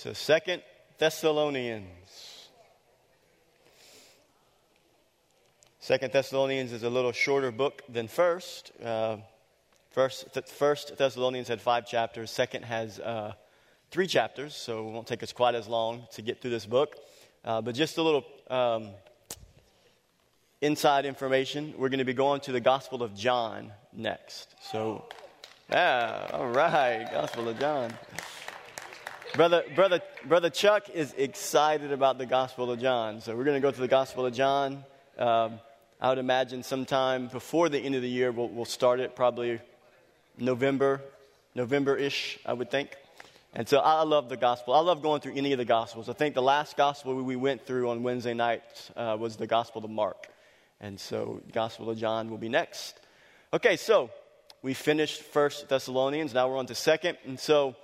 So, 0.00 0.12
Second 0.12 0.62
Thessalonians. 0.98 2.48
Second 5.80 6.12
Thessalonians 6.12 6.70
is 6.70 6.84
a 6.84 6.88
little 6.88 7.10
shorter 7.10 7.50
book 7.50 7.82
than 7.88 8.06
First. 8.06 8.70
Uh, 8.80 9.16
first, 9.90 10.32
th- 10.32 10.46
first 10.46 10.96
Thessalonians 10.96 11.48
had 11.48 11.60
five 11.60 11.84
chapters. 11.84 12.30
Second 12.30 12.64
has 12.64 13.00
uh, 13.00 13.32
three 13.90 14.06
chapters, 14.06 14.54
so 14.54 14.88
it 14.88 14.92
won't 14.92 15.08
take 15.08 15.24
us 15.24 15.32
quite 15.32 15.56
as 15.56 15.66
long 15.66 16.06
to 16.12 16.22
get 16.22 16.40
through 16.40 16.52
this 16.52 16.64
book. 16.64 16.94
Uh, 17.44 17.60
but 17.60 17.74
just 17.74 17.98
a 17.98 18.02
little 18.02 18.24
um, 18.50 18.90
inside 20.60 21.06
information. 21.06 21.74
We're 21.76 21.88
going 21.88 21.98
to 21.98 22.04
be 22.04 22.14
going 22.14 22.40
to 22.42 22.52
the 22.52 22.60
Gospel 22.60 23.02
of 23.02 23.16
John 23.16 23.72
next. 23.92 24.54
So, 24.62 25.06
yeah, 25.68 26.30
all 26.34 26.50
right, 26.50 27.04
Gospel 27.10 27.48
of 27.48 27.58
John. 27.58 27.92
Brother, 29.34 29.62
brother, 29.74 30.00
brother 30.24 30.50
Chuck 30.50 30.88
is 30.88 31.14
excited 31.16 31.92
about 31.92 32.16
the 32.16 32.24
Gospel 32.24 32.70
of 32.72 32.80
John. 32.80 33.20
So 33.20 33.36
we're 33.36 33.44
going 33.44 33.60
to 33.60 33.66
go 33.66 33.70
to 33.70 33.80
the 33.80 33.86
Gospel 33.86 34.24
of 34.24 34.32
John. 34.32 34.84
Um, 35.18 35.60
I 36.00 36.08
would 36.08 36.18
imagine 36.18 36.62
sometime 36.62 37.28
before 37.28 37.68
the 37.68 37.78
end 37.78 37.94
of 37.94 38.02
the 38.02 38.08
year, 38.08 38.32
we'll, 38.32 38.48
we'll 38.48 38.64
start 38.64 39.00
it 39.00 39.14
probably 39.14 39.60
November, 40.38 41.02
November-ish, 41.54 42.38
I 42.46 42.54
would 42.54 42.70
think. 42.70 42.96
And 43.54 43.68
so 43.68 43.78
I 43.78 44.02
love 44.02 44.28
the 44.28 44.36
gospel. 44.36 44.72
I 44.74 44.80
love 44.80 45.02
going 45.02 45.20
through 45.20 45.34
any 45.36 45.52
of 45.52 45.58
the 45.58 45.64
gospels. 45.64 46.08
I 46.08 46.14
think 46.14 46.34
the 46.34 46.42
last 46.42 46.76
gospel 46.76 47.14
we 47.14 47.36
went 47.36 47.66
through 47.66 47.90
on 47.90 48.02
Wednesday 48.02 48.34
night 48.34 48.62
uh, 48.96 49.16
was 49.20 49.36
the 49.36 49.46
gospel 49.46 49.84
of 49.84 49.90
Mark. 49.90 50.28
And 50.80 50.98
so 50.98 51.42
gospel 51.52 51.90
of 51.90 51.98
John 51.98 52.30
will 52.30 52.38
be 52.38 52.48
next. 52.48 52.98
Okay, 53.52 53.76
so 53.76 54.10
we 54.62 54.74
finished 54.74 55.22
First 55.22 55.68
Thessalonians. 55.68 56.32
Now 56.32 56.48
we're 56.48 56.56
on 56.56 56.66
to 56.66 56.74
Second. 56.74 57.18
And 57.26 57.38
so 57.38 57.76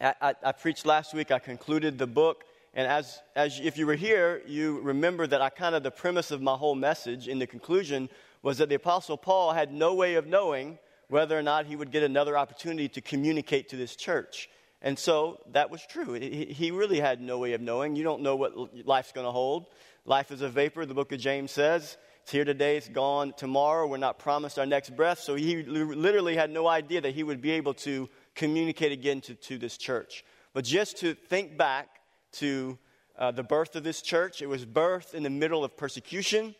I, 0.00 0.34
I, 0.42 0.52
preached 0.52 0.86
last 0.86 1.12
week. 1.12 1.30
I 1.30 1.38
concluded 1.38 1.98
the 1.98 2.06
book. 2.06 2.44
And 2.72 2.86
as, 2.86 3.20
as 3.34 3.60
if 3.60 3.76
you 3.76 3.86
were 3.86 3.96
here, 3.96 4.42
you 4.46 4.80
remember 4.80 5.26
that 5.26 5.42
I 5.42 5.50
kind 5.50 5.74
of 5.74 5.82
the 5.82 5.90
premise 5.90 6.30
of 6.30 6.40
my 6.40 6.54
whole 6.54 6.74
message 6.74 7.28
in 7.28 7.38
the 7.38 7.46
conclusion 7.46 8.08
was 8.42 8.58
that 8.58 8.68
the 8.68 8.76
Apostle 8.76 9.16
Paul 9.16 9.52
had 9.52 9.72
no 9.72 9.94
way 9.94 10.14
of 10.14 10.26
knowing 10.26 10.78
whether 11.08 11.38
or 11.38 11.42
not 11.42 11.66
he 11.66 11.76
would 11.76 11.90
get 11.90 12.02
another 12.02 12.38
opportunity 12.38 12.88
to 12.88 13.00
communicate 13.00 13.68
to 13.70 13.76
this 13.76 13.96
church. 13.96 14.48
And 14.80 14.98
so 14.98 15.40
that 15.52 15.70
was 15.70 15.84
true. 15.84 16.14
He 16.14 16.70
really 16.70 17.00
had 17.00 17.20
no 17.20 17.38
way 17.38 17.52
of 17.52 17.60
knowing. 17.60 17.96
You 17.96 18.04
don't 18.04 18.22
know 18.22 18.36
what 18.36 18.86
life's 18.86 19.12
going 19.12 19.26
to 19.26 19.32
hold. 19.32 19.66
Life 20.06 20.30
is 20.30 20.40
a 20.40 20.48
vapor, 20.48 20.86
the 20.86 20.94
book 20.94 21.12
of 21.12 21.20
James 21.20 21.50
says. 21.50 21.98
It's 22.22 22.32
here 22.32 22.44
today, 22.44 22.76
it's 22.76 22.88
gone 22.88 23.34
tomorrow. 23.36 23.86
We're 23.86 23.98
not 23.98 24.18
promised 24.18 24.58
our 24.58 24.66
next 24.66 24.96
breath. 24.96 25.20
So 25.20 25.34
he 25.34 25.62
literally 25.62 26.36
had 26.36 26.50
no 26.50 26.66
idea 26.66 27.00
that 27.02 27.14
he 27.14 27.22
would 27.22 27.42
be 27.42 27.50
able 27.52 27.74
to 27.74 28.08
communicate 28.40 28.90
again 28.90 29.20
to, 29.20 29.34
to 29.34 29.58
this 29.58 29.76
church. 29.76 30.24
But 30.54 30.64
just 30.64 30.96
to 31.00 31.12
think 31.12 31.58
back 31.58 32.00
to 32.32 32.78
uh, 33.18 33.32
the 33.32 33.42
birth 33.42 33.76
of 33.76 33.84
this 33.84 34.00
church, 34.00 34.40
it 34.40 34.46
was 34.46 34.64
birthed 34.64 35.12
in 35.12 35.22
the 35.22 35.30
middle 35.30 35.62
of 35.62 35.76
persecution. 35.76 36.54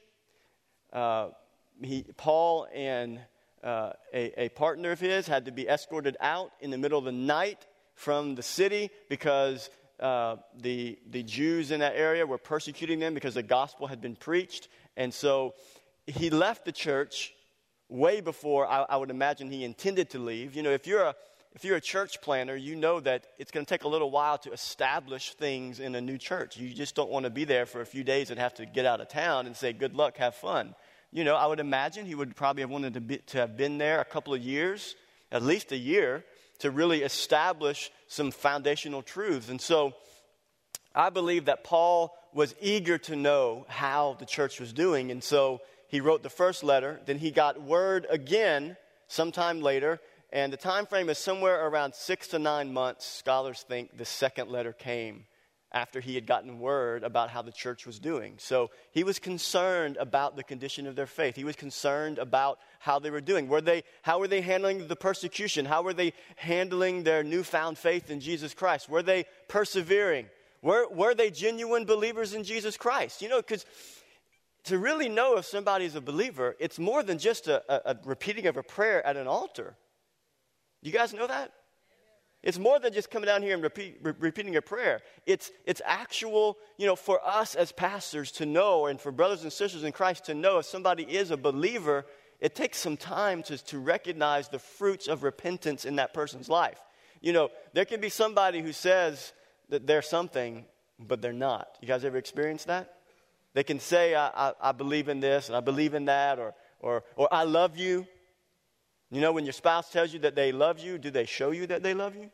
Uh, 0.93 1.29
he, 1.83 2.05
Paul 2.19 2.69
and 2.75 3.19
uh, 3.65 3.93
a, 4.13 4.45
a 4.45 4.49
partner 4.51 4.93
of 4.93 5.01
his 5.01 5.27
had 5.27 5.47
to 5.47 5.53
be 5.53 5.67
escorted 5.67 6.19
out 6.21 6.53
in 6.61 6.71
the 6.71 6.77
middle 6.77 6.99
of 6.99 7.07
the 7.07 7.13
night 7.13 7.67
from 7.95 8.35
the 8.35 8.43
city 8.43 8.91
because 9.09 9.71
uh, 10.01 10.37
the, 10.61 10.99
the 11.09 11.23
Jews 11.23 11.71
in 11.71 11.81
that 11.81 11.95
area 11.97 12.27
were 12.27 12.39
persecuting 12.39 13.01
them 13.01 13.15
because 13.15 13.33
the 13.33 13.43
gospel 13.43 13.87
had 13.87 14.03
been 14.03 14.17
preached. 14.17 14.69
And 14.99 15.15
so 15.15 15.55
he 16.07 16.29
left 16.29 16.67
the 16.67 16.73
church 16.73 17.33
way 17.89 18.21
before 18.21 18.67
I, 18.67 18.85
I 18.87 18.97
would 18.99 19.11
imagine 19.11 19.51
he 19.51 19.65
intended 19.65 20.11
to 20.11 20.19
leave. 20.19 20.55
You 20.55 20.63
know, 20.63 20.73
if 20.73 20.87
you're 20.87 21.05
a 21.05 21.15
if 21.53 21.65
you're 21.65 21.77
a 21.77 21.81
church 21.81 22.21
planter, 22.21 22.57
you 22.57 22.77
know 22.77 23.01
that 23.01 23.27
it's 23.39 23.51
going 23.51 23.67
to 23.67 23.71
take 23.71 23.85
a 23.85 23.89
little 23.89 24.11
while 24.11 24.39
to 24.39 24.53
establish 24.53 25.35
things 25.35 25.81
in 25.81 25.95
a 25.95 26.01
new 26.01 26.17
church. 26.17 26.57
You 26.57 26.73
just 26.73 26.95
don't 26.95 27.11
want 27.11 27.25
to 27.25 27.31
be 27.31 27.45
there 27.45 27.67
for 27.67 27.81
a 27.81 27.87
few 27.87 28.05
days 28.05 28.31
and 28.31 28.39
have 28.39 28.55
to 28.55 28.67
get 28.67 28.87
out 28.87 29.01
of 29.01 29.09
town 29.09 29.47
and 29.47 29.57
say, 29.57 29.73
good 29.73 29.95
luck, 29.95 30.17
have 30.19 30.37
fun. 30.37 30.75
You 31.13 31.25
know, 31.25 31.35
I 31.35 31.47
would 31.47 31.59
imagine 31.59 32.07
he 32.07 32.15
would 32.15 32.37
probably 32.37 32.63
have 32.63 32.71
wanted 32.71 32.95
to, 32.95 33.01
be, 33.01 33.19
to 33.19 33.39
have 33.39 33.57
been 33.57 33.79
there 33.79 34.01
a 34.01 34.05
couple 34.05 34.33
of 34.33 34.41
years, 34.41 34.95
at 35.33 35.43
least 35.43 35.73
a 35.73 35.77
year, 35.77 36.25
to 36.61 36.71
really 36.71 37.03
establish 37.03 37.91
some 38.07 38.31
foundational 38.31 39.03
truths. 39.03 39.49
And 39.49 39.61
so 39.61 39.95
I 40.95 41.11
believe 41.11 41.47
that 41.47 41.65
Paul 41.65 42.15
was 42.33 42.55
eager 42.61 42.97
to 42.99 43.17
know 43.17 43.67
how 43.69 44.17
the 44.21 44.27
church 44.27 44.61
was 44.61 44.73
doing. 44.73 45.11
And 45.11 45.25
so 45.25 45.61
he 45.89 46.01
wrote 46.01 46.23
the 46.23 46.31
first 46.31 46.63
letter. 46.63 47.01
Then 47.07 47.19
he 47.19 47.33
got 47.33 47.61
word 47.61 48.07
again 48.09 48.77
sometime 49.09 49.61
later. 49.61 50.01
And 50.33 50.53
the 50.53 50.57
time 50.57 50.87
frame 50.87 51.09
is 51.09 51.19
somewhere 51.19 51.67
around 51.67 51.95
six 51.95 52.29
to 52.29 52.39
nine 52.39 52.73
months, 52.73 53.05
scholars 53.05 53.65
think 53.67 53.97
the 53.97 54.05
second 54.05 54.49
letter 54.49 54.73
came 54.73 55.27
after 55.73 56.01
he 56.01 56.17
had 56.17 56.27
gotten 56.27 56.59
word 56.59 57.05
about 57.05 57.31
how 57.31 57.43
the 57.43 57.53
church 57.53 57.87
was 57.87 57.99
doing. 57.99 58.35
So 58.39 58.71
he 58.91 59.05
was 59.05 59.19
concerned 59.19 59.97
about 60.01 60.35
the 60.35 60.43
condition 60.43 60.87
of 60.87 60.97
their 60.97 61.07
faith. 61.07 61.37
He 61.37 61.45
was 61.45 61.57
concerned 61.57 62.19
about 62.19 62.59
how 62.81 62.99
they 62.99 63.11
were 63.11 63.21
doing. 63.21 63.49
Were 63.49 63.61
they, 63.61 63.85
how 64.03 64.19
were 64.19 64.27
they 64.27 64.41
handling 64.41 64.89
the 64.89 64.97
persecution? 64.97 65.65
How 65.65 65.83
were 65.83 65.95
they 65.95 66.13
handling 66.37 67.05
their 67.05 67.23
newfound 67.23 67.79
faith 67.79 68.11
in 68.11 68.21
Jesus 68.21 68.53
Christ? 68.53 68.89
Were 68.89 69.03
they 69.03 69.27
persevering? 69.49 70.27
Were, 70.63 70.89
were 70.89 71.15
they 71.15 71.31
genuine 71.31 71.85
believers 71.85 72.35
in 72.35 72.43
Jesus 72.43 72.77
Christ? 72.77 73.23
You 73.23 73.29
know, 73.29 73.39
because 73.39 73.65
to 74.65 74.77
really 74.77 75.09
know 75.09 75.37
if 75.39 75.45
somebody's 75.45 75.95
a 75.95 76.01
believer, 76.01 76.57
it's 76.59 76.79
more 76.79 77.03
than 77.03 77.19
just 77.19 77.47
a, 77.47 77.63
a, 77.73 77.93
a 77.93 77.97
repeating 78.05 78.47
of 78.47 78.57
a 78.57 78.63
prayer 78.63 79.07
at 79.07 79.17
an 79.17 79.27
altar. 79.27 79.77
You 80.83 80.93
guys 80.93 81.13
know 81.13 81.27
that? 81.27 81.53
It's 82.43 82.59
more 82.59 82.79
than 82.79 82.95
just 82.95 83.11
coming 83.11 83.27
down 83.27 83.43
here 83.43 83.53
and 83.53 83.63
repeat, 83.63 83.99
re- 84.03 84.15
repeating 84.19 84.57
a 84.57 84.63
prayer. 84.63 85.03
It's, 85.27 85.51
it's 85.67 85.83
actual, 85.85 86.57
you 86.79 86.87
know, 86.87 86.97
for 86.97 87.21
us 87.27 87.55
as 87.55 87.71
pastors 87.71 88.33
to 88.33 88.47
know, 88.47 88.87
and 88.87 88.99
for 88.99 89.13
brothers 89.13 89.43
and 89.43 89.53
sisters 89.53 89.85
in 89.85 89.93
Christ 89.93 90.27
to 90.27 90.35
know 90.35 90.59
if 90.59 90.65
somebody 90.65 91.03
is 91.03 91.31
a 91.31 91.37
believer, 91.37 92.07
it 92.41 92.55
takes 92.55 92.79
some 92.79 92.97
time 92.97 93.43
to, 93.45 93.59
to 93.65 93.79
recognize 93.79 94.49
the 94.49 94.59
fruits 94.59 95.07
of 95.07 95.23
repentance 95.23 95.85
in 95.85 95.97
that 95.97 96.15
person's 96.15 96.49
life. 96.49 96.81
You 97.21 97.35
know, 97.35 97.51
there 97.75 97.85
can 97.85 98.01
be 98.01 98.09
somebody 98.09 98.63
who 98.63 98.73
says 98.73 99.35
that 99.69 99.87
they're 99.87 100.01
something, 100.01 100.65
but 100.99 101.21
they're 101.21 101.35
not. 101.35 101.77
You 101.83 101.89
guys 101.89 102.07
ever 102.07 102.17
experienced 102.17 102.69
that? 102.69 102.95
They 103.53 103.65
can 103.65 103.81
say, 103.81 104.15
I, 104.15 104.29
I, 104.29 104.53
I 104.63 104.73
believe 104.73 105.11
in 105.11 105.21
this 105.21 105.49
and 105.49 105.57
I 105.57 105.61
believe 105.61 105.93
in 105.93 106.07
that, 106.07 106.39
or, 106.39 106.55
or, 106.79 107.05
or 107.17 107.29
I 107.31 107.45
love 107.45 107.77
you, 107.77 108.07
you 109.11 109.21
know, 109.21 109.33
when 109.33 109.45
your 109.45 109.53
spouse 109.53 109.91
tells 109.91 110.13
you 110.13 110.21
that 110.21 110.35
they 110.35 110.53
love 110.53 110.79
you, 110.79 110.99
do 110.99 111.11
they 111.11 111.27
show 111.27 111.51
you 111.51 111.67
that 111.67 111.83
they 111.83 111.95
love 111.95 112.15
you? 112.15 112.31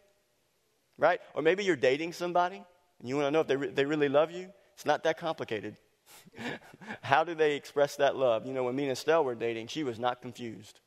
Right? 0.99 1.21
Or 1.35 1.43
maybe 1.43 1.65
you're 1.65 1.77
dating 1.77 2.13
somebody 2.13 2.63
and 3.01 3.09
you 3.09 3.17
want 3.17 3.27
to 3.27 3.31
know 3.31 3.41
if 3.41 3.47
they, 3.47 3.57
re- 3.57 3.71
they 3.71 3.85
really 3.85 4.09
love 4.09 4.31
you. 4.31 4.49
It's 4.75 4.87
not 4.87 5.03
that 5.05 5.19
complicated. 5.19 5.77
How 7.03 7.25
do 7.25 7.35
they 7.35 7.57
express 7.57 7.97
that 7.97 8.17
love? 8.17 8.47
You 8.47 8.53
know, 8.53 8.65
when 8.65 8.77
me 8.77 8.85
and 8.85 8.93
Estelle 8.93 9.25
were 9.25 9.35
dating, 9.35 9.69
she 9.69 9.85
was 9.85 9.99
not 9.99 10.21
confused 10.21 10.81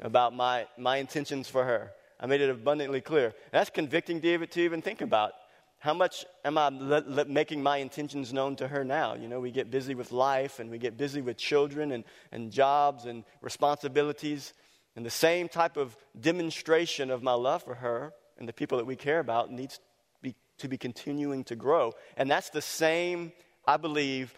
about 0.00 0.34
my, 0.34 0.66
my 0.76 0.96
intentions 0.96 1.48
for 1.48 1.64
her. 1.64 1.92
I 2.18 2.26
made 2.26 2.40
it 2.40 2.50
abundantly 2.50 3.00
clear. 3.00 3.34
That's 3.52 3.70
convicting 3.70 4.20
David 4.20 4.50
to 4.52 4.60
even 4.60 4.82
think 4.82 5.00
about. 5.00 5.32
How 5.78 5.94
much 5.94 6.26
am 6.44 6.58
I 6.58 6.68
le- 6.68 7.04
le- 7.06 7.24
making 7.24 7.62
my 7.62 7.78
intentions 7.78 8.32
known 8.32 8.54
to 8.56 8.68
her 8.68 8.84
now? 8.84 9.14
You 9.14 9.28
know, 9.28 9.40
we 9.40 9.50
get 9.50 9.70
busy 9.70 9.94
with 9.94 10.12
life 10.12 10.58
and 10.58 10.70
we 10.70 10.78
get 10.78 10.98
busy 10.98 11.22
with 11.22 11.38
children 11.38 11.92
and, 11.92 12.04
and 12.32 12.52
jobs 12.52 13.06
and 13.06 13.24
responsibilities. 13.40 14.52
And 15.00 15.06
the 15.06 15.10
same 15.10 15.48
type 15.48 15.78
of 15.78 15.96
demonstration 16.20 17.10
of 17.10 17.22
my 17.22 17.32
love 17.32 17.62
for 17.62 17.76
her 17.76 18.12
and 18.38 18.46
the 18.46 18.52
people 18.52 18.76
that 18.76 18.84
we 18.84 18.96
care 18.96 19.18
about 19.18 19.50
needs 19.50 19.78
to 19.78 19.82
be, 20.20 20.34
to 20.58 20.68
be 20.68 20.76
continuing 20.76 21.42
to 21.44 21.56
grow. 21.56 21.94
And 22.18 22.30
that's 22.30 22.50
the 22.50 22.60
same, 22.60 23.32
I 23.66 23.78
believe, 23.78 24.34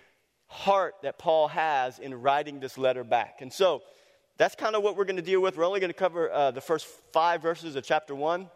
heart 0.47 0.95
that 1.03 1.19
Paul 1.19 1.49
has 1.49 1.99
in 1.99 2.15
writing 2.15 2.61
this 2.61 2.78
letter 2.78 3.03
back. 3.03 3.39
And 3.41 3.53
so 3.53 3.83
that's 4.37 4.55
kind 4.55 4.77
of 4.77 4.84
what 4.84 4.97
we're 4.97 5.05
going 5.05 5.17
to 5.17 5.23
deal 5.23 5.41
with. 5.41 5.56
We're 5.56 5.67
only 5.67 5.81
going 5.81 5.91
to 5.91 5.99
cover 5.99 6.31
uh, 6.31 6.53
the 6.53 6.61
first 6.61 6.87
five 7.12 7.43
verses 7.43 7.75
of 7.75 7.83
chapter 7.83 8.15
one. 8.15 8.49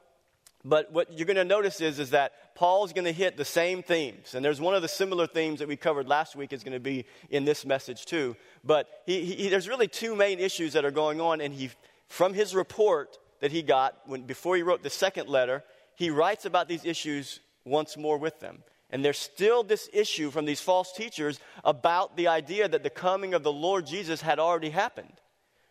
But 0.65 0.91
what 0.91 1.17
you're 1.17 1.27
going 1.27 1.37
to 1.37 1.44
notice 1.44 1.81
is, 1.81 2.00
is 2.00 2.11
that 2.11 2.56
Paul's 2.56 2.93
going 2.93 3.05
to 3.05 3.12
hit 3.12 3.37
the 3.37 3.44
same 3.44 3.85
themes. 3.85 4.35
And 4.35 4.44
there's 4.44 4.61
one 4.61 4.75
of 4.75 4.82
the 4.82 4.88
similar 4.88 5.29
themes 5.29 5.61
that 5.61 5.69
we 5.69 5.76
covered 5.76 6.09
last 6.09 6.35
week 6.35 6.52
is 6.52 6.64
going 6.64 6.73
to 6.73 6.81
be 6.81 7.05
in 7.31 7.44
this 7.44 7.64
message 7.64 8.05
too. 8.05 8.35
But 8.64 8.88
he, 9.06 9.25
he, 9.25 9.49
there's 9.49 9.69
really 9.69 9.87
two 9.87 10.17
main 10.17 10.41
issues 10.41 10.73
that 10.73 10.85
are 10.85 10.91
going 10.91 11.20
on. 11.20 11.41
And 11.41 11.55
he, 11.55 11.70
from 12.08 12.35
his 12.35 12.55
report 12.55 13.19
that 13.41 13.53
he 13.53 13.62
got 13.62 13.97
when, 14.06 14.23
before 14.23 14.56
he 14.56 14.62
wrote 14.62 14.82
the 14.82 14.91
second 14.91 15.29
letter, 15.29 15.62
he 15.94 16.11
writes 16.11 16.44
about 16.44 16.69
these 16.69 16.85
issues 16.85 17.41
once 17.64 17.97
more 17.97 18.19
with 18.19 18.41
them. 18.41 18.62
And 18.91 19.05
there's 19.05 19.19
still 19.19 19.62
this 19.62 19.91
issue 19.93 20.31
from 20.31 20.44
these 20.44 20.61
false 20.61 20.93
teachers 20.93 21.41
about 21.64 22.17
the 22.17 22.29
idea 22.29 22.69
that 22.69 22.82
the 22.82 22.91
coming 22.91 23.35
of 23.35 23.43
the 23.43 23.53
Lord 23.53 23.87
Jesus 23.87 24.23
had 24.23 24.38
already 24.38 24.70
happened. 24.70 25.12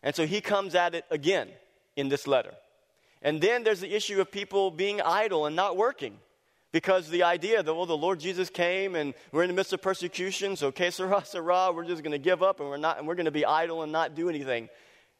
And 0.03 0.13
so 0.13 0.25
he 0.25 0.41
comes 0.41 0.75
at 0.75 0.93
it 0.93 1.05
again 1.09 1.49
in 1.95 2.09
this 2.09 2.27
letter. 2.27 2.53
And 3.21 3.41
then 3.41 3.63
there's 3.63 3.79
the 3.79 3.95
issue 3.95 4.19
of 4.19 4.31
people 4.31 4.69
being 4.69 5.01
idle 5.01 5.45
and 5.45 5.55
not 5.55 5.77
working. 5.77 6.17
Because 6.71 7.09
the 7.09 7.23
idea 7.23 7.63
that, 7.63 7.73
well, 7.73 7.85
the 7.85 7.95
Lord 7.95 8.19
Jesus 8.19 8.49
came 8.49 8.95
and 8.95 9.13
we're 9.31 9.43
in 9.43 9.47
the 9.47 9.53
midst 9.53 9.71
of 9.71 9.81
persecution, 9.81 10.57
so 10.57 10.73
que 10.73 10.91
sera, 10.91 11.23
sera, 11.25 11.71
we're 11.71 11.85
just 11.85 12.03
going 12.03 12.11
to 12.11 12.17
give 12.19 12.43
up 12.43 12.59
and 12.59 12.67
we're, 12.67 12.75
not, 12.75 12.97
and 12.97 13.07
we're 13.07 13.15
going 13.15 13.25
to 13.25 13.31
be 13.31 13.45
idle 13.45 13.81
and 13.81 13.93
not 13.93 14.13
do 14.13 14.27
anything. 14.27 14.67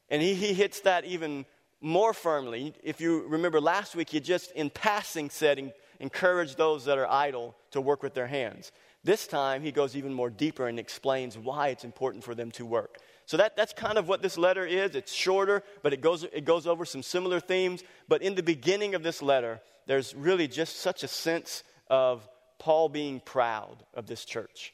And 0.09 0.21
he, 0.21 0.33
he 0.33 0.53
hits 0.53 0.81
that 0.81 1.05
even 1.05 1.45
more 1.81 2.13
firmly. 2.13 2.73
If 2.83 3.01
you 3.01 3.27
remember 3.27 3.61
last 3.61 3.95
week, 3.95 4.09
he 4.09 4.19
just 4.19 4.51
in 4.51 4.69
passing 4.69 5.29
said 5.29 5.73
encourage 5.99 6.55
those 6.55 6.85
that 6.85 6.97
are 6.97 7.09
idle 7.09 7.55
to 7.71 7.81
work 7.81 8.03
with 8.03 8.13
their 8.13 8.27
hands. 8.27 8.71
This 9.03 9.27
time, 9.27 9.61
he 9.61 9.71
goes 9.71 9.95
even 9.95 10.13
more 10.13 10.29
deeper 10.29 10.67
and 10.67 10.79
explains 10.79 11.37
why 11.37 11.67
it's 11.69 11.83
important 11.83 12.23
for 12.23 12.33
them 12.33 12.51
to 12.51 12.65
work. 12.65 12.97
So 13.27 13.37
that, 13.37 13.55
that's 13.55 13.73
kind 13.73 13.97
of 13.97 14.07
what 14.07 14.21
this 14.21 14.37
letter 14.37 14.65
is. 14.65 14.95
It's 14.95 15.13
shorter, 15.13 15.63
but 15.83 15.93
it 15.93 16.01
goes, 16.01 16.23
it 16.23 16.43
goes 16.43 16.65
over 16.65 16.85
some 16.85 17.03
similar 17.03 17.39
themes. 17.39 17.83
But 18.07 18.23
in 18.23 18.35
the 18.35 18.43
beginning 18.43 18.95
of 18.95 19.03
this 19.03 19.21
letter, 19.21 19.61
there's 19.85 20.15
really 20.15 20.47
just 20.47 20.77
such 20.77 21.03
a 21.03 21.07
sense 21.07 21.63
of 21.87 22.27
Paul 22.57 22.89
being 22.89 23.19
proud 23.19 23.83
of 23.93 24.07
this 24.07 24.25
church. 24.25 24.73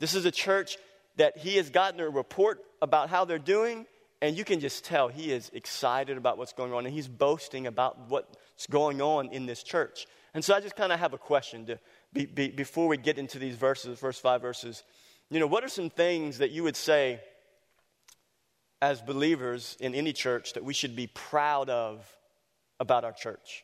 This 0.00 0.14
is 0.14 0.24
a 0.24 0.30
church 0.30 0.78
that 1.16 1.38
he 1.38 1.56
has 1.56 1.70
gotten 1.70 2.00
a 2.00 2.08
report 2.08 2.60
about 2.82 3.08
how 3.08 3.24
they're 3.24 3.38
doing, 3.38 3.86
and 4.24 4.38
you 4.38 4.44
can 4.44 4.58
just 4.58 4.86
tell 4.86 5.08
he 5.08 5.30
is 5.30 5.50
excited 5.52 6.16
about 6.16 6.38
what's 6.38 6.54
going 6.54 6.72
on, 6.72 6.86
and 6.86 6.94
he's 6.94 7.08
boasting 7.08 7.66
about 7.66 8.08
what's 8.08 8.66
going 8.68 9.02
on 9.02 9.28
in 9.28 9.44
this 9.44 9.62
church. 9.62 10.06
And 10.32 10.42
so 10.42 10.54
I 10.54 10.60
just 10.60 10.76
kind 10.76 10.92
of 10.92 10.98
have 10.98 11.12
a 11.12 11.18
question 11.18 11.66
to, 11.66 11.78
be, 12.10 12.24
be, 12.24 12.48
before 12.48 12.88
we 12.88 12.96
get 12.96 13.18
into 13.18 13.38
these 13.38 13.54
verses, 13.54 13.98
first 13.98 14.22
five 14.22 14.40
verses. 14.40 14.82
You 15.28 15.40
know, 15.40 15.46
what 15.46 15.62
are 15.62 15.68
some 15.68 15.90
things 15.90 16.38
that 16.38 16.52
you 16.52 16.62
would 16.62 16.74
say 16.74 17.20
as 18.80 19.02
believers 19.02 19.76
in 19.78 19.94
any 19.94 20.14
church 20.14 20.54
that 20.54 20.64
we 20.64 20.72
should 20.72 20.96
be 20.96 21.06
proud 21.06 21.68
of 21.68 22.10
about 22.80 23.04
our 23.04 23.12
church? 23.12 23.62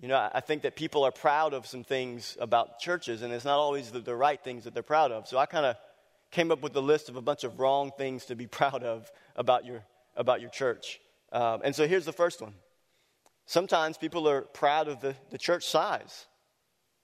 You 0.00 0.08
know, 0.08 0.30
I 0.32 0.40
think 0.40 0.62
that 0.62 0.76
people 0.76 1.04
are 1.04 1.12
proud 1.12 1.52
of 1.52 1.66
some 1.66 1.84
things 1.84 2.38
about 2.40 2.78
churches, 2.78 3.20
and 3.20 3.34
it's 3.34 3.44
not 3.44 3.58
always 3.58 3.90
the, 3.90 4.00
the 4.00 4.16
right 4.16 4.42
things 4.42 4.64
that 4.64 4.72
they're 4.72 4.82
proud 4.82 5.12
of. 5.12 5.28
So 5.28 5.36
I 5.36 5.44
kind 5.44 5.66
of 5.66 5.76
came 6.30 6.50
up 6.50 6.62
with 6.62 6.74
a 6.76 6.80
list 6.80 7.08
of 7.08 7.16
a 7.16 7.22
bunch 7.22 7.44
of 7.44 7.58
wrong 7.58 7.92
things 7.96 8.24
to 8.26 8.36
be 8.36 8.46
proud 8.60 8.82
of 8.82 9.10
about 9.36 9.64
your, 9.64 9.84
about 10.16 10.40
your 10.40 10.50
church. 10.50 11.00
Um, 11.32 11.60
and 11.64 11.74
so 11.74 11.86
here's 11.86 12.04
the 12.04 12.12
first 12.12 12.40
one. 12.40 12.54
Sometimes 13.46 13.98
people 13.98 14.28
are 14.28 14.42
proud 14.42 14.88
of 14.88 15.00
the, 15.00 15.16
the 15.30 15.38
church 15.38 15.66
size 15.66 16.26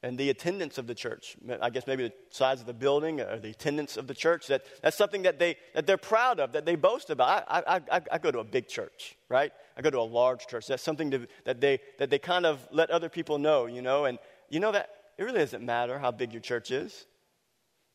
and 0.02 0.16
the 0.16 0.30
attendance 0.30 0.78
of 0.78 0.86
the 0.86 0.94
church. 0.94 1.36
I 1.60 1.70
guess 1.70 1.86
maybe 1.86 2.04
the 2.04 2.12
size 2.30 2.60
of 2.60 2.66
the 2.66 2.74
building 2.74 3.20
or 3.20 3.38
the 3.38 3.50
attendance 3.50 3.96
of 3.96 4.06
the 4.06 4.14
church. 4.14 4.46
That, 4.46 4.62
that's 4.82 4.96
something 4.96 5.22
that, 5.22 5.38
they, 5.38 5.56
that 5.74 5.86
they're 5.86 5.96
proud 5.96 6.38
of, 6.38 6.52
that 6.52 6.64
they 6.64 6.76
boast 6.76 7.10
about. 7.10 7.44
I, 7.48 7.80
I, 7.90 8.00
I, 8.12 8.18
go 8.18 8.30
to 8.30 8.38
a 8.38 8.44
big 8.44 8.68
church, 8.68 9.16
right? 9.28 9.50
I 9.76 9.82
go 9.82 9.90
to 9.90 9.98
a 9.98 10.02
large 10.02 10.46
church. 10.46 10.66
That's 10.68 10.82
something 10.82 11.10
to, 11.10 11.26
that, 11.44 11.60
they, 11.60 11.80
that 11.98 12.10
they 12.10 12.18
kind 12.18 12.46
of 12.46 12.66
let 12.70 12.90
other 12.90 13.08
people 13.08 13.38
know, 13.38 13.66
you 13.66 13.82
know. 13.82 14.04
And 14.04 14.18
you 14.48 14.60
know 14.60 14.70
that 14.72 14.90
it 15.18 15.24
really 15.24 15.38
doesn't 15.38 15.64
matter 15.64 15.98
how 15.98 16.12
big 16.12 16.32
your 16.32 16.42
church 16.42 16.70
is. 16.70 17.06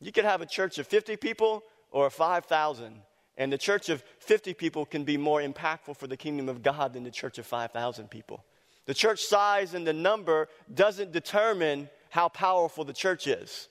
You 0.01 0.11
could 0.11 0.25
have 0.25 0.41
a 0.41 0.45
church 0.45 0.79
of 0.79 0.87
50 0.87 1.15
people 1.17 1.63
or 1.91 2.09
5,000. 2.09 3.01
And 3.41 3.51
the 3.51 3.57
church 3.57 3.89
of 3.89 4.03
50 4.19 4.53
people 4.53 4.85
can 4.85 5.03
be 5.03 5.17
more 5.17 5.41
impactful 5.41 5.97
for 5.97 6.05
the 6.05 6.15
kingdom 6.15 6.47
of 6.47 6.61
God 6.61 6.93
than 6.93 7.03
the 7.03 7.09
church 7.09 7.39
of 7.39 7.47
5,000 7.47 8.07
people. 8.07 8.45
The 8.85 8.93
church 8.93 9.23
size 9.23 9.73
and 9.73 9.85
the 9.85 9.93
number 9.93 10.47
doesn't 10.71 11.11
determine 11.11 11.89
how 12.11 12.29
powerful 12.29 12.85
the 12.85 12.93
church 12.93 13.25
is. 13.25 13.67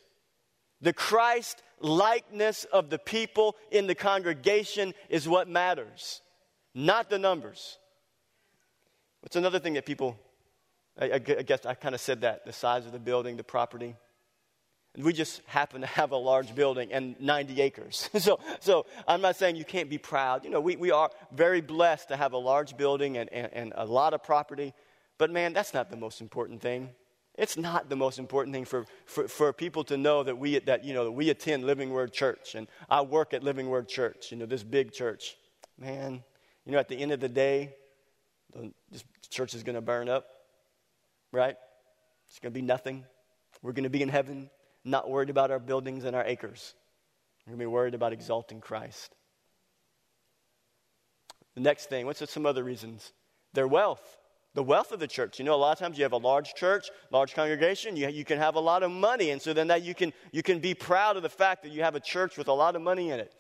The 0.81 0.93
Christ 0.93 1.63
likeness 1.79 2.65
of 2.65 2.91
the 2.91 2.99
people 2.99 3.55
in 3.71 3.87
the 3.87 3.95
congregation 3.95 4.93
is 5.09 5.29
what 5.29 5.49
matters, 5.49 6.21
not 6.75 7.09
the 7.09 7.21
numbers. 7.21 7.79
What's 9.21 9.37
another 9.37 9.61
thing 9.61 9.75
that 9.75 9.87
people, 9.87 10.19
I, 10.99 11.13
I 11.13 11.19
guess 11.21 11.65
I 11.65 11.75
kind 11.75 11.95
of 11.95 12.01
said 12.01 12.23
that 12.23 12.45
the 12.45 12.53
size 12.53 12.87
of 12.87 12.93
the 12.93 12.99
building, 12.99 13.37
the 13.37 13.45
property. 13.45 13.95
We 14.97 15.13
just 15.13 15.41
happen 15.47 15.83
to 15.83 15.87
have 15.87 16.11
a 16.11 16.17
large 16.17 16.55
building 16.55 16.93
and 16.93 17.19
90 17.21 17.61
acres. 17.61 18.11
so, 18.19 18.41
so 18.59 18.87
I'm 19.07 19.21
not 19.21 19.37
saying 19.37 19.55
you 19.55 19.65
can't 19.65 19.89
be 19.89 19.99
proud. 19.99 20.45
You 20.45 20.51
know, 20.51 20.61
we, 20.61 20.77
we 20.77 20.91
are 20.91 21.11
very 21.33 21.61
blessed 21.61 22.09
to 22.09 22.17
have 22.17 22.33
a 22.33 22.39
large 22.39 22.77
building 22.77 23.17
and, 23.17 23.33
and, 23.33 23.53
and 23.53 23.73
a 23.77 23.87
lot 23.87 24.15
of 24.15 24.25
property. 24.25 24.75
But 25.17 25.31
man, 25.31 25.53
that's 25.53 25.73
not 25.73 25.91
the 25.91 25.97
most 25.97 26.21
important 26.21 26.61
thing. 26.61 26.91
It's 27.39 27.57
not 27.57 27.89
the 27.89 27.97
most 27.97 28.19
important 28.19 28.53
thing 28.53 28.65
for, 28.65 28.85
for, 29.07 29.29
for 29.29 29.53
people 29.53 29.85
to 29.85 29.97
know 29.97 30.25
that 30.25 30.37
we, 30.37 30.59
that, 30.59 30.85
you 30.85 30.93
know, 30.93 31.05
that 31.05 31.13
we 31.13 31.31
attend 31.31 31.65
Living 31.65 31.91
Word 31.91 32.13
Church 32.13 32.57
and 32.57 32.67
I 32.89 33.03
work 33.03 33.33
at 33.33 33.45
Living 33.45 33.69
Word 33.69 33.89
Church, 33.89 34.33
you 34.33 34.37
know, 34.37 34.47
this 34.47 34.65
big 34.65 34.93
church. 34.93 35.37
Man, 35.79 36.23
you 36.67 36.73
know, 36.73 36.79
at 36.79 36.89
the 36.89 36.97
end 36.97 37.13
of 37.13 37.21
the 37.21 37.29
day, 37.29 37.75
the, 38.53 38.73
this 38.91 39.05
church 39.31 39.55
is 39.55 39.63
going 39.63 39.77
to 39.77 39.81
burn 39.81 40.09
up, 40.09 40.27
right? 41.33 41.57
It's 42.29 42.41
going 42.41 42.53
to 42.53 42.59
be 42.59 42.67
nothing. 42.67 43.05
We're 43.63 43.73
going 43.73 43.85
to 43.85 43.91
be 43.91 44.03
in 44.03 44.09
heaven 44.09 44.51
not 44.85 45.11
worried 45.11 45.31
about 45.31 45.51
our 45.51 45.59
buildings 45.59 46.05
and 46.05 46.17
our 46.17 46.25
acres. 46.25 46.75
We're 47.47 47.53
going 47.53 47.59
to 47.59 47.63
be 47.63 47.67
worried 47.67 47.95
about 47.95 48.13
exalting 48.13 48.61
Christ. 48.61 49.15
The 51.55 51.61
next 51.61 51.89
thing, 51.89 52.07
what's 52.07 52.29
some 52.31 52.47
other 52.47 52.65
reasons? 52.65 53.13
Their 53.55 53.69
wealth. 53.69 54.19
The 54.55 54.63
wealth 54.63 54.93
of 54.93 55.01
the 55.01 55.07
church. 55.07 55.39
You 55.39 55.45
know, 55.45 55.55
a 55.55 55.57
lot 55.57 55.73
of 55.73 55.79
times 55.79 55.97
you 55.97 56.05
have 56.05 56.13
a 56.13 56.17
large 56.17 56.55
church, 56.55 56.91
large 57.11 57.35
congregation, 57.35 57.97
you, 57.97 58.09
you 58.09 58.25
can 58.25 58.39
have 58.39 58.57
a 58.57 58.61
lot 58.61 58.83
of 58.83 58.91
money, 58.91 59.31
and 59.31 59.41
so 59.41 59.53
then 59.53 59.69
that 59.69 59.83
you 59.83 59.95
can, 59.95 60.13
you 60.33 60.43
can 60.43 60.59
be 60.59 60.75
proud 60.75 61.17
of 61.17 61.23
the 61.23 61.29
fact 61.29 61.63
that 61.63 61.73
you 61.73 61.83
have 61.83 61.95
a 61.95 62.01
church 62.01 62.37
with 62.37 62.49
a 62.49 62.53
lot 62.53 62.75
of 62.75 62.83
money 62.83 63.11
in 63.11 63.21
it. 63.21 63.35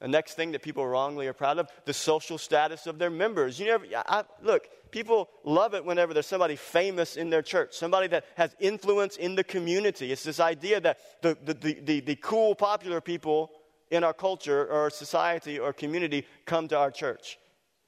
The 0.00 0.08
next 0.08 0.34
thing 0.34 0.52
that 0.52 0.62
people 0.62 0.86
wrongly 0.86 1.26
are 1.26 1.34
proud 1.34 1.58
of, 1.58 1.68
the 1.84 1.92
social 1.92 2.38
status 2.38 2.86
of 2.86 2.98
their 2.98 3.10
members. 3.10 3.60
You 3.60 3.66
never, 3.66 3.86
I, 3.94 4.24
look, 4.42 4.66
people 4.90 5.28
love 5.44 5.74
it 5.74 5.84
whenever 5.84 6.14
there's 6.14 6.26
somebody 6.26 6.56
famous 6.56 7.16
in 7.16 7.28
their 7.28 7.42
church, 7.42 7.74
somebody 7.74 8.08
that 8.08 8.24
has 8.36 8.56
influence 8.58 9.16
in 9.16 9.34
the 9.34 9.44
community. 9.44 10.10
It's 10.10 10.24
this 10.24 10.40
idea 10.40 10.80
that 10.80 10.98
the, 11.20 11.36
the, 11.44 11.54
the, 11.54 11.80
the, 11.80 12.00
the 12.00 12.16
cool, 12.16 12.54
popular 12.54 13.02
people 13.02 13.50
in 13.90 14.02
our 14.02 14.14
culture 14.14 14.66
or 14.66 14.88
society 14.88 15.58
or 15.58 15.72
community 15.74 16.26
come 16.46 16.66
to 16.68 16.78
our 16.78 16.90
church. 16.90 17.38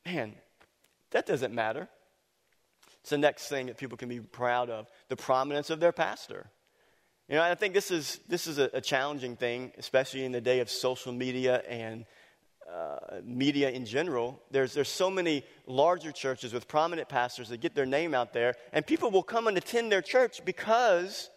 Man, 0.04 0.34
that 1.12 1.24
doesn't 1.24 1.54
matter. 1.54 1.88
It's 3.00 3.10
the 3.10 3.18
next 3.18 3.48
thing 3.48 3.66
that 3.66 3.78
people 3.78 3.96
can 3.96 4.10
be 4.10 4.20
proud 4.20 4.68
of 4.68 4.86
the 5.08 5.16
prominence 5.16 5.70
of 5.70 5.80
their 5.80 5.92
pastor. 5.92 6.50
You 7.28 7.36
know, 7.36 7.42
I 7.42 7.54
think 7.54 7.72
this 7.72 7.90
is, 7.90 8.20
this 8.28 8.46
is 8.46 8.58
a, 8.58 8.68
a 8.74 8.80
challenging 8.80 9.36
thing, 9.36 9.72
especially 9.78 10.24
in 10.24 10.32
the 10.32 10.40
day 10.40 10.60
of 10.60 10.68
social 10.68 11.12
media 11.12 11.62
and 11.68 12.04
uh, 12.70 13.20
media 13.24 13.70
in 13.70 13.84
general. 13.86 14.40
There's, 14.50 14.74
there's 14.74 14.88
so 14.88 15.08
many 15.08 15.44
larger 15.66 16.10
churches 16.10 16.52
with 16.52 16.66
prominent 16.66 17.08
pastors 17.08 17.48
that 17.50 17.60
get 17.60 17.74
their 17.74 17.86
name 17.86 18.12
out 18.12 18.32
there, 18.32 18.54
and 18.72 18.86
people 18.86 19.10
will 19.10 19.22
come 19.22 19.46
and 19.46 19.56
attend 19.56 19.92
their 19.92 20.02
church 20.02 20.44
because 20.44 21.30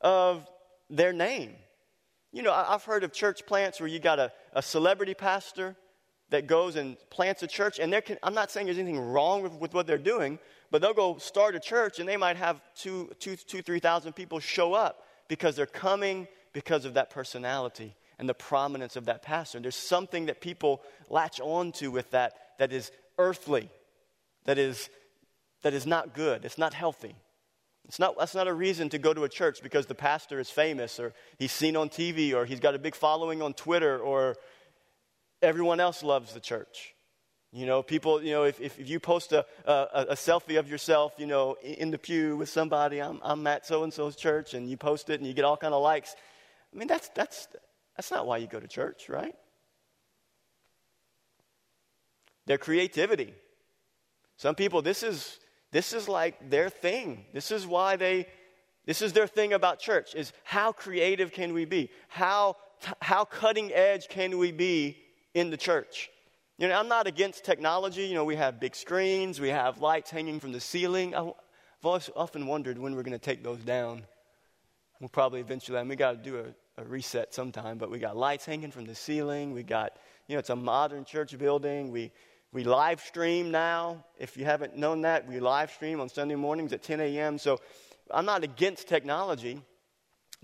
of 0.00 0.46
their 0.90 1.12
name. 1.12 1.54
You 2.32 2.42
know, 2.42 2.52
I've 2.52 2.84
heard 2.84 3.04
of 3.04 3.12
church 3.12 3.46
plants 3.46 3.80
where 3.80 3.88
you 3.88 4.00
got 4.00 4.18
a, 4.18 4.32
a 4.52 4.62
celebrity 4.62 5.14
pastor 5.14 5.76
that 6.30 6.46
goes 6.46 6.76
and 6.76 6.96
plants 7.10 7.42
a 7.42 7.46
church, 7.46 7.78
and 7.78 7.92
there 7.92 8.00
can, 8.00 8.18
I'm 8.22 8.34
not 8.34 8.50
saying 8.50 8.66
there's 8.66 8.78
anything 8.78 9.00
wrong 9.00 9.42
with, 9.42 9.52
with 9.54 9.74
what 9.74 9.86
they're 9.86 9.98
doing, 9.98 10.38
but 10.70 10.82
they'll 10.82 10.94
go 10.94 11.18
start 11.18 11.54
a 11.54 11.60
church 11.60 12.00
and 12.00 12.08
they 12.08 12.16
might 12.16 12.36
have 12.36 12.60
two, 12.74 13.10
two, 13.18 13.36
two, 13.36 13.62
three 13.62 13.80
thousand 13.80 14.14
people 14.14 14.38
show 14.38 14.72
up 14.72 15.04
because 15.32 15.56
they're 15.56 15.64
coming 15.64 16.28
because 16.52 16.84
of 16.84 16.92
that 16.92 17.08
personality 17.08 17.96
and 18.18 18.28
the 18.28 18.34
prominence 18.34 18.96
of 18.96 19.06
that 19.06 19.22
pastor. 19.22 19.56
And 19.56 19.64
there's 19.64 19.74
something 19.74 20.26
that 20.26 20.42
people 20.42 20.82
latch 21.08 21.40
on 21.40 21.72
to 21.72 21.90
with 21.90 22.10
that 22.10 22.34
that 22.58 22.70
is 22.70 22.90
earthly, 23.16 23.70
that 24.44 24.58
is, 24.58 24.90
that 25.62 25.72
is 25.72 25.86
not 25.86 26.12
good, 26.12 26.44
it's 26.44 26.58
not 26.58 26.74
healthy. 26.74 27.16
It's 27.88 27.98
not, 27.98 28.18
that's 28.18 28.34
not 28.34 28.46
a 28.46 28.52
reason 28.52 28.90
to 28.90 28.98
go 28.98 29.14
to 29.14 29.24
a 29.24 29.28
church 29.30 29.62
because 29.62 29.86
the 29.86 29.94
pastor 29.94 30.38
is 30.38 30.50
famous 30.50 31.00
or 31.00 31.14
he's 31.38 31.50
seen 31.50 31.76
on 31.76 31.88
TV 31.88 32.34
or 32.34 32.44
he's 32.44 32.60
got 32.60 32.74
a 32.74 32.78
big 32.78 32.94
following 32.94 33.40
on 33.40 33.54
Twitter 33.54 33.98
or 33.98 34.36
everyone 35.40 35.80
else 35.80 36.02
loves 36.02 36.34
the 36.34 36.40
church. 36.40 36.94
You 37.54 37.66
know, 37.66 37.82
people, 37.82 38.22
you 38.22 38.30
know, 38.30 38.44
if, 38.44 38.60
if, 38.62 38.88
you 38.88 38.98
post 38.98 39.32
a, 39.32 39.44
a, 39.66 40.06
a, 40.10 40.14
selfie 40.14 40.58
of 40.58 40.70
yourself, 40.70 41.12
you 41.18 41.26
know, 41.26 41.56
in 41.62 41.90
the 41.90 41.98
pew 41.98 42.34
with 42.38 42.48
somebody, 42.48 42.98
I'm, 42.98 43.20
I'm 43.22 43.46
at 43.46 43.66
so 43.66 43.84
and 43.84 43.92
so's 43.92 44.16
church, 44.16 44.54
and 44.54 44.70
you 44.70 44.78
post 44.78 45.10
it 45.10 45.20
and 45.20 45.26
you 45.26 45.34
get 45.34 45.44
all 45.44 45.58
kind 45.58 45.74
of 45.74 45.82
likes. 45.82 46.16
I 46.72 46.78
mean, 46.78 46.88
that's, 46.88 47.10
that's, 47.10 47.48
that's 47.94 48.10
not 48.10 48.26
why 48.26 48.38
you 48.38 48.46
go 48.46 48.58
to 48.58 48.66
church, 48.66 49.10
right? 49.10 49.34
Their 52.46 52.56
creativity. 52.56 53.34
Some 54.38 54.54
people, 54.54 54.80
this 54.80 55.02
is, 55.02 55.38
this 55.72 55.92
is 55.92 56.08
like 56.08 56.48
their 56.48 56.70
thing. 56.70 57.26
This 57.34 57.50
is 57.50 57.66
why 57.66 57.96
they, 57.96 58.28
this 58.86 59.02
is 59.02 59.12
their 59.12 59.26
thing 59.26 59.52
about 59.52 59.78
church, 59.78 60.14
is 60.14 60.32
how 60.42 60.72
creative 60.72 61.32
can 61.32 61.52
we 61.52 61.66
be? 61.66 61.90
How, 62.08 62.56
how 63.02 63.26
cutting 63.26 63.72
edge 63.74 64.08
can 64.08 64.38
we 64.38 64.52
be 64.52 64.96
in 65.34 65.50
the 65.50 65.58
church? 65.58 66.08
You 66.62 66.68
know, 66.68 66.78
I'm 66.78 66.86
not 66.86 67.08
against 67.08 67.42
technology. 67.42 68.06
You 68.06 68.14
know, 68.14 68.24
we 68.24 68.36
have 68.36 68.60
big 68.60 68.76
screens, 68.76 69.40
we 69.40 69.48
have 69.48 69.80
lights 69.80 70.12
hanging 70.12 70.38
from 70.38 70.52
the 70.52 70.60
ceiling. 70.60 71.12
I've 71.12 71.32
often 71.82 72.46
wondered 72.46 72.78
when 72.78 72.94
we're 72.94 73.02
going 73.02 73.18
to 73.18 73.18
take 73.18 73.42
those 73.42 73.58
down. 73.58 74.04
We'll 75.00 75.08
probably 75.08 75.40
eventually, 75.40 75.80
and 75.80 75.88
we 75.88 75.96
got 75.96 76.12
to 76.12 76.18
do 76.18 76.38
a, 76.38 76.80
a 76.80 76.84
reset 76.84 77.34
sometime, 77.34 77.78
but 77.78 77.90
we 77.90 77.98
got 77.98 78.16
lights 78.16 78.44
hanging 78.44 78.70
from 78.70 78.84
the 78.84 78.94
ceiling. 78.94 79.52
We 79.52 79.64
got, 79.64 79.96
you 80.28 80.36
know, 80.36 80.38
it's 80.38 80.50
a 80.50 80.54
modern 80.54 81.04
church 81.04 81.36
building. 81.36 81.90
We, 81.90 82.12
we 82.52 82.62
live 82.62 83.00
stream 83.00 83.50
now. 83.50 84.04
If 84.16 84.36
you 84.36 84.44
haven't 84.44 84.76
known 84.76 85.00
that, 85.00 85.26
we 85.26 85.40
live 85.40 85.72
stream 85.72 86.00
on 86.00 86.08
Sunday 86.08 86.36
mornings 86.36 86.72
at 86.72 86.84
10 86.84 87.00
a.m. 87.00 87.38
So 87.38 87.58
I'm 88.08 88.24
not 88.24 88.44
against 88.44 88.86
technology, 88.86 89.60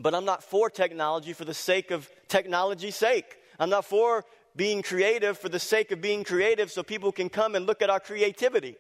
but 0.01 0.17
I'm 0.17 0.25
not 0.25 0.43
for 0.43 0.69
technology 0.69 1.33
for 1.33 1.45
the 1.45 1.55
sake 1.55 1.93
of 1.93 2.11
technology's 2.27 2.97
sake. 2.97 3.37
I'm 3.61 3.71
not 3.71 3.85
for 3.85 4.25
being 4.59 4.83
creative 4.83 5.39
for 5.39 5.49
the 5.49 5.61
sake 5.61 5.93
of 5.93 6.01
being 6.01 6.25
creative 6.25 6.71
so 6.71 6.83
people 6.83 7.13
can 7.13 7.29
come 7.29 7.55
and 7.55 7.65
look 7.65 7.81
at 7.81 7.89
our 7.89 8.01
creativity. 8.01 8.77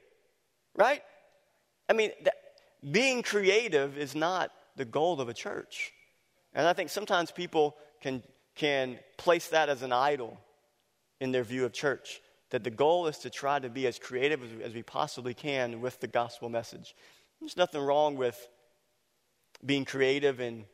Right? 0.75 1.03
I 1.89 1.93
mean, 1.93 2.11
being 2.91 3.23
creative 3.23 3.97
is 3.97 4.17
not 4.17 4.51
the 4.77 4.85
goal 4.85 5.21
of 5.21 5.29
a 5.29 5.35
church. 5.35 5.93
And 6.53 6.67
I 6.67 6.73
think 6.73 6.91
sometimes 6.91 7.31
people 7.31 7.77
can, 8.03 8.25
can 8.57 8.99
place 9.19 9.49
that 9.49 9.69
as 9.69 9.83
an 9.83 9.93
idol 9.93 10.37
in 11.21 11.31
their 11.31 11.45
view 11.45 11.65
of 11.65 11.73
church. 11.73 12.21
That 12.51 12.65
the 12.65 12.71
goal 12.71 13.07
is 13.07 13.19
to 13.19 13.31
try 13.31 13.61
to 13.61 13.69
be 13.69 13.87
as 13.87 14.01
creative 14.01 14.43
as, 14.43 14.51
as 14.71 14.75
we 14.75 14.83
possibly 14.83 15.35
can 15.35 15.81
with 15.81 16.01
the 16.01 16.09
gospel 16.09 16.49
message. 16.49 16.97
There's 17.39 17.57
nothing 17.57 17.81
wrong 17.81 18.17
with 18.17 18.49
being 19.65 19.85
creative 19.85 20.41
and 20.41 20.65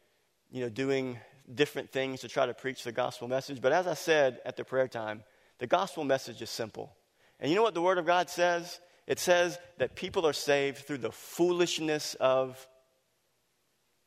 you 0.50 0.62
know 0.62 0.68
doing 0.68 1.18
different 1.52 1.90
things 1.90 2.20
to 2.20 2.28
try 2.28 2.46
to 2.46 2.54
preach 2.54 2.84
the 2.84 2.92
gospel 2.92 3.28
message. 3.28 3.60
But 3.60 3.72
as 3.72 3.86
I 3.86 3.94
said 3.94 4.40
at 4.44 4.56
the 4.56 4.64
prayer 4.64 4.88
time, 4.88 5.22
the 5.58 5.66
gospel 5.66 6.04
message 6.04 6.40
is 6.42 6.50
simple. 6.50 6.94
And 7.40 7.50
you 7.50 7.56
know 7.56 7.62
what 7.62 7.74
the 7.74 7.82
Word 7.82 7.98
of 7.98 8.06
God 8.06 8.30
says? 8.30 8.80
It 9.06 9.18
says 9.18 9.58
that 9.78 9.94
people 9.94 10.26
are 10.26 10.32
saved 10.32 10.78
through 10.78 10.98
the 10.98 11.12
foolishness 11.12 12.14
of 12.14 12.66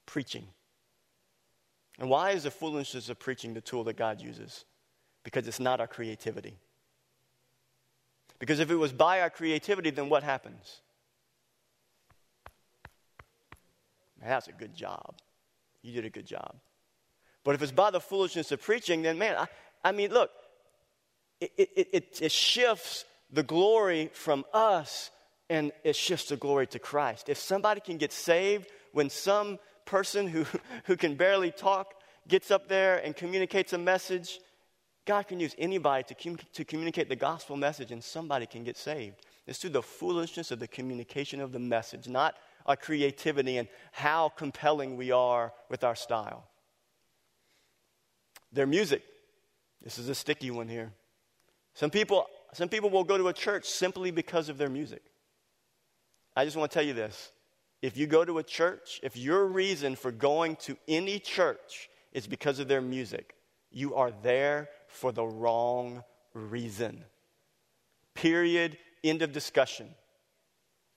preaching. 0.06 0.48
And 2.00 2.10
why 2.10 2.32
is 2.32 2.44
the 2.44 2.51
foolishness 2.51 3.10
of 3.10 3.20
preaching 3.20 3.53
the 3.53 3.62
tool 3.62 3.84
that 3.86 3.98
God 3.98 4.22
uses? 4.22 4.65
Because 5.24 5.48
it's 5.48 5.60
not 5.60 5.79
our 5.79 5.88
creativity. 5.88 6.58
Because 8.39 8.60
if 8.60 8.70
it 8.70 8.75
was 8.75 8.91
by 8.91 9.22
our 9.22 9.29
creativity, 9.29 9.89
then 9.89 10.10
what 10.10 10.24
happens? 10.24 10.82
Man, 14.20 14.29
that's 14.29 14.48
a 14.48 14.51
good 14.51 14.75
job. 14.75 15.15
You 15.82 15.94
did 15.94 16.06
a 16.06 16.10
good 16.10 16.25
job. 16.25 16.56
But 17.48 17.56
if 17.56 17.62
it's 17.62 17.72
by 17.72 17.92
the 17.92 18.01
foolishness 18.01 18.51
of 18.51 18.62
preaching, 18.62 19.04
then 19.04 19.18
man, 19.18 19.38
I, 19.38 19.48
I 19.82 19.94
mean, 19.94 20.12
look, 20.12 20.32
it, 21.39 21.51
it, 21.58 21.89
it, 21.94 22.20
it 22.22 22.32
shifts 22.34 23.06
the 23.32 23.42
glory 23.42 24.10
from 24.12 24.44
us 24.54 25.12
and 25.50 25.72
it 25.86 25.96
shifts 25.96 26.27
the 26.27 26.36
glory 26.36 26.68
to 26.68 26.80
Christ. 26.80 27.30
If 27.30 27.38
somebody 27.38 27.80
can 27.80 27.96
get 27.96 28.12
saved 28.12 28.68
when 28.92 29.10
some 29.10 29.60
person 29.86 30.27
who, 30.27 30.46
who 30.88 30.98
can 30.98 31.16
barely 31.16 31.51
talk 31.51 31.94
gets 32.27 32.51
up 32.51 32.68
there 32.68 32.98
and 32.98 33.16
communicates 33.16 33.72
a 33.72 33.77
message, 33.77 34.42
God 35.06 35.30
can 35.30 35.39
use 35.39 35.56
anybody 35.58 36.04
to, 36.04 36.16
com- 36.16 36.39
to 36.51 36.66
communicate 36.66 37.08
the 37.08 37.16
gospel 37.16 37.56
message 37.56 37.94
and 37.94 38.04
somebody 38.04 38.46
can 38.46 38.66
get 38.66 38.75
saved. 38.75 39.25
It's 39.46 39.60
through 39.60 39.70
the 39.70 39.82
foolishness 39.82 40.51
of 40.51 40.60
the 40.60 40.68
communication 40.68 41.39
of 41.39 41.54
the 41.54 41.60
message, 41.60 42.10
not 42.10 42.36
our 42.66 42.75
creativity 42.75 43.56
and 43.56 43.70
how 43.94 44.27
compelling 44.36 44.98
we 44.98 45.12
are 45.12 45.54
with 45.70 45.86
our 45.86 45.96
style. 45.96 46.44
Their 48.51 48.68
music. 48.68 49.04
This 49.82 50.00
is 50.00 50.10
a 50.10 50.16
sticky 50.16 50.51
one 50.51 50.68
here. 50.68 50.94
Some 51.74 51.89
people, 51.89 52.25
some 52.54 52.70
people 52.70 52.89
will 52.89 53.04
go 53.04 53.18
to 53.18 53.27
a 53.27 53.34
church 53.34 53.66
simply 53.66 54.12
because 54.12 54.50
of 54.50 54.58
their 54.58 54.70
music. 54.70 55.04
I 56.36 56.46
just 56.46 56.58
want 56.58 56.72
to 56.72 56.74
tell 56.74 56.86
you 56.86 56.94
this. 56.94 57.32
If 57.82 57.96
you 57.98 58.08
go 58.08 58.25
to 58.25 58.39
a 58.39 58.44
church, 58.44 59.00
if 59.04 59.16
your 59.16 59.46
reason 59.46 59.96
for 59.96 60.12
going 60.12 60.56
to 60.58 60.77
any 60.88 61.20
church 61.20 61.89
is 62.12 62.25
because 62.25 62.60
of 62.60 62.68
their 62.68 62.82
music, 62.82 63.36
you 63.72 63.94
are 63.96 64.12
there 64.24 64.70
for 64.88 65.12
the 65.12 65.25
wrong 65.25 66.04
reason. 66.34 67.04
Period. 68.16 68.77
End 69.04 69.22
of 69.22 69.32
discussion. 69.32 69.89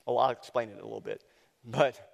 Oh, 0.07 0.17
I'll 0.17 0.31
explain 0.31 0.69
it 0.69 0.79
a 0.79 0.83
little 0.83 1.01
bit. 1.01 1.23
But 1.63 2.11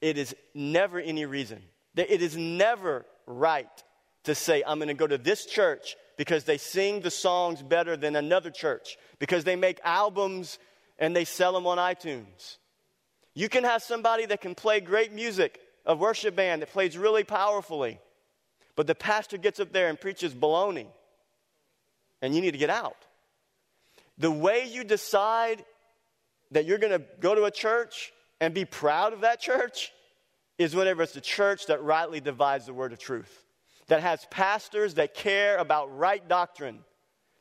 it 0.00 0.16
is 0.16 0.34
never 0.54 0.98
any 0.98 1.26
reason. 1.26 1.62
It 1.94 2.22
is 2.22 2.36
never 2.36 3.04
right 3.26 3.84
to 4.24 4.34
say, 4.34 4.62
I'm 4.66 4.78
going 4.78 4.88
to 4.88 4.94
go 4.94 5.06
to 5.06 5.18
this 5.18 5.46
church 5.46 5.96
because 6.16 6.44
they 6.44 6.58
sing 6.58 7.00
the 7.00 7.10
songs 7.10 7.62
better 7.62 7.96
than 7.96 8.16
another 8.16 8.50
church, 8.50 8.96
because 9.18 9.44
they 9.44 9.56
make 9.56 9.80
albums 9.84 10.58
and 10.98 11.14
they 11.14 11.24
sell 11.24 11.52
them 11.52 11.66
on 11.66 11.78
iTunes. 11.78 12.58
You 13.34 13.48
can 13.48 13.64
have 13.64 13.82
somebody 13.82 14.26
that 14.26 14.40
can 14.40 14.54
play 14.54 14.80
great 14.80 15.12
music, 15.12 15.60
a 15.84 15.94
worship 15.94 16.36
band 16.36 16.62
that 16.62 16.70
plays 16.70 16.96
really 16.96 17.24
powerfully, 17.24 17.98
but 18.76 18.86
the 18.86 18.94
pastor 18.94 19.36
gets 19.36 19.60
up 19.60 19.72
there 19.72 19.88
and 19.88 20.00
preaches 20.00 20.34
baloney, 20.34 20.86
and 22.22 22.34
you 22.34 22.40
need 22.40 22.52
to 22.52 22.58
get 22.58 22.70
out. 22.70 22.96
The 24.18 24.30
way 24.30 24.68
you 24.70 24.84
decide 24.84 25.64
that 26.52 26.64
you're 26.64 26.78
going 26.78 26.92
to 26.92 27.04
go 27.20 27.34
to 27.34 27.44
a 27.44 27.50
church 27.50 28.12
and 28.40 28.54
be 28.54 28.64
proud 28.64 29.12
of 29.12 29.22
that 29.22 29.40
church 29.40 29.92
is 30.56 30.76
whenever 30.76 31.02
it's 31.02 31.12
the 31.12 31.20
church 31.20 31.66
that 31.66 31.82
rightly 31.82 32.20
divides 32.20 32.66
the 32.66 32.72
word 32.72 32.92
of 32.92 33.00
truth 33.00 33.43
that 33.88 34.00
has 34.00 34.26
pastors 34.30 34.94
that 34.94 35.14
care 35.14 35.56
about 35.58 35.96
right 35.96 36.26
doctrine, 36.26 36.80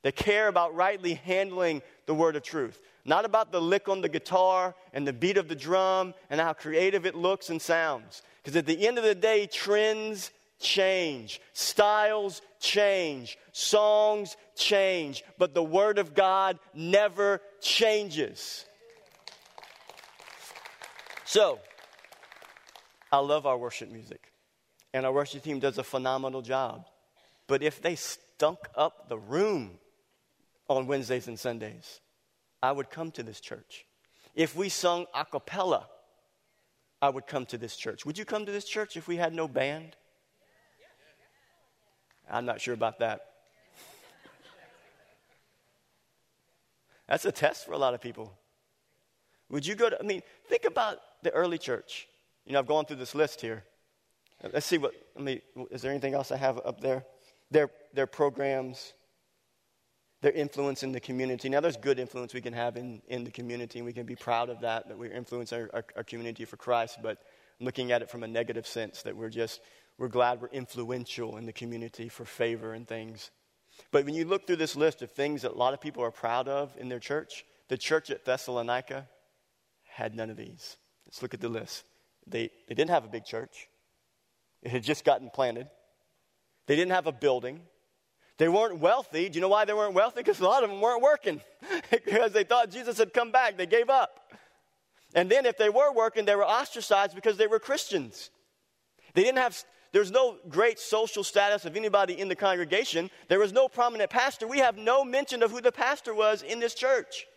that 0.02 0.16
care 0.16 0.48
about 0.48 0.76
rightly 0.76 1.14
handling 1.14 1.82
the 2.06 2.14
word 2.14 2.36
of 2.36 2.44
truth. 2.44 2.82
Not 3.06 3.26
about 3.26 3.52
the 3.52 3.62
lick 3.62 3.90
on 3.90 4.02
the 4.02 4.10
guitar 4.10 4.76
and 4.94 5.08
the 5.08 5.14
beat 5.14 5.38
of 5.38 5.48
the 5.48 5.56
drum 5.56 6.14
and 6.30 6.40
how 6.40 6.54
creative 6.54 7.06
it 7.06 7.16
looks 7.16 7.50
and 7.50 7.62
sounds. 7.62 8.22
Because 8.42 8.56
at 8.56 8.66
the 8.66 8.88
end 8.88 8.98
of 8.98 9.04
the 9.04 9.16
day, 9.16 9.48
trends 9.48 10.32
change, 10.60 11.42
styles 11.54 12.42
change, 12.60 13.38
songs 13.52 14.38
change, 14.56 15.24
but 15.38 15.54
the 15.54 15.64
Word 15.64 15.98
of 15.98 16.14
God 16.14 16.60
never 16.74 17.42
changes. 17.62 18.66
So, 21.26 21.60
I 23.12 23.18
love 23.20 23.46
our 23.46 23.58
worship 23.58 23.92
music 23.92 24.33
and 24.94 25.06
our 25.06 25.12
worship 25.12 25.44
team 25.44 25.60
does 25.60 25.78
a 25.78 25.84
phenomenal 25.84 26.42
job. 26.42 26.86
But 27.48 27.64
if 27.64 27.82
they 27.82 27.96
stunk 27.96 28.60
up 28.76 29.10
the 29.10 29.18
room 29.18 29.80
on 30.70 30.88
Wednesdays 30.88 31.28
and 31.28 31.40
Sundays, 31.40 32.00
I 32.62 32.72
would 32.72 32.90
come 32.90 33.12
to 33.12 33.24
this 33.24 33.42
church. 33.42 33.86
If 34.36 34.56
we 34.56 34.70
sung 34.70 35.06
a 35.14 35.26
cappella, 35.26 35.88
I 37.02 37.10
would 37.10 37.28
come 37.28 37.46
to 37.48 37.58
this 37.58 37.76
church. 37.76 38.06
Would 38.06 38.18
you 38.18 38.26
come 38.26 38.46
to 38.46 38.52
this 38.52 38.66
church 38.66 38.96
if 38.96 39.08
we 39.08 39.18
had 39.18 39.34
no 39.34 39.48
band? 39.48 39.96
I'm 42.30 42.46
not 42.46 42.62
sure 42.62 42.74
about 42.74 43.00
that. 43.00 43.26
That's 47.08 47.26
a 47.26 47.32
test 47.32 47.66
for 47.66 47.74
a 47.74 47.78
lot 47.78 47.94
of 47.94 48.00
people. 48.00 48.34
Would 49.50 49.68
you 49.68 49.76
go 49.76 49.90
to, 49.90 50.00
I 50.00 50.04
mean, 50.04 50.22
think 50.48 50.64
about 50.64 51.00
the 51.22 51.32
early 51.32 51.58
church. 51.58 52.08
You 52.46 52.54
know, 52.54 52.60
I've 52.60 52.68
gone 52.68 52.86
through 52.86 52.98
this 52.98 53.14
list 53.14 53.42
here. 53.42 53.64
Let's 54.52 54.66
see 54.66 54.78
what, 54.78 54.94
let 55.16 55.24
me, 55.24 55.42
is 55.72 55.82
there 55.82 55.92
anything 55.92 56.14
else 56.14 56.32
I 56.32 56.38
have 56.38 56.60
up 56.66 56.82
there? 56.82 57.06
Their, 57.52 57.70
their 57.94 58.08
programs, 58.08 58.94
their 60.22 60.32
influence 60.32 60.84
in 60.84 60.92
the 60.92 61.00
community. 61.00 61.50
Now, 61.50 61.60
there's 61.60 61.78
good 61.78 62.00
influence 62.00 62.34
we 62.34 62.42
can 62.42 62.54
have 62.54 62.78
in, 62.78 63.02
in 63.08 63.24
the 63.24 63.32
community, 63.32 63.80
and 63.80 63.86
we 63.86 63.94
can 63.94 64.06
be 64.06 64.16
proud 64.16 64.50
of 64.50 64.62
that, 64.62 64.88
that 64.88 64.98
we 64.98 65.12
influence 65.12 65.54
our, 65.54 65.70
our, 65.74 65.86
our 65.98 66.04
community 66.04 66.46
for 66.46 66.58
Christ, 66.58 67.00
but 67.02 67.20
looking 67.60 67.92
at 67.92 68.02
it 68.02 68.10
from 68.10 68.24
a 68.24 68.28
negative 68.28 68.68
sense, 68.68 69.04
that 69.04 69.16
we're 69.16 69.30
just, 69.30 69.62
we're 69.98 70.08
glad 70.08 70.42
we're 70.42 70.48
influential 70.50 71.38
in 71.38 71.46
the 71.46 71.54
community 71.54 72.10
for 72.10 72.26
favor 72.26 72.74
and 72.74 72.88
things. 72.88 73.32
But 73.92 74.06
when 74.06 74.14
you 74.14 74.26
look 74.26 74.46
through 74.46 74.58
this 74.58 74.76
list 74.76 75.02
of 75.02 75.12
things 75.12 75.44
that 75.44 75.52
a 75.52 75.58
lot 75.58 75.74
of 75.74 75.82
people 75.82 76.04
are 76.04 76.12
proud 76.12 76.48
of 76.48 76.76
in 76.78 76.90
their 76.90 77.00
church, 77.00 77.46
the 77.70 77.78
church 77.78 78.10
at 78.10 78.26
Thessalonica 78.26 79.08
had 79.84 80.16
none 80.16 80.30
of 80.30 80.38
these. 80.38 80.78
Let's 81.06 81.22
look 81.22 81.34
at 81.34 81.42
the 81.42 81.50
list. 81.50 81.84
They, 82.28 82.50
they 82.68 82.76
didn't 82.76 82.92
have 82.92 83.06
a 83.06 83.10
big 83.10 83.26
church. 83.26 83.68
It 84.64 84.72
had 84.72 84.84
just 84.84 85.04
gotten 85.04 85.30
planted. 85.30 85.68
They 86.68 86.76
didn't 86.76 86.92
have 86.92 87.06
a 87.06 87.12
building. 87.12 87.62
They 88.38 88.48
weren't 88.48 88.80
wealthy. 88.80 89.30
Do 89.30 89.36
you 89.36 89.42
know 89.42 89.50
why 89.50 89.66
they 89.66 89.74
weren't 89.74 89.94
wealthy? 89.94 90.22
Because 90.22 90.40
a 90.40 90.46
lot 90.46 90.64
of 90.64 90.70
them 90.70 90.82
weren't 90.82 91.04
working 91.04 91.42
because 91.92 92.32
they 92.32 92.44
thought 92.44 92.72
Jesus 92.72 92.98
had 92.98 93.14
come 93.14 93.32
back. 93.32 93.58
They 93.58 93.66
gave 93.66 93.90
up. 93.90 94.32
And 95.14 95.30
then 95.30 95.46
if 95.46 95.58
they 95.58 95.70
were 95.70 95.94
working, 95.94 96.26
they 96.26 96.36
were 96.36 96.46
ostracized 96.46 97.14
because 97.14 97.38
they 97.38 97.46
were 97.46 97.60
Christians. 97.60 98.32
They 99.14 99.22
didn't 99.22 99.38
have, 99.38 99.64
there 99.92 100.02
was 100.02 100.10
no 100.10 100.38
great 100.50 100.80
social 100.80 101.24
status 101.24 101.66
of 101.66 101.76
anybody 101.76 102.20
in 102.20 102.30
the 102.30 102.36
congregation. 102.36 103.12
There 103.28 103.38
was 103.38 103.54
no 103.54 103.68
prominent 103.68 104.10
pastor. 104.10 104.48
We 104.48 104.60
have 104.60 104.78
no 104.78 105.04
mention 105.04 105.44
of 105.44 105.52
who 105.52 105.62
the 105.62 105.72
pastor 105.72 106.16
was 106.16 106.42
in 106.42 106.60
this 106.60 106.74
church 106.74 107.28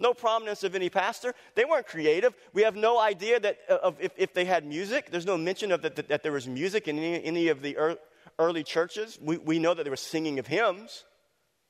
no 0.00 0.14
prominence 0.14 0.64
of 0.64 0.74
any 0.74 0.88
pastor. 0.88 1.34
They 1.54 1.64
weren't 1.64 1.86
creative. 1.86 2.34
We 2.52 2.62
have 2.62 2.74
no 2.74 2.98
idea 2.98 3.38
that 3.40 3.58
uh, 3.68 3.78
of 3.82 3.96
if, 4.00 4.12
if 4.16 4.34
they 4.34 4.44
had 4.44 4.64
music. 4.64 5.10
There's 5.10 5.26
no 5.26 5.36
mention 5.36 5.70
of 5.70 5.82
that, 5.82 5.96
that, 5.96 6.08
that 6.08 6.22
there 6.22 6.32
was 6.32 6.48
music 6.48 6.88
in 6.88 6.98
any, 6.98 7.22
any 7.24 7.48
of 7.48 7.62
the 7.62 7.76
er, 7.76 7.96
early 8.38 8.64
churches. 8.64 9.18
We, 9.20 9.36
we 9.38 9.58
know 9.58 9.74
that 9.74 9.84
they 9.84 9.90
were 9.90 9.96
singing 9.96 10.38
of 10.38 10.46
hymns, 10.46 11.04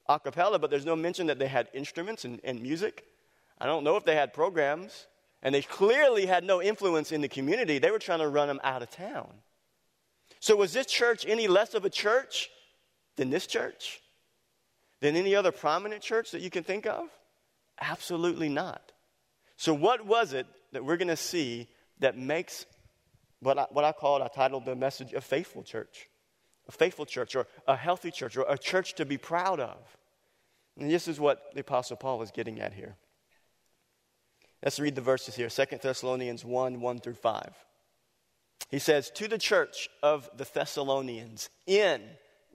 a 0.09 0.19
cappella, 0.19 0.59
but 0.59 0.71
there's 0.71 0.87
no 0.87 0.97
mention 0.97 1.27
that 1.27 1.39
they 1.39 1.49
had 1.49 1.69
instruments 1.75 2.25
and, 2.25 2.41
and 2.45 2.63
music. 2.63 3.05
I 3.61 3.67
don't 3.67 3.85
know 3.85 3.97
if 3.97 4.05
they 4.05 4.15
had 4.15 4.33
programs. 4.33 5.07
And 5.43 5.55
they 5.55 5.63
clearly 5.63 6.27
had 6.27 6.45
no 6.45 6.61
influence 6.63 7.13
in 7.13 7.23
the 7.23 7.29
community. 7.29 7.79
They 7.79 7.91
were 7.91 7.99
trying 7.99 8.19
to 8.19 8.29
run 8.29 8.49
them 8.49 8.61
out 8.63 8.83
of 8.83 8.91
town. 8.91 9.29
So, 10.39 10.57
was 10.57 10.73
this 10.73 10.87
church 10.87 11.25
any 11.27 11.49
less 11.49 11.75
of 11.75 11.85
a 11.85 11.91
church 11.91 12.51
than 13.17 13.31
this 13.31 13.47
church? 13.47 14.01
Than 15.01 15.17
any 15.17 15.35
other 15.35 15.51
prominent 15.51 16.03
church 16.03 16.31
that 16.33 16.43
you 16.43 16.51
can 16.51 16.63
think 16.63 16.87
of? 16.87 17.09
Absolutely 17.81 18.49
not. 18.49 18.93
So, 19.57 19.75
what 19.75 20.07
was 20.07 20.33
it 20.33 20.47
that 20.73 20.85
we're 20.85 20.97
going 20.97 21.09
to 21.09 21.17
see 21.17 21.69
that 21.99 22.17
makes 22.17 22.67
what 23.41 23.59
I, 23.59 23.67
what 23.71 23.85
I 23.85 23.93
call 23.93 24.21
it, 24.21 24.23
I 24.23 24.29
titled 24.29 24.65
the 24.65 24.77
message, 24.77 25.13
a 25.13 25.21
faithful 25.21 25.63
church? 25.63 26.09
A 26.69 26.73
faithful 26.73 27.07
church, 27.07 27.35
or 27.35 27.47
a 27.67 27.75
healthy 27.75 28.11
church, 28.11 28.37
or 28.37 28.45
a 28.49 28.57
church 28.57 28.95
to 28.95 29.05
be 29.05 29.19
proud 29.19 29.61
of. 29.61 29.77
And 30.79 30.91
this 30.91 31.09
is 31.09 31.19
what 31.19 31.53
the 31.55 31.61
Apostle 31.61 31.97
Paul 31.97 32.23
is 32.23 32.31
getting 32.31 32.61
at 32.61 32.73
here. 32.73 32.97
Let's 34.63 34.79
read 34.79 34.95
the 34.95 35.01
verses 35.01 35.35
here 35.35 35.49
2 35.49 35.65
Thessalonians 35.83 36.45
1 36.45 36.81
1 36.81 36.99
through 37.01 37.15
5. 37.15 37.55
He 38.71 38.79
says, 38.79 39.11
To 39.17 39.27
the 39.27 39.39
church 39.39 39.89
of 40.03 40.31
the 40.37 40.45
Thessalonians, 40.45 41.51
in 41.67 42.03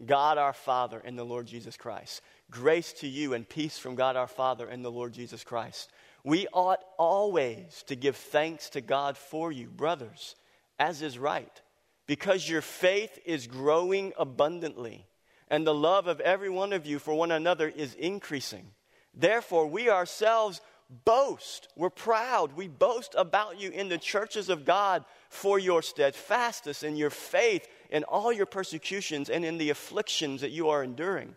God 0.06 0.38
our 0.38 0.54
Father 0.54 1.02
and 1.04 1.18
the 1.18 1.24
Lord 1.24 1.48
Jesus 1.48 1.78
Christ, 1.78 2.22
grace 2.52 2.94
to 2.94 3.08
you 3.08 3.34
and 3.34 3.48
peace 3.48 3.78
from 3.78 3.96
God 3.96 4.16
our 4.16 4.28
Father 4.28 4.68
and 4.68 4.84
the 4.84 4.92
Lord 4.92 5.14
Jesus 5.14 5.44
Christ. 5.44 5.92
We 6.24 6.48
ought 6.54 6.84
always 6.98 7.84
to 7.88 7.96
give 7.96 8.16
thanks 8.16 8.70
to 8.72 8.82
God 8.82 9.18
for 9.18 9.52
you, 9.52 9.68
brothers, 9.68 10.36
as 10.80 11.02
is 11.02 11.20
right, 11.20 11.62
because 12.08 12.50
your 12.50 12.62
faith 12.62 13.20
is 13.26 13.48
growing 13.48 14.14
abundantly, 14.18 15.06
and 15.50 15.66
the 15.66 15.74
love 15.74 16.08
of 16.08 16.20
every 16.20 16.50
one 16.50 16.74
of 16.74 16.86
you 16.86 17.00
for 17.00 17.14
one 17.14 17.32
another 17.32 17.68
is 17.68 17.94
increasing. 17.94 18.72
Therefore, 19.14 19.68
we 19.68 19.90
ourselves 19.90 20.62
boast. 21.06 21.68
We're 21.76 21.90
proud. 21.90 22.54
We 22.54 22.68
boast 22.68 23.16
about 23.18 23.60
you 23.60 23.70
in 23.72 23.90
the 23.90 23.98
churches 23.98 24.50
of 24.50 24.66
God 24.66 25.06
for 25.30 25.58
your 25.58 25.82
steadfastness 25.82 26.84
and 26.84 26.98
your 26.98 27.10
faith 27.10 27.68
in 27.90 28.04
all 28.04 28.32
your 28.32 28.46
persecutions 28.46 29.30
and 29.30 29.46
in 29.46 29.58
the 29.58 29.70
afflictions 29.70 30.42
that 30.42 30.52
you 30.52 30.70
are 30.70 30.84
enduring. 30.84 31.36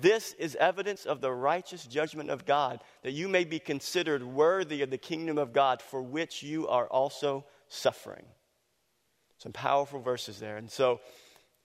This 0.00 0.34
is 0.38 0.56
evidence 0.56 1.04
of 1.04 1.20
the 1.20 1.32
righteous 1.32 1.84
judgment 1.86 2.30
of 2.30 2.44
God, 2.44 2.80
that 3.02 3.12
you 3.12 3.28
may 3.28 3.44
be 3.44 3.58
considered 3.58 4.22
worthy 4.22 4.82
of 4.82 4.90
the 4.90 4.98
kingdom 4.98 5.38
of 5.38 5.52
God 5.52 5.82
for 5.82 6.02
which 6.02 6.42
you 6.42 6.68
are 6.68 6.86
also 6.86 7.44
suffering. 7.68 8.24
Some 9.38 9.52
powerful 9.52 10.00
verses 10.00 10.38
there. 10.38 10.56
And 10.56 10.70
so, 10.70 11.00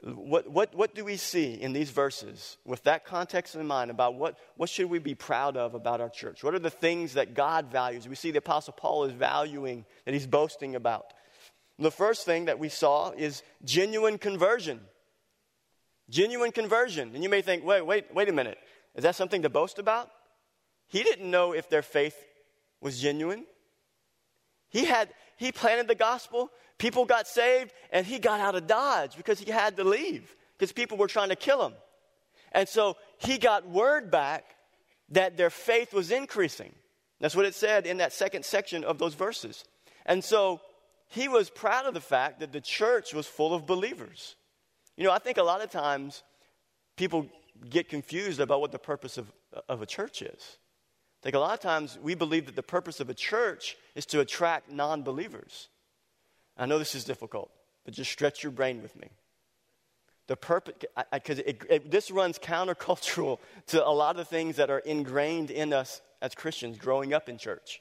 what, 0.01 0.50
what, 0.50 0.74
what 0.74 0.95
do 0.95 1.03
we 1.03 1.17
see 1.17 1.53
in 1.53 1.74
these 1.74 1.89
verses 1.89 2.57
with 2.63 2.83
that 2.83 3.03
context 3.05 3.55
in 3.55 3.67
mind 3.67 3.91
about 3.91 4.15
what, 4.15 4.38
what 4.55 4.69
should 4.69 4.89
we 4.89 5.00
be 5.00 5.13
proud 5.15 5.57
of 5.57 5.74
about 5.74 6.00
our 6.00 6.09
church? 6.09 6.41
What 6.41 6.53
are 6.53 6.59
the 6.59 6.69
things 6.69 7.13
that 7.13 7.33
God 7.33 7.69
values? 7.69 8.07
We 8.07 8.15
see 8.15 8.31
the 8.31 8.39
Apostle 8.39 8.74
Paul 8.77 9.05
is 9.05 9.12
valuing, 9.12 9.86
that 10.05 10.13
he's 10.13 10.27
boasting 10.27 10.75
about. 10.75 11.13
The 11.79 11.91
first 11.91 12.25
thing 12.25 12.45
that 12.45 12.59
we 12.59 12.69
saw 12.69 13.12
is 13.12 13.43
genuine 13.63 14.17
conversion. 14.17 14.81
Genuine 16.10 16.51
conversion. 16.51 17.12
And 17.13 17.24
you 17.24 17.30
may 17.30 17.42
think, 17.42 17.63
wait, 17.63 17.86
wait, 17.86 18.13
wait 18.13 18.30
a 18.30 18.34
minute. 18.34 18.58
Is 18.96 19.04
that 19.04 19.16
something 19.16 19.44
to 19.44 19.50
boast 19.50 19.80
about? 19.80 20.10
He 20.88 21.04
didn't 21.04 21.30
know 21.30 21.54
if 21.54 21.70
their 21.70 21.84
faith 21.84 22.18
was 22.82 23.00
genuine. 23.00 23.46
He 24.70 24.86
had 24.86 25.10
he 25.38 25.51
planted 25.51 25.88
the 25.88 25.96
gospel, 25.96 26.51
people 26.78 27.06
got 27.06 27.28
saved, 27.28 27.72
and 27.92 28.06
he 28.06 28.20
got 28.20 28.39
out 28.39 28.56
of 28.56 28.68
Dodge 28.68 29.16
because 29.16 29.39
he 29.39 29.50
had 29.50 29.78
to 29.78 29.84
leave 29.84 30.36
because 30.58 30.74
people 30.74 30.98
were 30.98 31.08
trying 31.08 31.30
to 31.30 31.36
kill 31.36 31.66
him. 31.66 31.74
And 32.51 32.68
so 32.68 32.98
he 33.20 33.38
got 33.38 33.70
word 33.70 34.12
back 34.12 34.44
that 35.10 35.38
their 35.38 35.50
faith 35.50 35.94
was 35.94 36.12
increasing. 36.12 36.74
That's 37.20 37.36
what 37.36 37.46
it 37.46 37.56
said 37.56 37.86
in 37.86 37.98
that 37.98 38.13
second 38.13 38.44
section 38.46 38.84
of 38.84 38.98
those 38.98 39.13
verses. 39.13 39.63
And 40.06 40.24
so 40.24 40.62
he 41.08 41.28
was 41.28 41.50
proud 41.50 41.86
of 41.86 41.94
the 41.94 42.01
fact 42.01 42.39
that 42.39 42.51
the 42.51 42.62
church 42.62 43.13
was 43.13 43.28
full 43.28 43.54
of 43.54 43.66
believers. 43.66 44.36
You 45.00 45.06
know, 45.06 45.13
I 45.13 45.20
think 45.20 45.38
a 45.38 45.44
lot 45.44 45.62
of 45.62 45.72
times 45.72 46.24
people 46.98 47.25
get 47.70 47.88
confused 47.88 48.41
about 48.41 48.60
what 48.60 48.74
the 48.74 48.79
purpose 48.79 49.18
of, 49.18 49.32
of 49.70 49.82
a 49.82 49.86
church 49.86 50.22
is. 50.22 50.58
I 51.22 51.24
think 51.24 51.36
a 51.36 51.39
lot 51.39 51.53
of 51.53 51.62
times 51.62 51.98
we 52.03 52.15
believe 52.15 52.48
that 52.48 52.58
the 52.58 52.63
purpose 52.63 53.00
of 53.00 53.10
a 53.10 53.13
church 53.13 53.77
is 53.96 54.06
to 54.08 54.20
attract 54.20 54.70
non 54.70 55.03
believers. 55.03 55.70
I 56.58 56.65
know 56.65 56.77
this 56.77 56.96
is 56.96 57.06
difficult, 57.06 57.50
but 57.86 57.94
just 57.94 58.12
stretch 58.12 58.44
your 58.44 58.51
brain 58.51 58.82
with 58.82 58.94
me. 58.98 59.08
The 60.27 60.36
purpose, 60.36 60.75
because 61.13 61.41
this 61.86 62.12
runs 62.12 62.38
countercultural 62.38 63.39
to 63.68 63.88
a 63.88 63.89
lot 63.89 64.20
of 64.20 64.27
things 64.27 64.58
that 64.58 64.70
are 64.70 64.79
ingrained 64.79 65.50
in 65.50 65.72
us 65.72 66.01
as 66.22 66.36
Christians 66.36 66.77
growing 66.77 67.13
up 67.13 67.29
in 67.29 67.38
church. 67.38 67.79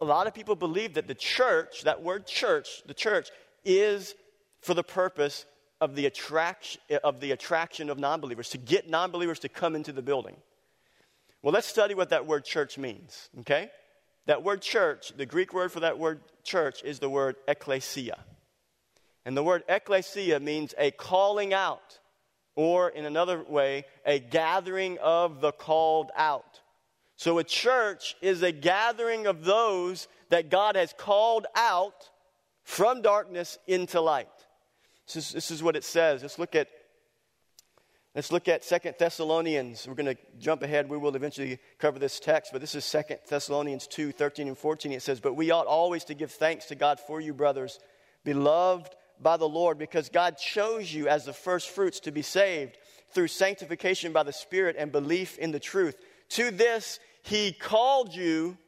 A 0.00 0.04
lot 0.04 0.28
of 0.28 0.34
people 0.34 0.54
believe 0.54 0.94
that 0.94 1.08
the 1.08 1.16
church, 1.16 1.82
that 1.82 2.00
word 2.00 2.28
church, 2.28 2.84
the 2.86 2.94
church, 2.94 3.28
is 3.64 4.14
for 4.60 4.74
the 4.74 4.84
purpose 4.84 5.46
of 5.82 5.96
the 5.96 6.06
attraction 6.06 6.80
of, 7.02 7.18
the 7.18 7.32
attraction 7.32 7.90
of 7.90 7.98
non 7.98 8.20
believers, 8.20 8.50
to 8.50 8.58
get 8.58 8.88
non 8.88 9.10
believers 9.10 9.40
to 9.40 9.48
come 9.48 9.74
into 9.74 9.90
the 9.90 10.00
building. 10.00 10.36
Well, 11.42 11.52
let's 11.52 11.66
study 11.66 11.94
what 11.94 12.10
that 12.10 12.24
word 12.24 12.44
church 12.44 12.78
means, 12.78 13.28
okay? 13.40 13.68
That 14.26 14.44
word 14.44 14.62
church, 14.62 15.12
the 15.16 15.26
Greek 15.26 15.52
word 15.52 15.72
for 15.72 15.80
that 15.80 15.98
word 15.98 16.20
church 16.44 16.84
is 16.84 17.00
the 17.00 17.10
word 17.10 17.34
ecclesia. 17.48 18.16
And 19.24 19.36
the 19.36 19.42
word 19.42 19.64
ecclesia 19.68 20.38
means 20.38 20.72
a 20.78 20.92
calling 20.92 21.52
out, 21.52 21.98
or 22.54 22.88
in 22.88 23.04
another 23.04 23.42
way, 23.42 23.84
a 24.06 24.20
gathering 24.20 24.98
of 25.02 25.40
the 25.40 25.50
called 25.50 26.12
out. 26.16 26.60
So 27.16 27.38
a 27.38 27.44
church 27.44 28.14
is 28.22 28.42
a 28.42 28.52
gathering 28.52 29.26
of 29.26 29.44
those 29.44 30.06
that 30.28 30.48
God 30.48 30.76
has 30.76 30.94
called 30.96 31.48
out 31.56 32.08
from 32.62 33.02
darkness 33.02 33.58
into 33.66 34.00
light. 34.00 34.28
This 35.06 35.16
is, 35.16 35.32
this 35.32 35.50
is 35.50 35.62
what 35.62 35.76
it 35.76 35.84
says. 35.84 36.22
Let's 36.22 36.38
look 36.38 36.54
at 36.54 36.68
Let's 38.14 38.30
look 38.30 38.46
at 38.46 38.62
Second 38.62 38.96
Thessalonians. 38.98 39.88
We're 39.88 39.94
going 39.94 40.14
to 40.14 40.22
jump 40.38 40.62
ahead. 40.62 40.90
We 40.90 40.98
will 40.98 41.16
eventually 41.16 41.58
cover 41.78 41.98
this 41.98 42.20
text, 42.20 42.52
but 42.52 42.60
this 42.60 42.74
is 42.74 42.84
Second 42.84 43.20
Thessalonians 43.26 43.86
2 43.86 44.12
13 44.12 44.48
and 44.48 44.58
14. 44.58 44.92
It 44.92 45.00
says, 45.00 45.18
But 45.18 45.32
we 45.32 45.50
ought 45.50 45.66
always 45.66 46.04
to 46.04 46.14
give 46.14 46.30
thanks 46.30 46.66
to 46.66 46.74
God 46.74 47.00
for 47.00 47.22
you, 47.22 47.32
brothers, 47.32 47.78
beloved 48.22 48.94
by 49.18 49.38
the 49.38 49.48
Lord, 49.48 49.78
because 49.78 50.10
God 50.10 50.36
chose 50.36 50.92
you 50.92 51.08
as 51.08 51.24
the 51.24 51.32
first 51.32 51.70
fruits 51.70 52.00
to 52.00 52.12
be 52.12 52.20
saved 52.20 52.76
through 53.14 53.28
sanctification 53.28 54.12
by 54.12 54.24
the 54.24 54.32
Spirit 54.32 54.76
and 54.78 54.92
belief 54.92 55.38
in 55.38 55.50
the 55.50 55.58
truth. 55.58 55.96
To 56.30 56.50
this, 56.50 57.00
He 57.22 57.52
called 57.52 58.14
you 58.14 58.58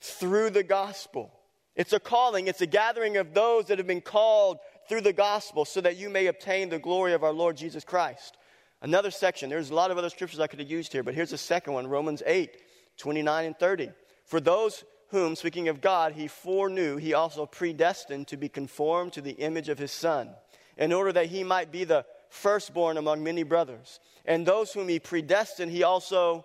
through 0.00 0.50
the 0.50 0.62
gospel. 0.62 1.32
It's 1.74 1.92
a 1.92 2.00
calling, 2.00 2.46
it's 2.46 2.60
a 2.60 2.66
gathering 2.66 3.16
of 3.16 3.34
those 3.34 3.66
that 3.66 3.78
have 3.78 3.88
been 3.88 4.00
called 4.02 4.58
through 4.88 5.02
the 5.02 5.12
gospel 5.12 5.64
so 5.64 5.80
that 5.80 5.96
you 5.96 6.08
may 6.08 6.26
obtain 6.26 6.68
the 6.68 6.78
glory 6.78 7.12
of 7.12 7.22
our 7.22 7.32
Lord 7.32 7.56
Jesus 7.56 7.84
Christ. 7.84 8.36
Another 8.80 9.10
section, 9.10 9.50
there's 9.50 9.70
a 9.70 9.74
lot 9.74 9.90
of 9.90 9.98
other 9.98 10.10
scriptures 10.10 10.40
I 10.40 10.46
could 10.46 10.60
have 10.60 10.70
used 10.70 10.92
here, 10.92 11.02
but 11.02 11.14
here's 11.14 11.30
the 11.30 11.38
second 11.38 11.72
one 11.72 11.86
Romans 11.86 12.22
8, 12.24 12.56
29 12.96 13.44
and 13.44 13.58
30. 13.58 13.90
For 14.24 14.40
those 14.40 14.84
whom, 15.08 15.34
speaking 15.36 15.68
of 15.68 15.80
God, 15.80 16.12
he 16.12 16.28
foreknew, 16.28 16.96
he 16.96 17.14
also 17.14 17.46
predestined 17.46 18.28
to 18.28 18.36
be 18.36 18.48
conformed 18.48 19.14
to 19.14 19.20
the 19.20 19.32
image 19.32 19.68
of 19.68 19.78
his 19.78 19.90
Son, 19.90 20.30
in 20.76 20.92
order 20.92 21.12
that 21.12 21.26
he 21.26 21.42
might 21.42 21.72
be 21.72 21.84
the 21.84 22.04
firstborn 22.28 22.96
among 22.96 23.24
many 23.24 23.42
brothers. 23.42 24.00
And 24.24 24.46
those 24.46 24.72
whom 24.72 24.88
he 24.88 25.00
predestined, 25.00 25.72
he 25.72 25.82
also 25.82 26.44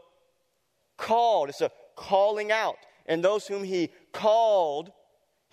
called. 0.98 1.50
It's 1.50 1.62
a 1.62 1.72
calling 1.96 2.52
out. 2.52 2.78
And 3.06 3.24
those 3.24 3.48
whom 3.48 3.64
he 3.64 3.90
called, 4.12 4.92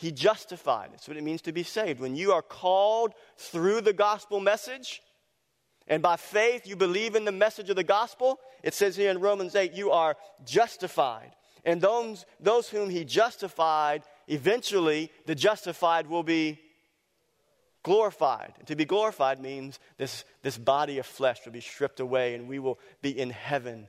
he 0.00 0.10
justified. 0.10 0.88
That's 0.92 1.06
what 1.06 1.18
it 1.18 1.22
means 1.22 1.42
to 1.42 1.52
be 1.52 1.62
saved. 1.62 2.00
When 2.00 2.16
you 2.16 2.32
are 2.32 2.40
called 2.40 3.12
through 3.36 3.82
the 3.82 3.92
gospel 3.92 4.40
message, 4.40 5.02
and 5.86 6.02
by 6.02 6.16
faith 6.16 6.66
you 6.66 6.74
believe 6.74 7.14
in 7.14 7.26
the 7.26 7.32
message 7.32 7.68
of 7.68 7.76
the 7.76 7.84
gospel, 7.84 8.40
it 8.62 8.72
says 8.72 8.96
here 8.96 9.10
in 9.10 9.20
Romans 9.20 9.54
8, 9.54 9.74
you 9.74 9.90
are 9.90 10.16
justified. 10.46 11.32
And 11.66 11.82
those, 11.82 12.24
those 12.40 12.70
whom 12.70 12.88
he 12.88 13.04
justified, 13.04 14.02
eventually 14.26 15.12
the 15.26 15.34
justified 15.34 16.06
will 16.06 16.22
be 16.22 16.58
glorified. 17.82 18.54
And 18.58 18.66
to 18.68 18.76
be 18.76 18.86
glorified 18.86 19.38
means 19.38 19.78
this, 19.98 20.24
this 20.42 20.56
body 20.56 20.96
of 20.98 21.04
flesh 21.04 21.40
will 21.44 21.52
be 21.52 21.60
stripped 21.60 22.00
away 22.00 22.34
and 22.34 22.48
we 22.48 22.58
will 22.58 22.78
be 23.02 23.10
in 23.10 23.28
heaven 23.28 23.86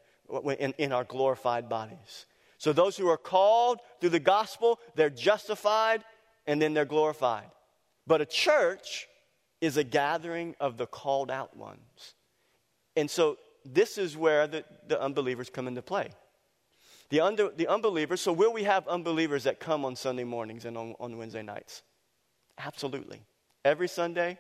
in, 0.60 0.74
in 0.78 0.92
our 0.92 1.06
glorified 1.06 1.70
bodies. 1.70 2.26
So 2.62 2.72
those 2.72 2.96
who 2.96 3.08
are 3.10 3.18
called 3.18 3.80
through 4.00 4.12
the 4.12 4.20
gospel, 4.20 4.80
they're 4.94 5.10
justified 5.10 6.04
and 6.46 6.62
then 6.62 6.76
they're 6.76 6.86
glorified. 6.86 7.50
But 8.06 8.22
a 8.22 8.26
church 8.28 9.08
is 9.62 9.78
a 9.78 9.84
gathering 9.84 10.54
of 10.60 10.78
the 10.78 10.86
called 10.86 11.32
out 11.32 11.58
ones. 11.58 12.14
And 12.96 13.10
so 13.10 13.38
this 13.66 13.98
is 13.98 14.16
where 14.16 14.46
the, 14.46 14.64
the 14.88 15.02
unbelievers 15.02 15.50
come 15.50 15.68
into 15.68 15.82
play. 15.82 16.12
The, 17.10 17.22
under, 17.22 17.50
the 17.50 17.66
unbelievers, 17.66 18.22
so 18.22 18.32
will 18.32 18.54
we 18.54 18.62
have 18.62 18.88
unbelievers 18.88 19.46
that 19.46 19.60
come 19.60 19.84
on 19.84 19.96
Sunday 19.96 20.24
mornings 20.24 20.66
and 20.66 20.78
on, 20.78 20.94
on 21.00 21.18
Wednesday 21.18 21.42
nights? 21.42 21.82
Absolutely. 22.60 23.24
Every 23.66 23.88
Sunday 23.88 24.38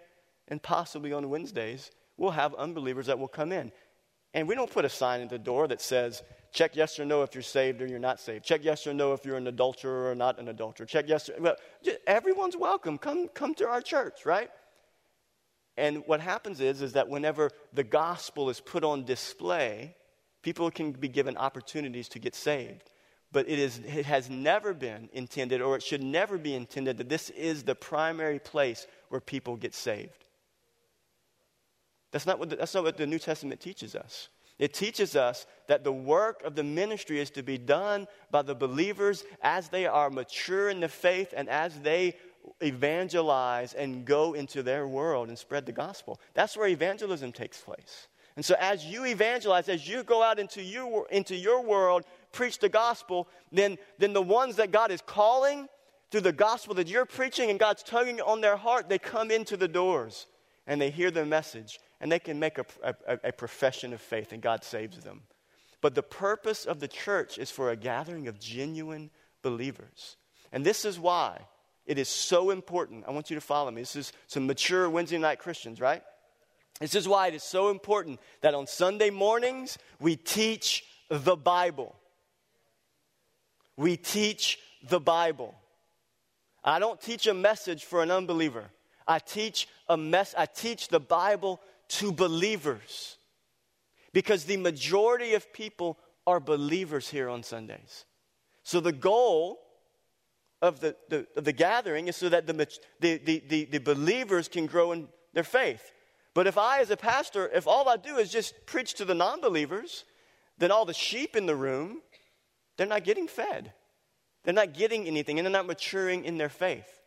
and 0.47 0.61
possibly 0.61 1.11
on 1.11 1.27
Wednesdays, 1.27 1.89
we'll 2.17 2.29
have 2.29 2.53
unbelievers 2.53 3.07
that 3.07 3.17
will 3.17 3.27
come 3.27 3.51
in. 3.51 3.71
And 4.35 4.47
we 4.47 4.53
don't 4.53 4.71
put 4.71 4.85
a 4.85 4.89
sign 4.89 5.21
at 5.21 5.31
the 5.31 5.39
door 5.39 5.67
that 5.69 5.81
says, 5.81 6.21
check 6.51 6.75
yes 6.75 6.99
or 6.99 7.05
no 7.05 7.23
if 7.23 7.33
you're 7.33 7.41
saved 7.41 7.81
or 7.81 7.87
you're 7.87 7.99
not 7.99 8.19
saved. 8.19 8.43
Check 8.43 8.63
yes 8.63 8.85
or 8.85 8.93
no 8.93 9.13
if 9.13 9.25
you're 9.25 9.37
an 9.37 9.47
adulterer 9.47 10.11
or 10.11 10.15
not 10.15 10.39
an 10.39 10.47
adulterer. 10.47 10.85
Check 10.85 11.05
yes 11.07 11.29
or 11.29 11.35
well, 11.39 11.55
everyone's 12.05 12.57
welcome. 12.57 12.97
Come, 12.97 13.27
come 13.29 13.53
to 13.55 13.67
our 13.67 13.81
church, 13.81 14.25
right? 14.25 14.49
And 15.77 16.03
what 16.05 16.19
happens 16.19 16.59
is, 16.59 16.81
is 16.81 16.93
that 16.93 17.07
whenever 17.07 17.49
the 17.73 17.83
gospel 17.83 18.49
is 18.49 18.59
put 18.59 18.83
on 18.83 19.05
display, 19.05 19.95
people 20.41 20.69
can 20.69 20.91
be 20.91 21.07
given 21.07 21.37
opportunities 21.37 22.09
to 22.09 22.19
get 22.19 22.35
saved. 22.35 22.91
But 23.31 23.47
it, 23.47 23.59
is, 23.59 23.79
it 23.79 24.05
has 24.05 24.29
never 24.29 24.73
been 24.73 25.07
intended, 25.13 25.61
or 25.61 25.77
it 25.77 25.83
should 25.83 26.03
never 26.03 26.37
be 26.37 26.53
intended, 26.53 26.97
that 26.97 27.07
this 27.07 27.29
is 27.29 27.63
the 27.63 27.75
primary 27.75 28.39
place 28.39 28.87
where 29.07 29.21
people 29.21 29.55
get 29.55 29.73
saved. 29.73 30.25
That's 32.11 32.25
not 32.25 32.39
what 32.39 32.49
the, 32.49 32.57
that's 32.57 32.73
not 32.73 32.83
what 32.83 32.97
the 32.97 33.07
New 33.07 33.19
Testament 33.19 33.61
teaches 33.61 33.95
us. 33.95 34.27
It 34.59 34.73
teaches 34.73 35.15
us 35.15 35.45
that 35.67 35.83
the 35.83 35.91
work 35.91 36.43
of 36.43 36.55
the 36.55 36.63
ministry 36.63 37.19
is 37.19 37.31
to 37.31 37.43
be 37.43 37.57
done 37.57 38.07
by 38.29 38.43
the 38.43 38.55
believers 38.55 39.23
as 39.41 39.69
they 39.69 39.87
are 39.87 40.09
mature 40.09 40.69
in 40.69 40.79
the 40.79 40.87
faith 40.87 41.33
and 41.35 41.49
as 41.49 41.79
they 41.79 42.15
evangelize 42.61 43.73
and 43.73 44.05
go 44.05 44.33
into 44.33 44.63
their 44.63 44.87
world 44.87 45.29
and 45.29 45.37
spread 45.37 45.65
the 45.65 45.71
gospel. 45.71 46.19
That's 46.33 46.55
where 46.55 46.67
evangelism 46.67 47.31
takes 47.31 47.59
place. 47.59 48.07
And 48.35 48.45
so, 48.45 48.55
as 48.59 48.85
you 48.85 49.05
evangelize, 49.05 49.67
as 49.67 49.87
you 49.87 50.03
go 50.03 50.23
out 50.23 50.39
into 50.39 50.61
your, 50.61 51.07
into 51.09 51.35
your 51.35 51.61
world, 51.61 52.05
preach 52.31 52.59
the 52.59 52.69
gospel, 52.69 53.27
then, 53.51 53.77
then 53.97 54.13
the 54.13 54.21
ones 54.21 54.55
that 54.55 54.71
God 54.71 54.89
is 54.89 55.01
calling 55.01 55.67
through 56.11 56.21
the 56.21 56.31
gospel 56.31 56.73
that 56.75 56.87
you're 56.87 57.05
preaching 57.05 57.49
and 57.49 57.59
God's 57.59 57.83
tugging 57.83 58.21
on 58.21 58.41
their 58.41 58.55
heart, 58.55 58.89
they 58.89 58.99
come 58.99 59.31
into 59.31 59.57
the 59.57 59.67
doors 59.67 60.27
and 60.67 60.81
they 60.81 60.89
hear 60.89 61.11
the 61.11 61.25
message 61.25 61.79
and 61.99 62.11
they 62.11 62.19
can 62.19 62.39
make 62.39 62.57
a, 62.57 62.65
a, 62.83 63.19
a 63.25 63.31
profession 63.31 63.93
of 63.93 64.01
faith 64.01 64.31
and 64.31 64.41
God 64.41 64.63
saves 64.63 64.97
them. 64.99 65.21
But 65.81 65.95
the 65.95 66.03
purpose 66.03 66.65
of 66.65 66.79
the 66.79 66.87
church 66.87 67.37
is 67.37 67.49
for 67.49 67.71
a 67.71 67.75
gathering 67.75 68.27
of 68.27 68.39
genuine 68.39 69.09
believers. 69.41 70.17
And 70.51 70.65
this 70.65 70.85
is 70.85 70.99
why 70.99 71.39
it 71.85 71.97
is 71.97 72.07
so 72.07 72.51
important. 72.51 73.05
I 73.07 73.11
want 73.11 73.29
you 73.29 73.35
to 73.35 73.41
follow 73.41 73.71
me. 73.71 73.81
This 73.81 73.95
is 73.95 74.13
some 74.27 74.45
mature 74.45 74.89
Wednesday 74.89 75.17
night 75.17 75.39
Christians, 75.39 75.81
right? 75.81 76.03
This 76.79 76.95
is 76.95 77.07
why 77.07 77.27
it 77.27 77.35
is 77.35 77.43
so 77.43 77.69
important 77.69 78.19
that 78.41 78.53
on 78.53 78.67
Sunday 78.67 79.09
mornings 79.09 79.77
we 79.99 80.15
teach 80.15 80.83
the 81.09 81.35
Bible. 81.35 81.95
We 83.77 83.97
teach 83.97 84.59
the 84.87 84.99
Bible. 84.99 85.55
I 86.63 86.79
don't 86.79 87.01
teach 87.01 87.27
a 87.27 87.33
message 87.33 87.85
for 87.85 88.03
an 88.03 88.11
unbeliever. 88.11 88.69
I 89.07 89.19
teach 89.19 89.67
a 89.87 89.97
mess 89.97 90.33
I 90.37 90.45
teach 90.45 90.87
the 90.87 90.99
Bible 90.99 91.61
to 91.89 92.11
believers. 92.11 93.17
Because 94.13 94.43
the 94.43 94.57
majority 94.57 95.33
of 95.33 95.53
people 95.53 95.97
are 96.27 96.39
believers 96.39 97.09
here 97.09 97.29
on 97.29 97.43
Sundays. 97.43 98.05
So 98.63 98.79
the 98.79 98.91
goal 98.91 99.59
of 100.61 100.79
the, 100.79 100.95
the, 101.09 101.27
of 101.35 101.43
the 101.45 101.53
gathering 101.53 102.07
is 102.07 102.15
so 102.15 102.29
that 102.29 102.45
the, 102.45 102.67
the, 102.99 103.41
the, 103.47 103.65
the, 103.65 103.79
believers 103.79 104.47
can 104.47 104.67
grow 104.67 104.91
in 104.91 105.07
their 105.33 105.43
faith. 105.43 105.91
But 106.33 106.45
if 106.45 106.57
I, 106.57 106.79
as 106.79 106.91
a 106.91 106.97
pastor, 106.97 107.49
if 107.49 107.67
all 107.67 107.89
I 107.89 107.97
do 107.97 108.17
is 108.17 108.31
just 108.31 108.53
preach 108.65 108.93
to 108.95 109.05
the 109.05 109.15
non 109.15 109.41
believers, 109.41 110.05
then 110.57 110.71
all 110.71 110.85
the 110.85 110.93
sheep 110.93 111.35
in 111.35 111.47
the 111.47 111.55
room, 111.55 112.01
they're 112.77 112.85
not 112.85 113.03
getting 113.03 113.27
fed. 113.27 113.73
They're 114.43 114.53
not 114.53 114.73
getting 114.73 115.07
anything 115.07 115.39
and 115.39 115.45
they're 115.45 115.51
not 115.51 115.67
maturing 115.67 116.25
in 116.25 116.37
their 116.37 116.49
faith. 116.49 117.00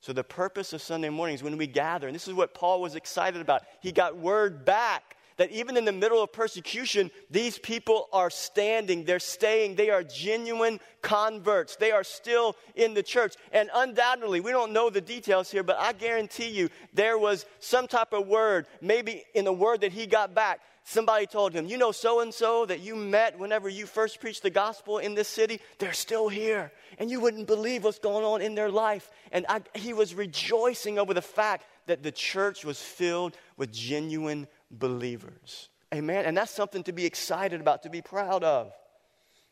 So, 0.00 0.12
the 0.12 0.24
purpose 0.24 0.72
of 0.72 0.80
Sunday 0.80 1.10
mornings 1.10 1.42
when 1.42 1.58
we 1.58 1.66
gather, 1.66 2.06
and 2.06 2.14
this 2.14 2.26
is 2.26 2.34
what 2.34 2.54
Paul 2.54 2.80
was 2.80 2.94
excited 2.94 3.40
about, 3.40 3.62
he 3.80 3.92
got 3.92 4.16
word 4.16 4.64
back 4.64 5.16
that 5.40 5.50
even 5.52 5.78
in 5.78 5.86
the 5.86 5.92
middle 5.92 6.22
of 6.22 6.30
persecution, 6.32 7.10
these 7.30 7.58
people 7.58 8.10
are 8.12 8.28
standing, 8.28 9.04
they're 9.06 9.18
staying, 9.18 9.74
they 9.74 9.88
are 9.88 10.02
genuine 10.02 10.78
converts. 11.00 11.76
They 11.76 11.92
are 11.92 12.04
still 12.04 12.56
in 12.74 12.92
the 12.92 13.02
church. 13.02 13.36
And 13.50 13.70
undoubtedly, 13.74 14.40
we 14.40 14.50
don't 14.50 14.72
know 14.72 14.90
the 14.90 15.00
details 15.00 15.50
here, 15.50 15.62
but 15.62 15.78
I 15.78 15.94
guarantee 15.94 16.50
you 16.50 16.68
there 16.92 17.16
was 17.16 17.46
some 17.58 17.88
type 17.88 18.12
of 18.12 18.26
word, 18.26 18.66
maybe 18.82 19.24
in 19.34 19.46
the 19.46 19.52
word 19.52 19.80
that 19.80 19.92
he 19.92 20.06
got 20.06 20.34
back. 20.34 20.60
Somebody 20.90 21.26
told 21.26 21.52
him, 21.52 21.66
You 21.66 21.78
know, 21.78 21.92
so 21.92 22.18
and 22.18 22.34
so 22.34 22.66
that 22.66 22.80
you 22.80 22.96
met 22.96 23.38
whenever 23.38 23.68
you 23.68 23.86
first 23.86 24.20
preached 24.20 24.42
the 24.42 24.50
gospel 24.50 24.98
in 24.98 25.14
this 25.14 25.28
city, 25.28 25.60
they're 25.78 25.92
still 25.92 26.28
here. 26.28 26.72
And 26.98 27.08
you 27.08 27.20
wouldn't 27.20 27.46
believe 27.46 27.84
what's 27.84 28.00
going 28.00 28.24
on 28.24 28.42
in 28.42 28.56
their 28.56 28.72
life. 28.72 29.08
And 29.30 29.46
I, 29.48 29.60
he 29.76 29.92
was 29.92 30.16
rejoicing 30.16 30.98
over 30.98 31.14
the 31.14 31.22
fact 31.22 31.64
that 31.86 32.02
the 32.02 32.10
church 32.10 32.64
was 32.64 32.82
filled 32.82 33.36
with 33.56 33.72
genuine 33.72 34.48
believers. 34.68 35.68
Amen. 35.94 36.24
And 36.24 36.36
that's 36.36 36.50
something 36.50 36.82
to 36.82 36.92
be 36.92 37.06
excited 37.06 37.60
about, 37.60 37.84
to 37.84 37.88
be 37.88 38.02
proud 38.02 38.42
of. 38.42 38.72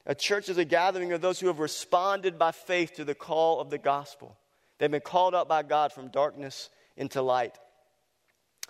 A 0.06 0.16
church 0.16 0.48
is 0.48 0.58
a 0.58 0.64
gathering 0.64 1.12
of 1.12 1.20
those 1.20 1.38
who 1.38 1.46
have 1.46 1.60
responded 1.60 2.36
by 2.36 2.50
faith 2.50 2.94
to 2.94 3.04
the 3.04 3.14
call 3.14 3.60
of 3.60 3.70
the 3.70 3.78
gospel. 3.78 4.36
They've 4.78 4.90
been 4.90 5.02
called 5.02 5.36
up 5.36 5.46
by 5.46 5.62
God 5.62 5.92
from 5.92 6.08
darkness 6.08 6.68
into 6.96 7.22
light. 7.22 7.56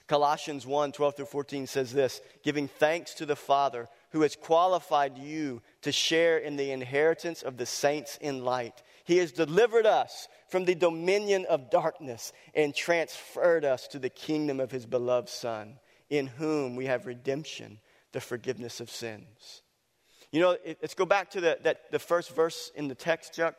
Colossians 0.08 0.66
1 0.66 0.92
12 0.92 1.16
through 1.16 1.26
14 1.26 1.66
says 1.66 1.92
this 1.92 2.20
giving 2.42 2.66
thanks 2.66 3.14
to 3.14 3.26
the 3.26 3.36
Father 3.36 3.88
who 4.12 4.22
has 4.22 4.34
qualified 4.34 5.18
you 5.18 5.60
to 5.82 5.92
share 5.92 6.38
in 6.38 6.56
the 6.56 6.72
inheritance 6.72 7.42
of 7.42 7.58
the 7.58 7.66
saints 7.66 8.18
in 8.20 8.44
light. 8.44 8.82
He 9.04 9.18
has 9.18 9.32
delivered 9.32 9.86
us 9.86 10.26
from 10.48 10.64
the 10.64 10.74
dominion 10.74 11.46
of 11.48 11.70
darkness 11.70 12.32
and 12.54 12.74
transferred 12.74 13.64
us 13.64 13.86
to 13.88 13.98
the 13.98 14.08
kingdom 14.08 14.60
of 14.60 14.70
his 14.70 14.86
beloved 14.86 15.28
Son 15.28 15.78
in 16.08 16.26
whom 16.26 16.74
we 16.74 16.86
have 16.86 17.04
redemption, 17.04 17.78
the 18.12 18.20
forgiveness 18.20 18.80
of 18.80 18.90
sins. 18.90 19.62
You 20.32 20.40
know, 20.40 20.56
let's 20.82 20.94
go 20.94 21.06
back 21.06 21.30
to 21.32 21.40
the, 21.40 21.58
that, 21.64 21.90
the 21.90 21.98
first 21.98 22.34
verse 22.34 22.70
in 22.74 22.88
the 22.88 22.94
text, 22.94 23.34
Chuck. 23.34 23.54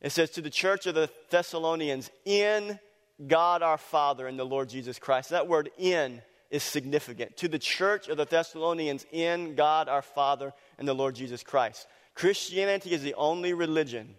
It 0.00 0.10
says, 0.10 0.30
To 0.30 0.40
the 0.40 0.50
church 0.50 0.86
of 0.86 0.94
the 0.94 1.10
Thessalonians, 1.30 2.10
in 2.24 2.78
God 3.24 3.62
our 3.62 3.78
Father 3.78 4.26
and 4.26 4.38
the 4.38 4.44
Lord 4.44 4.68
Jesus 4.68 4.98
Christ. 4.98 5.30
That 5.30 5.48
word 5.48 5.70
in 5.78 6.22
is 6.50 6.62
significant. 6.62 7.36
To 7.38 7.48
the 7.48 7.58
church 7.58 8.08
of 8.08 8.16
the 8.16 8.24
Thessalonians, 8.24 9.06
in 9.10 9.54
God 9.54 9.88
our 9.88 10.02
Father 10.02 10.52
and 10.78 10.86
the 10.86 10.94
Lord 10.94 11.14
Jesus 11.14 11.42
Christ. 11.42 11.86
Christianity 12.14 12.92
is 12.92 13.02
the 13.02 13.14
only 13.14 13.52
religion 13.52 14.14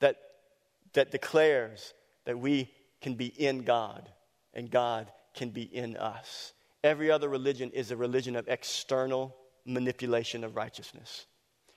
that, 0.00 0.16
that 0.94 1.10
declares 1.10 1.94
that 2.24 2.38
we 2.38 2.70
can 3.00 3.14
be 3.14 3.26
in 3.26 3.62
God 3.62 4.08
and 4.54 4.70
God 4.70 5.10
can 5.34 5.50
be 5.50 5.62
in 5.62 5.96
us. 5.96 6.52
Every 6.82 7.10
other 7.10 7.28
religion 7.28 7.70
is 7.72 7.90
a 7.90 7.96
religion 7.96 8.36
of 8.36 8.48
external 8.48 9.36
manipulation 9.64 10.44
of 10.44 10.56
righteousness. 10.56 11.26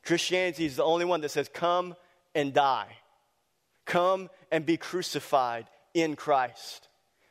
Christianity 0.04 0.66
is 0.66 0.76
the 0.76 0.84
only 0.84 1.06
one 1.06 1.22
that 1.22 1.32
says, 1.32 1.50
Come 1.52 1.96
and 2.36 2.54
die. 2.54 2.96
Come 3.86 4.30
and 4.52 4.66
be 4.66 4.78
crucified 4.78 5.66
in 5.94 6.16
Christ. 6.16 6.88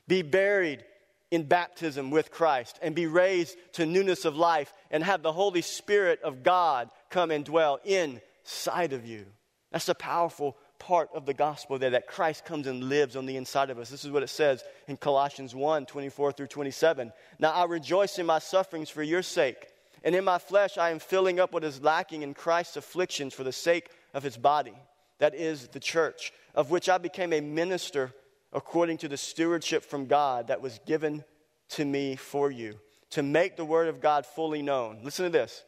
Be 0.06 0.22
buried 0.22 0.84
in 1.30 1.44
baptism 1.44 2.10
with 2.10 2.30
Christ 2.30 2.78
and 2.82 2.94
be 2.94 3.06
raised 3.06 3.56
to 3.74 3.86
newness 3.86 4.24
of 4.24 4.36
life 4.36 4.72
and 4.90 5.04
have 5.04 5.22
the 5.22 5.32
Holy 5.32 5.62
Spirit 5.62 6.20
of 6.22 6.42
God 6.42 6.90
come 7.10 7.30
and 7.30 7.44
dwell 7.44 7.78
inside 7.84 8.92
of 8.92 9.06
you. 9.06 9.26
That's 9.70 9.88
a 9.88 9.94
powerful 9.94 10.56
part 10.78 11.10
of 11.14 11.26
the 11.26 11.34
gospel 11.34 11.78
there 11.78 11.90
that 11.90 12.06
Christ 12.06 12.44
comes 12.44 12.66
and 12.66 12.84
lives 12.84 13.16
on 13.16 13.26
the 13.26 13.36
inside 13.36 13.70
of 13.70 13.78
us. 13.78 13.90
This 13.90 14.04
is 14.04 14.10
what 14.10 14.22
it 14.22 14.28
says 14.28 14.62
in 14.86 14.96
Colossians 14.96 15.54
1 15.54 15.86
24 15.86 16.32
through 16.32 16.46
27. 16.46 17.12
Now 17.38 17.50
I 17.50 17.64
rejoice 17.64 18.18
in 18.18 18.26
my 18.26 18.38
sufferings 18.38 18.88
for 18.88 19.02
your 19.02 19.22
sake, 19.22 19.68
and 20.04 20.14
in 20.14 20.24
my 20.24 20.38
flesh 20.38 20.78
I 20.78 20.90
am 20.90 20.98
filling 20.98 21.40
up 21.40 21.52
what 21.52 21.64
is 21.64 21.82
lacking 21.82 22.22
in 22.22 22.32
Christ's 22.32 22.76
afflictions 22.76 23.34
for 23.34 23.44
the 23.44 23.52
sake 23.52 23.90
of 24.14 24.22
his 24.22 24.36
body, 24.36 24.74
that 25.18 25.34
is 25.34 25.68
the 25.68 25.80
church, 25.80 26.32
of 26.54 26.70
which 26.70 26.88
I 26.88 26.98
became 26.98 27.32
a 27.32 27.40
minister 27.40 28.14
according 28.52 28.98
to 28.98 29.08
the 29.08 29.16
stewardship 29.16 29.84
from 29.84 30.06
God 30.06 30.48
that 30.48 30.60
was 30.60 30.80
given 30.86 31.24
to 31.70 31.84
me 31.84 32.16
for 32.16 32.50
you, 32.50 32.78
to 33.10 33.22
make 33.22 33.56
the 33.56 33.64
word 33.64 33.88
of 33.88 34.00
God 34.00 34.24
fully 34.26 34.62
known. 34.62 35.00
Listen 35.02 35.24
to 35.24 35.30
this. 35.30 35.64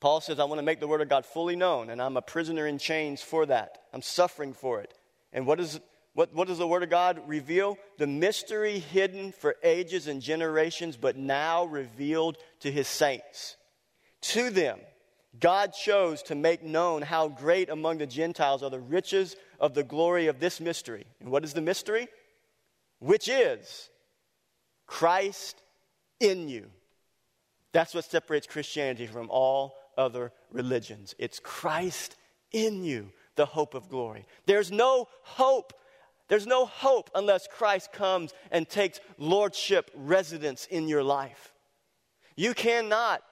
Paul 0.00 0.22
says, 0.22 0.40
I 0.40 0.44
want 0.44 0.58
to 0.58 0.64
make 0.64 0.80
the 0.80 0.88
Word 0.88 1.02
of 1.02 1.10
God 1.10 1.26
fully 1.26 1.56
known, 1.56 1.90
and 1.90 2.00
I'm 2.00 2.16
a 2.16 2.22
prisoner 2.22 2.66
in 2.66 2.78
chains 2.78 3.20
for 3.20 3.44
that. 3.46 3.82
I'm 3.92 4.00
suffering 4.00 4.54
for 4.54 4.80
it. 4.80 4.94
And 5.30 5.46
what, 5.46 5.60
is, 5.60 5.78
what, 6.14 6.34
what 6.34 6.48
does 6.48 6.56
the 6.56 6.66
Word 6.66 6.82
of 6.82 6.88
God 6.88 7.20
reveal? 7.26 7.76
The 7.98 8.06
mystery 8.06 8.78
hidden 8.78 9.32
for 9.32 9.56
ages 9.62 10.06
and 10.06 10.22
generations, 10.22 10.96
but 10.96 11.16
now 11.16 11.66
revealed 11.66 12.38
to 12.60 12.72
His 12.72 12.88
saints. 12.88 13.56
To 14.22 14.48
them, 14.48 14.78
God 15.38 15.72
chose 15.72 16.22
to 16.24 16.34
make 16.34 16.62
known 16.62 17.02
how 17.02 17.28
great 17.28 17.68
among 17.68 17.98
the 17.98 18.06
Gentiles 18.06 18.62
are 18.62 18.70
the 18.70 18.80
riches 18.80 19.36
of 19.60 19.74
the 19.74 19.84
glory 19.84 20.26
of 20.26 20.40
this 20.40 20.60
mystery. 20.60 21.06
And 21.20 21.30
what 21.30 21.44
is 21.44 21.52
the 21.52 21.60
mystery? 21.60 22.08
Which 22.98 23.28
is 23.28 23.90
Christ 24.86 25.62
in 26.18 26.48
you. 26.48 26.66
That's 27.72 27.94
what 27.94 28.04
separates 28.04 28.46
Christianity 28.46 29.06
from 29.06 29.30
all 29.30 29.76
other 29.96 30.32
religions. 30.50 31.14
It's 31.18 31.38
Christ 31.38 32.16
in 32.52 32.82
you, 32.82 33.12
the 33.36 33.46
hope 33.46 33.74
of 33.74 33.88
glory. 33.88 34.26
There's 34.46 34.72
no 34.72 35.06
hope. 35.22 35.72
There's 36.28 36.46
no 36.46 36.66
hope 36.66 37.10
unless 37.14 37.46
Christ 37.46 37.92
comes 37.92 38.32
and 38.50 38.68
takes 38.68 39.00
lordship 39.18 39.90
residence 39.94 40.66
in 40.66 40.88
your 40.88 41.04
life. 41.04 41.52
You 42.36 42.54
cannot, 42.54 43.22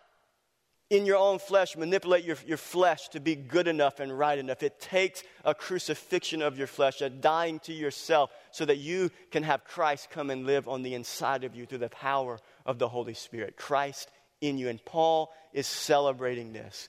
in 0.90 1.04
your 1.04 1.16
own 1.16 1.38
flesh, 1.38 1.76
manipulate 1.76 2.24
your, 2.24 2.36
your 2.46 2.56
flesh 2.56 3.08
to 3.10 3.20
be 3.20 3.34
good 3.34 3.68
enough 3.68 4.00
and 4.00 4.16
right 4.16 4.38
enough. 4.38 4.62
It 4.62 4.80
takes 4.80 5.22
a 5.44 5.54
crucifixion 5.54 6.40
of 6.40 6.56
your 6.56 6.66
flesh, 6.66 7.02
a 7.02 7.10
dying 7.10 7.58
to 7.60 7.72
yourself, 7.74 8.30
so 8.52 8.64
that 8.64 8.78
you 8.78 9.10
can 9.30 9.42
have 9.42 9.64
Christ 9.64 10.08
come 10.10 10.30
and 10.30 10.46
live 10.46 10.66
on 10.66 10.82
the 10.82 10.94
inside 10.94 11.44
of 11.44 11.54
you 11.54 11.66
through 11.66 11.78
the 11.78 11.90
power 11.90 12.38
of 12.64 12.78
the 12.78 12.88
Holy 12.88 13.14
Spirit. 13.14 13.56
Christ 13.56 14.10
in 14.40 14.58
you. 14.58 14.68
And 14.68 14.84
Paul 14.84 15.32
is 15.52 15.66
celebrating 15.66 16.52
this. 16.52 16.88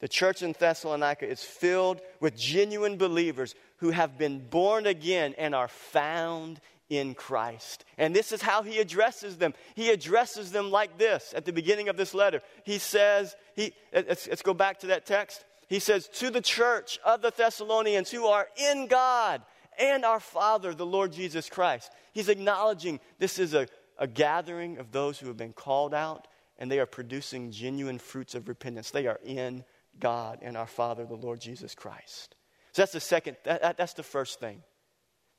The 0.00 0.08
church 0.08 0.42
in 0.42 0.54
Thessalonica 0.58 1.26
is 1.26 1.42
filled 1.42 2.00
with 2.20 2.36
genuine 2.36 2.96
believers 2.96 3.54
who 3.78 3.90
have 3.90 4.18
been 4.18 4.46
born 4.48 4.86
again 4.86 5.34
and 5.38 5.54
are 5.54 5.68
found 5.68 6.60
in 6.90 7.14
Christ. 7.14 7.84
And 7.96 8.14
this 8.14 8.32
is 8.32 8.42
how 8.42 8.62
he 8.62 8.78
addresses 8.78 9.36
them. 9.36 9.54
He 9.74 9.90
addresses 9.90 10.52
them 10.52 10.70
like 10.70 10.98
this 10.98 11.32
at 11.36 11.44
the 11.44 11.52
beginning 11.52 11.88
of 11.88 11.96
this 11.96 12.14
letter. 12.14 12.40
He 12.64 12.78
says, 12.78 13.34
he, 13.54 13.72
let's, 13.92 14.28
let's 14.28 14.42
go 14.42 14.54
back 14.54 14.80
to 14.80 14.88
that 14.88 15.06
text. 15.06 15.44
He 15.68 15.78
says, 15.78 16.08
To 16.08 16.30
the 16.30 16.40
church 16.40 16.98
of 17.04 17.22
the 17.22 17.32
Thessalonians 17.34 18.10
who 18.10 18.26
are 18.26 18.48
in 18.56 18.86
God 18.86 19.42
and 19.78 20.04
our 20.04 20.20
Father, 20.20 20.74
the 20.74 20.86
Lord 20.86 21.12
Jesus 21.12 21.48
Christ. 21.48 21.90
He's 22.12 22.28
acknowledging 22.28 23.00
this 23.18 23.38
is 23.38 23.54
a, 23.54 23.66
a 23.98 24.06
gathering 24.06 24.78
of 24.78 24.92
those 24.92 25.18
who 25.18 25.26
have 25.28 25.36
been 25.36 25.52
called 25.52 25.94
out 25.94 26.28
and 26.58 26.70
they 26.70 26.78
are 26.78 26.86
producing 26.86 27.50
genuine 27.50 27.98
fruits 27.98 28.34
of 28.34 28.46
repentance. 28.46 28.90
They 28.90 29.06
are 29.06 29.18
in 29.24 29.64
God 29.98 30.38
and 30.42 30.56
our 30.56 30.66
Father, 30.66 31.04
the 31.04 31.14
Lord 31.14 31.40
Jesus 31.40 31.74
Christ. 31.74 32.36
So 32.72 32.82
that's 32.82 32.92
the 32.92 33.00
second, 33.00 33.36
that, 33.44 33.62
that, 33.62 33.76
that's 33.76 33.94
the 33.94 34.02
first 34.02 34.38
thing 34.38 34.62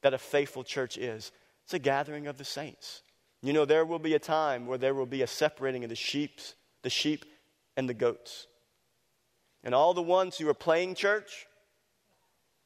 that 0.02 0.14
a 0.14 0.18
faithful 0.18 0.64
church 0.64 0.98
is 0.98 1.32
it's 1.64 1.74
a 1.74 1.80
gathering 1.80 2.28
of 2.28 2.38
the 2.38 2.46
saints. 2.46 3.02
You 3.42 3.54
know, 3.54 3.66
there 3.66 3.86
will 3.86 4.00
be 4.00 4.14
a 4.14 4.20
time 4.20 4.66
where 4.68 4.78
there 4.78 4.94
will 4.94 5.06
be 5.06 5.22
a 5.22 5.28
separating 5.28 5.84
of 5.84 5.90
the 5.90 5.96
sheep, 5.96 6.40
the 6.84 6.90
sheep 6.90 7.26
and 7.76 7.90
the 7.90 7.94
goats. 7.94 8.48
And 9.64 9.74
all 9.74 9.94
the 9.94 10.02
ones 10.02 10.38
who 10.38 10.48
are 10.48 10.54
playing 10.54 10.96
church, 10.96 11.48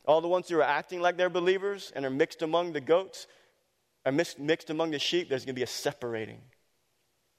all 0.05 0.21
the 0.21 0.27
ones 0.27 0.49
who 0.49 0.57
are 0.57 0.63
acting 0.63 1.01
like 1.01 1.17
they're 1.17 1.29
believers 1.29 1.91
and 1.95 2.05
are 2.05 2.09
mixed 2.09 2.41
among 2.41 2.73
the 2.73 2.81
goats, 2.81 3.27
are 4.05 4.11
mixed, 4.11 4.69
among 4.69 4.91
the 4.91 4.99
sheep, 4.99 5.29
there's 5.29 5.45
going 5.45 5.55
to 5.55 5.59
be 5.59 5.63
a 5.63 5.67
separating. 5.67 6.41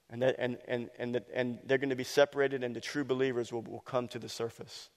And, 0.09 0.23
that, 0.23 0.37
and, 0.39 0.59
and, 0.67 0.91
and, 0.99 1.21
and 1.33 1.59
they're 1.65 1.79
going 1.79 1.91
to 1.91 1.97
be 1.97 2.05
separated, 2.05 2.65
and 2.65 2.75
the 2.75 2.81
true 2.81 3.05
believers 3.05 3.53
will, 3.53 3.63
will 3.63 3.81
come 3.81 4.09
to 4.09 4.19
the 4.19 4.29
surface. 4.29 4.89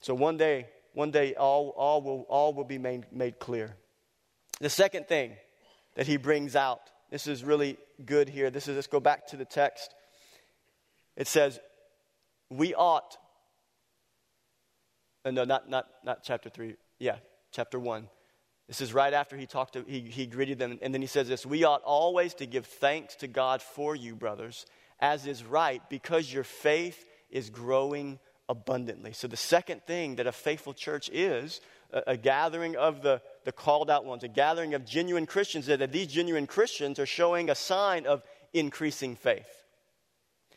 So 0.00 0.14
one 0.14 0.36
day, 0.36 0.68
one 0.92 1.10
day, 1.10 1.34
all, 1.34 1.70
all, 1.70 2.02
will, 2.02 2.26
all 2.28 2.52
will 2.52 2.64
be 2.64 2.78
made, 2.78 3.06
made 3.12 3.38
clear. 3.38 3.76
The 4.62 4.70
second 4.70 5.08
thing 5.08 5.32
that 5.96 6.06
he 6.06 6.16
brings 6.16 6.54
out, 6.54 6.82
this 7.10 7.26
is 7.26 7.42
really 7.42 7.78
good 8.06 8.28
here. 8.28 8.48
This 8.48 8.68
is, 8.68 8.76
let's 8.76 8.86
go 8.86 9.00
back 9.00 9.26
to 9.26 9.36
the 9.36 9.44
text. 9.44 9.92
It 11.16 11.26
says, 11.26 11.58
We 12.48 12.72
ought, 12.72 13.16
uh, 15.24 15.32
no, 15.32 15.42
not, 15.42 15.68
not, 15.68 15.88
not 16.04 16.22
chapter 16.22 16.48
3, 16.48 16.76
yeah, 17.00 17.16
chapter 17.50 17.80
1. 17.80 18.08
This 18.68 18.80
is 18.80 18.94
right 18.94 19.12
after 19.12 19.36
he 19.36 19.46
talked 19.46 19.72
to, 19.72 19.84
he, 19.84 20.02
he 20.02 20.26
greeted 20.26 20.60
them, 20.60 20.78
and 20.80 20.94
then 20.94 21.00
he 21.00 21.08
says 21.08 21.26
this 21.26 21.44
We 21.44 21.64
ought 21.64 21.82
always 21.82 22.32
to 22.34 22.46
give 22.46 22.64
thanks 22.64 23.16
to 23.16 23.26
God 23.26 23.62
for 23.62 23.96
you, 23.96 24.14
brothers, 24.14 24.64
as 25.00 25.26
is 25.26 25.42
right, 25.42 25.82
because 25.90 26.32
your 26.32 26.44
faith 26.44 27.04
is 27.30 27.50
growing 27.50 28.20
abundantly. 28.48 29.12
So, 29.12 29.26
the 29.26 29.36
second 29.36 29.82
thing 29.88 30.16
that 30.16 30.28
a 30.28 30.32
faithful 30.32 30.72
church 30.72 31.10
is 31.12 31.60
a, 31.92 32.16
gathering 32.16 32.76
of 32.76 33.02
the, 33.02 33.20
the 33.44 33.52
called 33.52 33.90
out 33.90 34.04
ones, 34.04 34.24
a 34.24 34.28
gathering 34.28 34.74
of 34.74 34.84
genuine 34.84 35.26
Christians, 35.26 35.66
that 35.66 35.92
these 35.92 36.06
genuine 36.08 36.46
Christians 36.46 36.98
are 36.98 37.06
showing 37.06 37.50
a 37.50 37.54
sign 37.54 38.06
of 38.06 38.22
increasing 38.52 39.16
faith. 39.16 39.48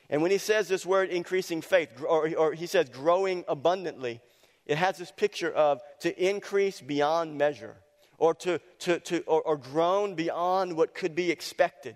And 0.10 0.22
when 0.22 0.32
he 0.32 0.38
says 0.38 0.68
this 0.68 0.86
word 0.86 1.10
increasing 1.10 1.62
faith, 1.62 1.90
or, 2.02 2.30
or 2.38 2.54
he 2.54 2.68
says 2.68 2.90
growing 2.90 3.44
abundantly, 3.48 4.22
it 4.66 4.78
has 4.78 4.98
this 4.98 5.12
picture 5.12 5.52
of 5.52 5.82
to 6.02 6.24
increase 6.24 6.82
beyond 6.82 7.38
measure 7.38 7.76
or 8.18 8.34
to, 8.36 8.60
to, 8.80 9.00
to 9.00 9.22
or, 9.22 9.42
or 9.42 9.58
grown 9.58 10.16
beyond 10.16 10.76
what 10.76 10.94
could 10.94 11.16
be 11.16 11.32
expected. 11.32 11.96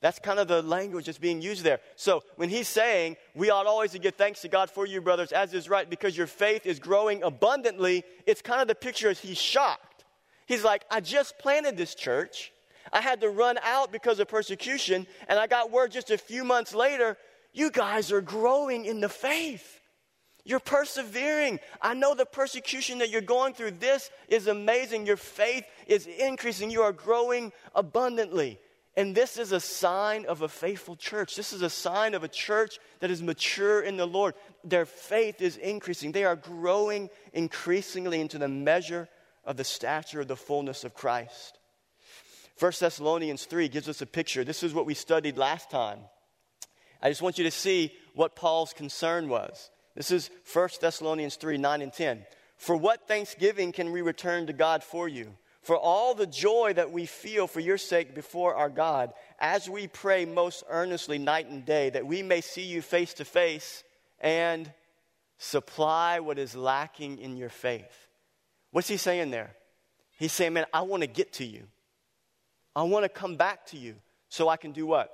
That's 0.00 0.20
kind 0.20 0.38
of 0.38 0.46
the 0.46 0.62
language 0.62 1.06
that's 1.06 1.18
being 1.18 1.42
used 1.42 1.64
there. 1.64 1.80
So 1.96 2.22
when 2.36 2.48
he's 2.48 2.68
saying, 2.68 3.16
we 3.34 3.50
ought 3.50 3.66
always 3.66 3.90
to 3.92 3.98
give 3.98 4.14
thanks 4.14 4.42
to 4.42 4.48
God 4.48 4.70
for 4.70 4.86
you, 4.86 5.00
brothers, 5.00 5.32
as 5.32 5.52
is 5.54 5.68
right, 5.68 5.90
because 5.90 6.16
your 6.16 6.28
faith 6.28 6.66
is 6.66 6.78
growing 6.78 7.22
abundantly, 7.24 8.04
it's 8.26 8.40
kind 8.40 8.62
of 8.62 8.68
the 8.68 8.76
picture 8.76 9.08
as 9.08 9.18
he's 9.18 9.38
shocked. 9.38 10.04
He's 10.46 10.62
like, 10.62 10.84
I 10.90 11.00
just 11.00 11.38
planted 11.38 11.76
this 11.76 11.94
church. 11.96 12.52
I 12.92 13.00
had 13.00 13.20
to 13.22 13.28
run 13.28 13.58
out 13.62 13.90
because 13.90 14.20
of 14.20 14.28
persecution, 14.28 15.06
and 15.26 15.38
I 15.38 15.46
got 15.46 15.70
word 15.72 15.90
just 15.90 16.10
a 16.10 16.16
few 16.16 16.44
months 16.44 16.74
later, 16.74 17.18
you 17.52 17.70
guys 17.70 18.12
are 18.12 18.20
growing 18.20 18.84
in 18.84 19.00
the 19.00 19.08
faith. 19.08 19.80
You're 20.44 20.60
persevering. 20.60 21.60
I 21.82 21.92
know 21.92 22.14
the 22.14 22.24
persecution 22.24 22.98
that 22.98 23.10
you're 23.10 23.20
going 23.20 23.52
through. 23.52 23.72
This 23.72 24.10
is 24.28 24.46
amazing. 24.46 25.04
Your 25.04 25.18
faith 25.18 25.64
is 25.86 26.06
increasing. 26.06 26.70
You 26.70 26.82
are 26.82 26.92
growing 26.92 27.52
abundantly. 27.74 28.58
And 28.98 29.14
this 29.14 29.38
is 29.38 29.52
a 29.52 29.60
sign 29.60 30.26
of 30.26 30.42
a 30.42 30.48
faithful 30.48 30.96
church. 30.96 31.36
This 31.36 31.52
is 31.52 31.62
a 31.62 31.70
sign 31.70 32.14
of 32.14 32.24
a 32.24 32.28
church 32.28 32.80
that 32.98 33.12
is 33.12 33.22
mature 33.22 33.80
in 33.80 33.96
the 33.96 34.04
Lord. 34.04 34.34
Their 34.64 34.86
faith 34.86 35.40
is 35.40 35.56
increasing. 35.56 36.10
They 36.10 36.24
are 36.24 36.34
growing 36.34 37.08
increasingly 37.32 38.20
into 38.20 38.38
the 38.38 38.48
measure 38.48 39.08
of 39.44 39.56
the 39.56 39.62
stature 39.62 40.22
of 40.22 40.26
the 40.26 40.34
fullness 40.34 40.82
of 40.82 40.94
Christ. 40.94 41.60
1 42.58 42.72
Thessalonians 42.80 43.44
3 43.44 43.68
gives 43.68 43.88
us 43.88 44.02
a 44.02 44.06
picture. 44.06 44.42
This 44.42 44.64
is 44.64 44.74
what 44.74 44.84
we 44.84 44.94
studied 44.94 45.38
last 45.38 45.70
time. 45.70 46.00
I 47.00 47.08
just 47.08 47.22
want 47.22 47.38
you 47.38 47.44
to 47.44 47.52
see 47.52 47.92
what 48.16 48.34
Paul's 48.34 48.72
concern 48.72 49.28
was. 49.28 49.70
This 49.94 50.10
is 50.10 50.28
1 50.52 50.70
Thessalonians 50.80 51.36
3 51.36 51.56
9 51.56 51.82
and 51.82 51.92
10. 51.92 52.26
For 52.56 52.76
what 52.76 53.06
thanksgiving 53.06 53.70
can 53.70 53.92
we 53.92 54.02
return 54.02 54.48
to 54.48 54.52
God 54.52 54.82
for 54.82 55.06
you? 55.06 55.34
For 55.68 55.76
all 55.76 56.14
the 56.14 56.26
joy 56.26 56.72
that 56.72 56.92
we 56.92 57.04
feel 57.04 57.46
for 57.46 57.60
your 57.60 57.76
sake 57.76 58.14
before 58.14 58.54
our 58.54 58.70
God, 58.70 59.12
as 59.38 59.68
we 59.68 59.86
pray 59.86 60.24
most 60.24 60.64
earnestly 60.70 61.18
night 61.18 61.50
and 61.50 61.66
day, 61.66 61.90
that 61.90 62.06
we 62.06 62.22
may 62.22 62.40
see 62.40 62.62
you 62.62 62.80
face 62.80 63.12
to 63.12 63.26
face 63.26 63.84
and 64.18 64.72
supply 65.36 66.20
what 66.20 66.38
is 66.38 66.56
lacking 66.56 67.18
in 67.18 67.36
your 67.36 67.50
faith. 67.50 68.08
What's 68.70 68.88
he 68.88 68.96
saying 68.96 69.30
there? 69.30 69.50
He's 70.18 70.32
saying, 70.32 70.54
Man, 70.54 70.64
I 70.72 70.80
want 70.80 71.02
to 71.02 71.06
get 71.06 71.34
to 71.34 71.44
you. 71.44 71.64
I 72.74 72.84
want 72.84 73.04
to 73.04 73.10
come 73.10 73.36
back 73.36 73.66
to 73.66 73.76
you 73.76 73.96
so 74.30 74.48
I 74.48 74.56
can 74.56 74.72
do 74.72 74.86
what? 74.86 75.12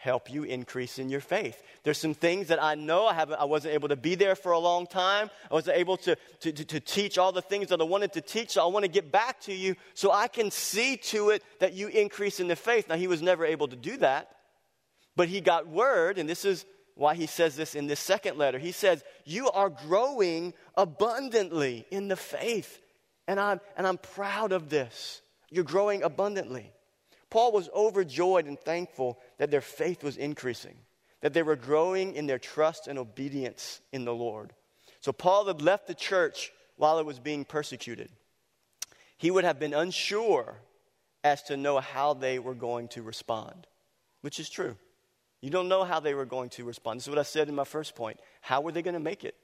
Help 0.00 0.30
you 0.30 0.44
increase 0.44 0.98
in 0.98 1.10
your 1.10 1.20
faith. 1.20 1.62
There's 1.82 1.98
some 1.98 2.14
things 2.14 2.48
that 2.48 2.60
I 2.62 2.74
know 2.74 3.06
I, 3.06 3.12
haven't, 3.12 3.38
I 3.38 3.44
wasn't 3.44 3.74
able 3.74 3.88
to 3.88 3.96
be 3.96 4.14
there 4.14 4.34
for 4.34 4.52
a 4.52 4.58
long 4.58 4.86
time. 4.86 5.28
I 5.50 5.54
wasn't 5.54 5.76
able 5.76 5.98
to, 5.98 6.16
to, 6.40 6.52
to, 6.52 6.64
to 6.64 6.80
teach 6.80 7.18
all 7.18 7.32
the 7.32 7.42
things 7.42 7.68
that 7.68 7.82
I 7.82 7.84
wanted 7.84 8.14
to 8.14 8.22
teach, 8.22 8.52
so 8.52 8.64
I 8.64 8.68
want 8.68 8.86
to 8.86 8.90
get 8.90 9.12
back 9.12 9.40
to 9.42 9.52
you 9.52 9.76
so 9.92 10.10
I 10.10 10.28
can 10.28 10.50
see 10.50 10.96
to 10.96 11.28
it 11.30 11.42
that 11.58 11.74
you 11.74 11.88
increase 11.88 12.40
in 12.40 12.48
the 12.48 12.56
faith. 12.56 12.88
Now, 12.88 12.96
he 12.96 13.08
was 13.08 13.20
never 13.20 13.44
able 13.44 13.68
to 13.68 13.76
do 13.76 13.98
that, 13.98 14.34
but 15.16 15.28
he 15.28 15.42
got 15.42 15.68
word, 15.68 16.16
and 16.16 16.26
this 16.26 16.46
is 16.46 16.64
why 16.94 17.14
he 17.14 17.26
says 17.26 17.54
this 17.54 17.74
in 17.74 17.86
this 17.86 18.00
second 18.00 18.38
letter. 18.38 18.58
He 18.58 18.72
says, 18.72 19.04
You 19.26 19.50
are 19.50 19.68
growing 19.68 20.54
abundantly 20.76 21.84
in 21.90 22.08
the 22.08 22.16
faith, 22.16 22.80
and 23.28 23.38
I'm, 23.38 23.60
and 23.76 23.86
I'm 23.86 23.98
proud 23.98 24.52
of 24.52 24.70
this. 24.70 25.20
You're 25.50 25.64
growing 25.64 26.02
abundantly. 26.02 26.72
Paul 27.30 27.52
was 27.52 27.68
overjoyed 27.74 28.46
and 28.46 28.58
thankful 28.58 29.18
that 29.38 29.50
their 29.50 29.60
faith 29.60 30.02
was 30.02 30.16
increasing, 30.16 30.76
that 31.20 31.32
they 31.32 31.42
were 31.42 31.56
growing 31.56 32.14
in 32.14 32.26
their 32.26 32.38
trust 32.38 32.88
and 32.88 32.98
obedience 32.98 33.80
in 33.92 34.04
the 34.04 34.14
Lord. 34.14 34.52
So 35.00 35.12
Paul 35.12 35.46
had 35.46 35.62
left 35.62 35.86
the 35.86 35.94
church 35.94 36.52
while 36.76 36.98
it 36.98 37.06
was 37.06 37.18
being 37.18 37.44
persecuted. 37.44 38.10
He 39.16 39.30
would 39.30 39.44
have 39.44 39.58
been 39.58 39.74
unsure 39.74 40.56
as 41.22 41.42
to 41.44 41.56
know 41.56 41.78
how 41.78 42.14
they 42.14 42.38
were 42.38 42.54
going 42.54 42.88
to 42.88 43.02
respond, 43.02 43.66
which 44.22 44.40
is 44.40 44.48
true. 44.48 44.76
You 45.40 45.50
don't 45.50 45.68
know 45.68 45.84
how 45.84 46.00
they 46.00 46.14
were 46.14 46.26
going 46.26 46.50
to 46.50 46.64
respond. 46.64 46.98
This 46.98 47.04
is 47.04 47.10
what 47.10 47.18
I 47.18 47.22
said 47.22 47.48
in 47.48 47.54
my 47.54 47.64
first 47.64 47.94
point. 47.94 48.18
How 48.40 48.60
were 48.60 48.72
they 48.72 48.82
going 48.82 48.94
to 48.94 49.00
make 49.00 49.24
it? 49.24 49.34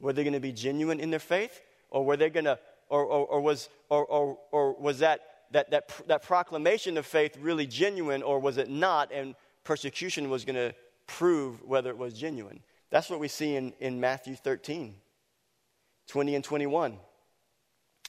Were 0.00 0.12
they 0.12 0.24
going 0.24 0.34
to 0.34 0.40
be 0.40 0.52
genuine 0.52 1.00
in 1.00 1.10
their 1.10 1.20
faith? 1.20 1.60
Or 1.90 2.04
were 2.04 2.16
they 2.16 2.30
going 2.30 2.44
to, 2.44 2.58
or, 2.88 3.04
or, 3.04 3.26
or, 3.26 3.40
was, 3.40 3.68
or, 3.88 4.04
or, 4.04 4.38
or 4.50 4.74
was 4.74 5.00
that 5.00 5.20
that, 5.52 5.70
that, 5.70 5.90
that 6.06 6.22
proclamation 6.22 6.96
of 6.96 7.06
faith 7.06 7.36
really 7.40 7.66
genuine 7.66 8.22
or 8.22 8.38
was 8.38 8.56
it 8.56 8.68
not? 8.68 9.12
And 9.12 9.34
persecution 9.64 10.30
was 10.30 10.44
going 10.44 10.56
to 10.56 10.74
prove 11.06 11.62
whether 11.62 11.90
it 11.90 11.98
was 11.98 12.14
genuine. 12.14 12.60
That's 12.90 13.10
what 13.10 13.20
we 13.20 13.28
see 13.28 13.56
in, 13.56 13.72
in 13.80 14.00
Matthew 14.00 14.36
13, 14.36 14.94
20 16.08 16.34
and 16.34 16.44
21. 16.44 16.92
It 16.92 16.98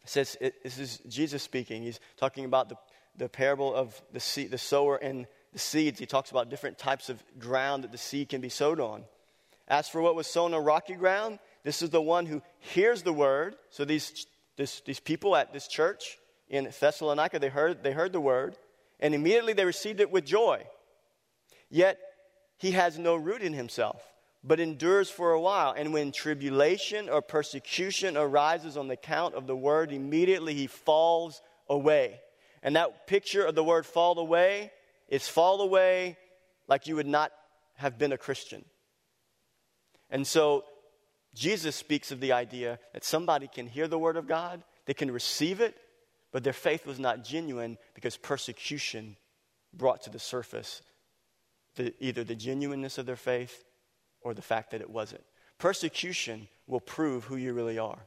says, 0.05 0.37
it, 0.39 0.63
this 0.63 0.77
is 0.77 1.01
Jesus 1.07 1.41
speaking. 1.41 1.81
He's 1.81 1.99
talking 2.17 2.45
about 2.45 2.69
the, 2.69 2.75
the 3.17 3.29
parable 3.29 3.73
of 3.73 3.99
the, 4.13 4.19
seed, 4.19 4.51
the 4.51 4.57
sower 4.57 4.97
and 4.97 5.25
the 5.53 5.59
seeds. 5.59 5.99
He 5.99 6.05
talks 6.05 6.31
about 6.31 6.49
different 6.49 6.77
types 6.77 7.09
of 7.09 7.23
ground 7.39 7.83
that 7.83 7.91
the 7.91 7.97
seed 7.97 8.29
can 8.29 8.41
be 8.41 8.49
sowed 8.49 8.79
on. 8.79 9.03
As 9.67 9.89
for 9.89 10.01
what 10.01 10.15
was 10.15 10.27
sown 10.27 10.53
on 10.53 10.63
rocky 10.63 10.93
ground, 10.93 11.39
this 11.63 11.81
is 11.81 11.89
the 11.89 12.01
one 12.01 12.27
who 12.27 12.43
hears 12.59 13.01
the 13.01 13.13
word. 13.13 13.55
So 13.71 13.83
these, 13.83 14.27
this, 14.57 14.81
these 14.81 14.99
people 14.99 15.35
at 15.35 15.51
this 15.51 15.67
church, 15.67 16.19
in 16.47 16.71
Thessalonica, 16.79 17.39
they 17.39 17.49
heard, 17.49 17.83
they 17.83 17.91
heard 17.91 18.13
the 18.13 18.21
word, 18.21 18.57
and 18.99 19.13
immediately 19.15 19.53
they 19.53 19.65
received 19.65 19.99
it 19.99 20.11
with 20.11 20.25
joy. 20.25 20.65
Yet 21.69 21.99
he 22.57 22.71
has 22.71 22.97
no 22.97 23.15
root 23.15 23.41
in 23.41 23.53
himself, 23.53 24.01
but 24.43 24.59
endures 24.59 25.09
for 25.09 25.31
a 25.31 25.41
while. 25.41 25.73
And 25.75 25.93
when 25.93 26.11
tribulation 26.11 27.09
or 27.09 27.21
persecution 27.21 28.15
arises 28.15 28.77
on 28.77 28.87
the 28.87 28.95
count 28.95 29.35
of 29.35 29.47
the 29.47 29.55
word, 29.55 29.91
immediately 29.91 30.53
he 30.53 30.67
falls 30.67 31.41
away. 31.67 32.21
And 32.61 32.75
that 32.75 33.07
picture 33.07 33.45
of 33.45 33.55
the 33.55 33.63
word 33.63 33.85
fall 33.85 34.19
away 34.19 34.71
is 35.07 35.27
fall 35.27 35.61
away 35.61 36.17
like 36.67 36.87
you 36.87 36.95
would 36.95 37.07
not 37.07 37.31
have 37.75 37.97
been 37.97 38.11
a 38.11 38.17
Christian. 38.17 38.63
And 40.09 40.25
so 40.25 40.63
Jesus 41.33 41.75
speaks 41.75 42.11
of 42.11 42.19
the 42.19 42.31
idea 42.31 42.79
that 42.93 43.03
somebody 43.03 43.47
can 43.47 43.67
hear 43.67 43.87
the 43.87 43.99
word 43.99 44.17
of 44.17 44.27
God, 44.27 44.63
they 44.85 44.93
can 44.93 45.11
receive 45.11 45.59
it, 45.59 45.75
but 46.35 46.43
their 46.43 46.51
faith 46.51 46.85
was 46.85 46.99
not 46.99 47.23
genuine 47.23 47.77
because 47.93 48.17
persecution 48.17 49.15
brought 49.73 50.01
to 50.01 50.09
the 50.09 50.19
surface 50.19 50.81
the, 51.77 51.93
either 52.01 52.25
the 52.25 52.35
genuineness 52.35 52.97
of 52.97 53.05
their 53.05 53.15
faith 53.15 53.63
or 54.19 54.33
the 54.33 54.41
fact 54.41 54.71
that 54.71 54.81
it 54.81 54.89
wasn't. 54.89 55.23
Persecution 55.59 56.49
will 56.67 56.81
prove 56.81 57.23
who 57.23 57.37
you 57.37 57.53
really 57.53 57.79
are. 57.79 57.99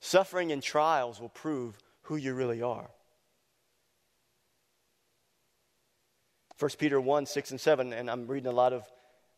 Suffering 0.00 0.50
and 0.50 0.62
trials 0.62 1.20
will 1.20 1.28
prove 1.28 1.76
who 2.04 2.16
you 2.16 2.32
really 2.32 2.62
are. 2.62 2.88
1 6.58 6.70
Peter 6.78 6.98
1 6.98 7.26
6 7.26 7.50
and 7.50 7.60
7, 7.60 7.92
and 7.92 8.10
I'm 8.10 8.26
reading 8.26 8.50
a 8.50 8.54
lot 8.54 8.72
of 8.72 8.84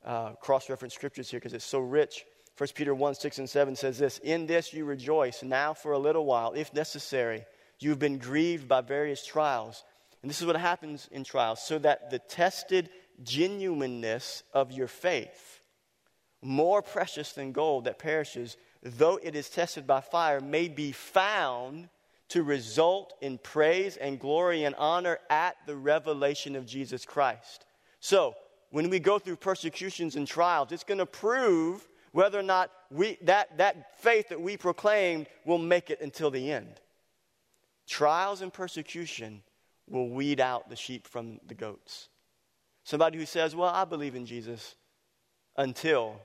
uh, 0.04 0.30
cross 0.34 0.70
reference 0.70 0.94
scriptures 0.94 1.28
here 1.28 1.40
because 1.40 1.52
it's 1.52 1.64
so 1.64 1.80
rich. 1.80 2.24
1 2.58 2.68
Peter 2.74 2.94
1 2.94 3.14
6 3.14 3.38
and 3.38 3.50
7 3.50 3.76
says 3.76 3.98
this 3.98 4.18
In 4.18 4.46
this 4.46 4.72
you 4.72 4.84
rejoice, 4.84 5.42
now 5.42 5.72
for 5.74 5.92
a 5.92 5.98
little 5.98 6.24
while, 6.24 6.52
if 6.52 6.72
necessary. 6.74 7.44
You've 7.78 7.98
been 7.98 8.18
grieved 8.18 8.68
by 8.68 8.80
various 8.80 9.26
trials. 9.26 9.82
And 10.22 10.30
this 10.30 10.40
is 10.40 10.46
what 10.46 10.56
happens 10.56 11.08
in 11.10 11.24
trials, 11.24 11.60
so 11.60 11.78
that 11.80 12.10
the 12.10 12.20
tested 12.20 12.90
genuineness 13.24 14.44
of 14.52 14.70
your 14.70 14.86
faith, 14.86 15.60
more 16.40 16.80
precious 16.80 17.32
than 17.32 17.52
gold 17.52 17.84
that 17.84 17.98
perishes, 17.98 18.56
though 18.82 19.18
it 19.20 19.34
is 19.34 19.50
tested 19.50 19.86
by 19.86 20.00
fire, 20.00 20.40
may 20.40 20.68
be 20.68 20.92
found 20.92 21.88
to 22.28 22.42
result 22.42 23.14
in 23.20 23.36
praise 23.38 23.96
and 23.96 24.20
glory 24.20 24.64
and 24.64 24.74
honor 24.76 25.18
at 25.28 25.56
the 25.66 25.76
revelation 25.76 26.54
of 26.54 26.66
Jesus 26.66 27.04
Christ. 27.04 27.66
So, 28.00 28.34
when 28.70 28.88
we 28.88 29.00
go 29.00 29.18
through 29.18 29.36
persecutions 29.36 30.16
and 30.16 30.26
trials, 30.26 30.72
it's 30.72 30.84
going 30.84 30.98
to 30.98 31.06
prove 31.06 31.86
whether 32.12 32.38
or 32.38 32.44
not 32.44 32.70
we, 32.90 33.18
that, 33.22 33.58
that 33.58 33.98
faith 34.00 34.28
that 34.28 34.40
we 34.40 34.56
proclaimed 34.56 35.26
will 35.44 35.58
make 35.58 35.90
it 35.90 36.00
until 36.00 36.30
the 36.30 36.52
end. 36.52 36.80
Trials 37.88 38.42
and 38.42 38.52
persecution 38.52 39.42
will 39.88 40.08
weed 40.08 40.40
out 40.40 40.70
the 40.70 40.76
sheep 40.76 41.06
from 41.06 41.40
the 41.46 41.54
goats. 41.54 42.08
Somebody 42.84 43.18
who 43.18 43.26
says, 43.26 43.56
Well, 43.56 43.70
I 43.70 43.84
believe 43.84 44.14
in 44.14 44.26
Jesus 44.26 44.76
until 45.56 46.20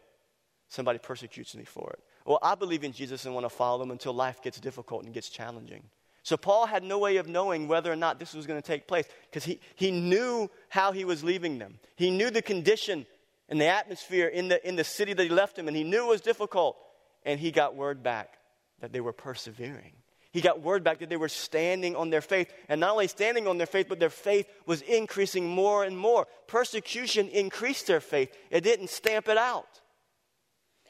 somebody 0.69 0.99
persecutes 0.99 1.55
me 1.55 1.63
for 1.63 1.91
it. 1.91 1.99
Well, 2.25 2.39
I 2.41 2.55
believe 2.55 2.83
in 2.83 2.91
Jesus 2.91 3.25
and 3.25 3.33
want 3.33 3.45
to 3.45 3.49
follow 3.49 3.81
him 3.83 3.91
until 3.91 4.13
life 4.13 4.41
gets 4.41 4.59
difficult 4.59 5.05
and 5.05 5.13
gets 5.13 5.29
challenging. 5.29 5.83
So 6.23 6.35
Paul 6.35 6.65
had 6.65 6.83
no 6.83 6.99
way 6.99 7.17
of 7.17 7.27
knowing 7.29 7.69
whether 7.69 7.89
or 7.89 7.95
not 7.95 8.19
this 8.19 8.33
was 8.33 8.45
going 8.45 8.61
to 8.61 8.67
take 8.67 8.85
place 8.85 9.05
because 9.29 9.45
he, 9.45 9.61
he 9.75 9.91
knew 9.91 10.49
how 10.67 10.91
he 10.91 11.05
was 11.05 11.23
leaving 11.23 11.57
them. 11.57 11.79
He 11.95 12.11
knew 12.11 12.29
the 12.29 12.41
condition 12.41 13.05
and 13.49 13.59
the 13.59 13.67
atmosphere 13.67 14.27
in 14.27 14.49
the, 14.49 14.67
in 14.67 14.75
the 14.75 14.83
city 14.83 15.13
that 15.13 15.23
he 15.23 15.29
left 15.29 15.57
him, 15.57 15.67
and 15.67 15.77
he 15.77 15.83
knew 15.83 16.05
it 16.05 16.09
was 16.09 16.21
difficult. 16.21 16.77
And 17.23 17.39
he 17.39 17.51
got 17.51 17.75
word 17.75 18.03
back 18.03 18.37
that 18.79 18.93
they 18.93 19.01
were 19.01 19.13
persevering. 19.13 19.93
He 20.31 20.41
got 20.41 20.61
word 20.61 20.83
back 20.83 20.99
that 20.99 21.09
they 21.09 21.17
were 21.17 21.29
standing 21.29 21.95
on 21.95 22.09
their 22.09 22.21
faith. 22.21 22.53
And 22.69 22.79
not 22.79 22.91
only 22.91 23.07
standing 23.07 23.47
on 23.47 23.57
their 23.57 23.67
faith, 23.67 23.87
but 23.89 23.99
their 23.99 24.09
faith 24.09 24.47
was 24.65 24.81
increasing 24.81 25.47
more 25.47 25.83
and 25.83 25.97
more. 25.97 26.27
Persecution 26.47 27.27
increased 27.29 27.87
their 27.87 27.99
faith, 27.99 28.31
it 28.49 28.61
didn't 28.61 28.89
stamp 28.89 29.27
it 29.29 29.37
out. 29.37 29.81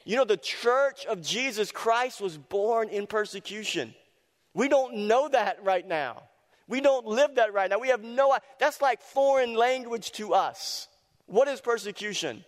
You 0.04 0.16
know, 0.16 0.24
the 0.24 0.36
church 0.36 1.04
of 1.06 1.22
Jesus 1.22 1.70
Christ 1.70 2.20
was 2.20 2.38
born 2.38 2.88
in 2.88 3.06
persecution. 3.06 3.94
We 4.54 4.68
don't 4.68 5.06
know 5.06 5.28
that 5.28 5.62
right 5.62 5.86
now. 5.86 6.22
We 6.66 6.80
don't 6.80 7.06
live 7.06 7.34
that 7.36 7.52
right 7.52 7.68
now. 7.68 7.78
We 7.78 7.88
have 7.88 8.02
no 8.02 8.36
that's 8.58 8.80
like 8.80 9.00
foreign 9.00 9.54
language 9.54 10.12
to 10.12 10.34
us. 10.34 10.88
What 11.28 11.46
is 11.46 11.60
persecution? 11.60 12.44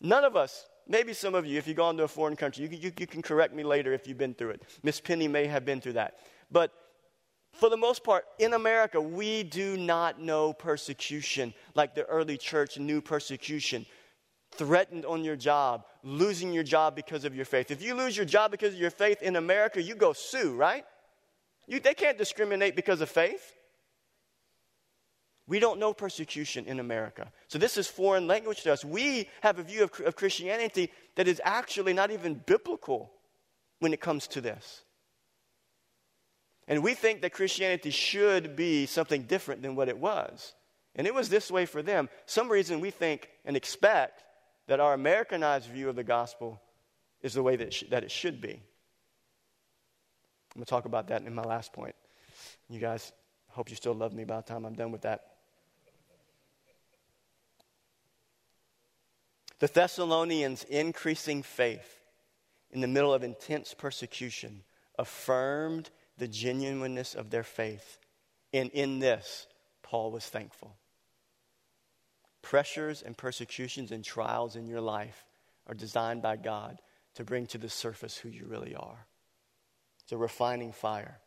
None 0.00 0.24
of 0.24 0.36
us, 0.36 0.66
maybe 0.86 1.12
some 1.12 1.34
of 1.34 1.44
you, 1.46 1.58
if 1.58 1.66
you've 1.66 1.76
gone 1.76 1.96
to 1.96 2.04
a 2.04 2.08
foreign 2.08 2.36
country, 2.36 2.64
you, 2.64 2.70
you, 2.70 2.92
you 2.96 3.06
can 3.06 3.22
correct 3.22 3.52
me 3.52 3.64
later 3.64 3.92
if 3.92 4.06
you've 4.06 4.18
been 4.18 4.34
through 4.34 4.50
it. 4.50 4.62
Miss 4.84 5.00
Penny 5.00 5.26
may 5.26 5.46
have 5.46 5.64
been 5.64 5.80
through 5.80 5.94
that. 5.94 6.18
But 6.50 6.72
for 7.52 7.68
the 7.68 7.76
most 7.76 8.04
part, 8.04 8.24
in 8.38 8.54
America, 8.54 9.00
we 9.00 9.42
do 9.42 9.76
not 9.76 10.20
know 10.20 10.52
persecution 10.52 11.52
like 11.74 11.96
the 11.96 12.04
early 12.04 12.36
church 12.36 12.78
knew 12.78 13.00
persecution. 13.00 13.84
Threatened 14.52 15.04
on 15.04 15.24
your 15.24 15.36
job, 15.36 15.86
losing 16.04 16.52
your 16.52 16.62
job 16.62 16.94
because 16.94 17.24
of 17.24 17.34
your 17.34 17.44
faith. 17.44 17.72
If 17.72 17.82
you 17.82 17.96
lose 17.96 18.16
your 18.16 18.26
job 18.26 18.52
because 18.52 18.74
of 18.74 18.80
your 18.80 18.92
faith 18.92 19.22
in 19.22 19.34
America, 19.34 19.82
you 19.82 19.96
go 19.96 20.12
sue, 20.12 20.54
right? 20.54 20.84
You, 21.66 21.80
they 21.80 21.94
can't 21.94 22.16
discriminate 22.16 22.76
because 22.76 23.00
of 23.00 23.08
faith. 23.08 23.55
We 25.48 25.60
don't 25.60 25.78
know 25.78 25.92
persecution 25.92 26.64
in 26.66 26.80
America. 26.80 27.30
So 27.46 27.58
this 27.58 27.76
is 27.76 27.86
foreign 27.86 28.26
language 28.26 28.62
to 28.62 28.72
us. 28.72 28.84
We 28.84 29.28
have 29.42 29.58
a 29.58 29.62
view 29.62 29.84
of, 29.84 30.00
of 30.00 30.16
Christianity 30.16 30.90
that 31.14 31.28
is 31.28 31.40
actually 31.44 31.92
not 31.92 32.10
even 32.10 32.42
biblical 32.46 33.12
when 33.78 33.92
it 33.92 34.00
comes 34.00 34.26
to 34.28 34.40
this. 34.40 34.82
And 36.66 36.82
we 36.82 36.94
think 36.94 37.22
that 37.22 37.32
Christianity 37.32 37.90
should 37.90 38.56
be 38.56 38.86
something 38.86 39.22
different 39.22 39.62
than 39.62 39.76
what 39.76 39.88
it 39.88 39.98
was. 39.98 40.54
And 40.96 41.06
it 41.06 41.14
was 41.14 41.28
this 41.28 41.50
way 41.50 41.64
for 41.64 41.82
them. 41.82 42.08
Some 42.24 42.48
reason 42.48 42.80
we 42.80 42.90
think 42.90 43.28
and 43.44 43.56
expect 43.56 44.24
that 44.66 44.80
our 44.80 44.94
Americanized 44.94 45.70
view 45.70 45.88
of 45.88 45.94
the 45.94 46.02
gospel 46.02 46.60
is 47.22 47.34
the 47.34 47.42
way 47.42 47.54
that, 47.56 47.72
sh- 47.72 47.84
that 47.90 48.02
it 48.02 48.10
should 48.10 48.40
be. 48.40 48.50
I'm 50.54 50.60
going 50.60 50.64
to 50.64 50.70
talk 50.70 50.86
about 50.86 51.08
that 51.08 51.22
in 51.22 51.34
my 51.34 51.42
last 51.42 51.72
point. 51.72 51.94
You 52.68 52.80
guys, 52.80 53.12
hope 53.48 53.70
you 53.70 53.76
still 53.76 53.94
love 53.94 54.12
me 54.12 54.24
by 54.24 54.36
the 54.36 54.42
time 54.42 54.64
I'm 54.64 54.74
done 54.74 54.90
with 54.90 55.02
that. 55.02 55.35
The 59.58 59.68
Thessalonians' 59.68 60.64
increasing 60.64 61.42
faith 61.42 62.00
in 62.70 62.80
the 62.80 62.88
middle 62.88 63.14
of 63.14 63.24
intense 63.24 63.74
persecution 63.74 64.62
affirmed 64.98 65.90
the 66.18 66.28
genuineness 66.28 67.14
of 67.14 67.30
their 67.30 67.42
faith. 67.42 67.98
And 68.52 68.70
in 68.70 68.98
this, 68.98 69.46
Paul 69.82 70.10
was 70.10 70.26
thankful. 70.26 70.76
Pressures 72.42 73.02
and 73.02 73.16
persecutions 73.16 73.92
and 73.92 74.04
trials 74.04 74.56
in 74.56 74.66
your 74.66 74.80
life 74.80 75.26
are 75.66 75.74
designed 75.74 76.22
by 76.22 76.36
God 76.36 76.78
to 77.14 77.24
bring 77.24 77.46
to 77.46 77.58
the 77.58 77.68
surface 77.68 78.16
who 78.16 78.28
you 78.28 78.46
really 78.46 78.74
are. 78.74 79.06
It's 80.02 80.12
a 80.12 80.16
refining 80.16 80.72
fire. 80.72 81.18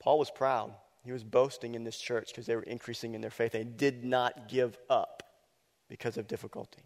Paul 0.00 0.18
was 0.18 0.30
proud. 0.30 0.74
He 1.04 1.12
was 1.12 1.24
boasting 1.24 1.74
in 1.74 1.84
this 1.84 1.98
church 1.98 2.28
because 2.28 2.46
they 2.46 2.56
were 2.56 2.62
increasing 2.62 3.14
in 3.14 3.20
their 3.20 3.30
faith. 3.30 3.52
They 3.52 3.64
did 3.64 4.04
not 4.04 4.48
give 4.48 4.76
up 4.90 5.22
because 5.88 6.16
of 6.16 6.26
difficulty. 6.26 6.82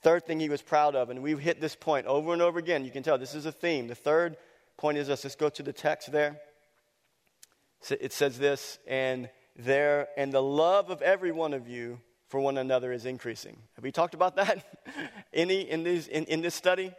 Third 0.00 0.26
thing 0.26 0.38
he 0.38 0.48
was 0.48 0.62
proud 0.62 0.94
of, 0.94 1.10
and 1.10 1.22
we've 1.22 1.40
hit 1.40 1.60
this 1.60 1.74
point 1.74 2.06
over 2.06 2.32
and 2.32 2.40
over 2.40 2.58
again. 2.58 2.84
You 2.84 2.90
can 2.90 3.02
tell 3.02 3.18
this 3.18 3.34
is 3.34 3.46
a 3.46 3.52
theme. 3.52 3.88
The 3.88 3.94
third 3.94 4.36
point 4.76 4.98
is 4.98 5.08
this. 5.08 5.24
Let's 5.24 5.34
go 5.34 5.48
to 5.48 5.62
the 5.62 5.72
text 5.72 6.12
there. 6.12 6.40
It 7.90 8.12
says 8.12 8.38
this, 8.38 8.78
and 8.86 9.28
there, 9.56 10.08
and 10.16 10.32
the 10.32 10.42
love 10.42 10.90
of 10.90 11.02
every 11.02 11.32
one 11.32 11.52
of 11.52 11.68
you 11.68 12.00
for 12.28 12.40
one 12.40 12.58
another 12.58 12.92
is 12.92 13.06
increasing. 13.06 13.56
Have 13.74 13.84
we 13.84 13.90
talked 13.90 14.14
about 14.14 14.36
that? 14.36 14.64
Any 15.32 15.62
in, 15.62 15.82
these, 15.82 16.06
in, 16.06 16.24
in 16.26 16.42
this 16.42 16.54
study? 16.54 16.92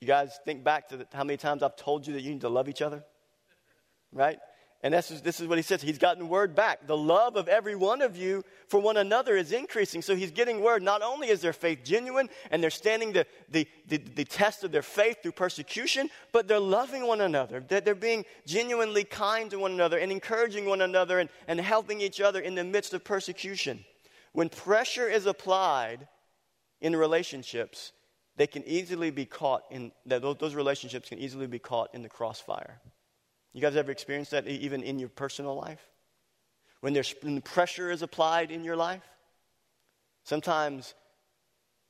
You 0.00 0.06
guys 0.06 0.38
think 0.44 0.64
back 0.64 0.88
to 0.88 0.98
the, 0.98 1.06
how 1.12 1.24
many 1.24 1.36
times 1.36 1.62
I've 1.62 1.76
told 1.76 2.06
you 2.06 2.14
that 2.14 2.22
you 2.22 2.30
need 2.30 2.40
to 2.42 2.48
love 2.48 2.68
each 2.68 2.82
other? 2.82 3.04
Right? 4.12 4.38
And 4.86 4.94
this 4.94 5.10
is, 5.10 5.20
this 5.20 5.40
is 5.40 5.48
what 5.48 5.58
he 5.58 5.62
says. 5.62 5.82
He's 5.82 5.98
gotten 5.98 6.28
word 6.28 6.54
back. 6.54 6.86
The 6.86 6.96
love 6.96 7.34
of 7.34 7.48
every 7.48 7.74
one 7.74 8.00
of 8.00 8.16
you 8.16 8.44
for 8.68 8.78
one 8.78 8.98
another 8.98 9.36
is 9.36 9.50
increasing. 9.50 10.00
So 10.00 10.14
he's 10.14 10.30
getting 10.30 10.60
word. 10.60 10.80
Not 10.80 11.02
only 11.02 11.26
is 11.26 11.40
their 11.40 11.52
faith 11.52 11.80
genuine 11.82 12.30
and 12.52 12.62
they're 12.62 12.70
standing 12.70 13.12
the, 13.12 13.26
the, 13.50 13.66
the, 13.88 13.96
the 13.96 14.24
test 14.24 14.62
of 14.62 14.70
their 14.70 14.82
faith 14.82 15.24
through 15.24 15.32
persecution, 15.32 16.08
but 16.30 16.46
they're 16.46 16.60
loving 16.60 17.04
one 17.04 17.20
another. 17.20 17.64
That 17.66 17.84
they're 17.84 17.96
being 17.96 18.24
genuinely 18.46 19.02
kind 19.02 19.50
to 19.50 19.58
one 19.58 19.72
another 19.72 19.98
and 19.98 20.12
encouraging 20.12 20.66
one 20.66 20.80
another 20.80 21.18
and, 21.18 21.30
and 21.48 21.58
helping 21.58 22.00
each 22.00 22.20
other 22.20 22.38
in 22.38 22.54
the 22.54 22.62
midst 22.62 22.94
of 22.94 23.02
persecution. 23.02 23.84
When 24.34 24.48
pressure 24.48 25.08
is 25.08 25.26
applied 25.26 26.06
in 26.80 26.94
relationships, 26.94 27.90
they 28.36 28.46
can 28.46 28.62
easily 28.68 29.10
be 29.10 29.24
caught 29.24 29.64
in, 29.68 29.90
those 30.04 30.54
relationships 30.54 31.08
can 31.08 31.18
easily 31.18 31.48
be 31.48 31.58
caught 31.58 31.92
in 31.92 32.02
the 32.02 32.08
crossfire. 32.08 32.80
You 33.56 33.62
guys 33.62 33.74
ever 33.74 33.90
experienced 33.90 34.32
that 34.32 34.46
even 34.46 34.82
in 34.82 34.98
your 34.98 35.08
personal 35.08 35.54
life? 35.54 35.80
When, 36.82 36.92
there's, 36.92 37.14
when 37.22 37.40
pressure 37.40 37.90
is 37.90 38.02
applied 38.02 38.50
in 38.50 38.64
your 38.64 38.76
life? 38.76 39.08
Sometimes, 40.24 40.94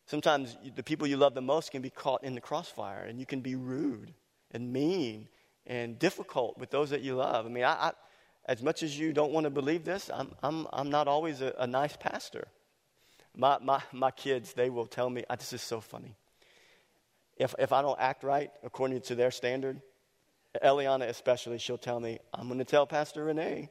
sometimes 0.07 0.57
the 0.76 0.85
people 0.85 1.09
you 1.09 1.16
love 1.16 1.34
the 1.34 1.40
most 1.40 1.72
can 1.72 1.82
be 1.82 1.90
caught 1.90 2.22
in 2.22 2.36
the 2.36 2.40
crossfire, 2.40 3.03
and 3.03 3.18
you 3.18 3.26
can 3.26 3.40
be 3.40 3.57
rude 3.57 4.14
and 4.53 4.72
mean 4.72 5.26
and 5.66 5.99
difficult 5.99 6.57
with 6.57 6.70
those 6.70 6.90
that 6.90 7.01
you 7.01 7.16
love. 7.16 7.47
I 7.47 7.49
mean, 7.49 7.64
I, 7.64 7.72
I, 7.72 7.93
as 8.45 8.62
much 8.62 8.84
as 8.84 8.97
you 8.97 9.12
don't 9.12 9.32
want 9.32 9.43
to 9.43 9.51
believe 9.51 9.82
this, 9.82 10.09
I'm, 10.14 10.36
I'm, 10.45 10.68
I'm 10.72 10.88
not 10.88 11.09
always 11.09 11.40
a, 11.40 11.53
a 11.59 11.66
nice 11.66 11.97
pastor. 11.97 12.47
My, 13.34 13.59
my, 13.61 13.82
my 13.90 14.12
kids, 14.12 14.53
they 14.53 14.70
will 14.70 14.86
tell 14.86 15.11
me, 15.11 15.24
ah, 15.28 15.34
this 15.34 15.53
is 15.53 15.62
so 15.62 15.80
funny. 15.80 16.14
If, 17.36 17.57
if 17.59 17.72
I 17.72 17.82
don't 17.82 17.99
act 17.99 18.22
right 18.22 18.53
according 18.62 19.01
to 19.01 19.16
their 19.16 19.32
standard, 19.32 19.82
Eliana 20.62 21.09
especially, 21.09 21.59
she'll 21.59 21.78
tell 21.78 22.00
me, 22.00 22.18
I'm 22.32 22.46
going 22.46 22.59
to 22.59 22.64
tell 22.64 22.86
Pastor 22.86 23.24
Renee. 23.24 23.68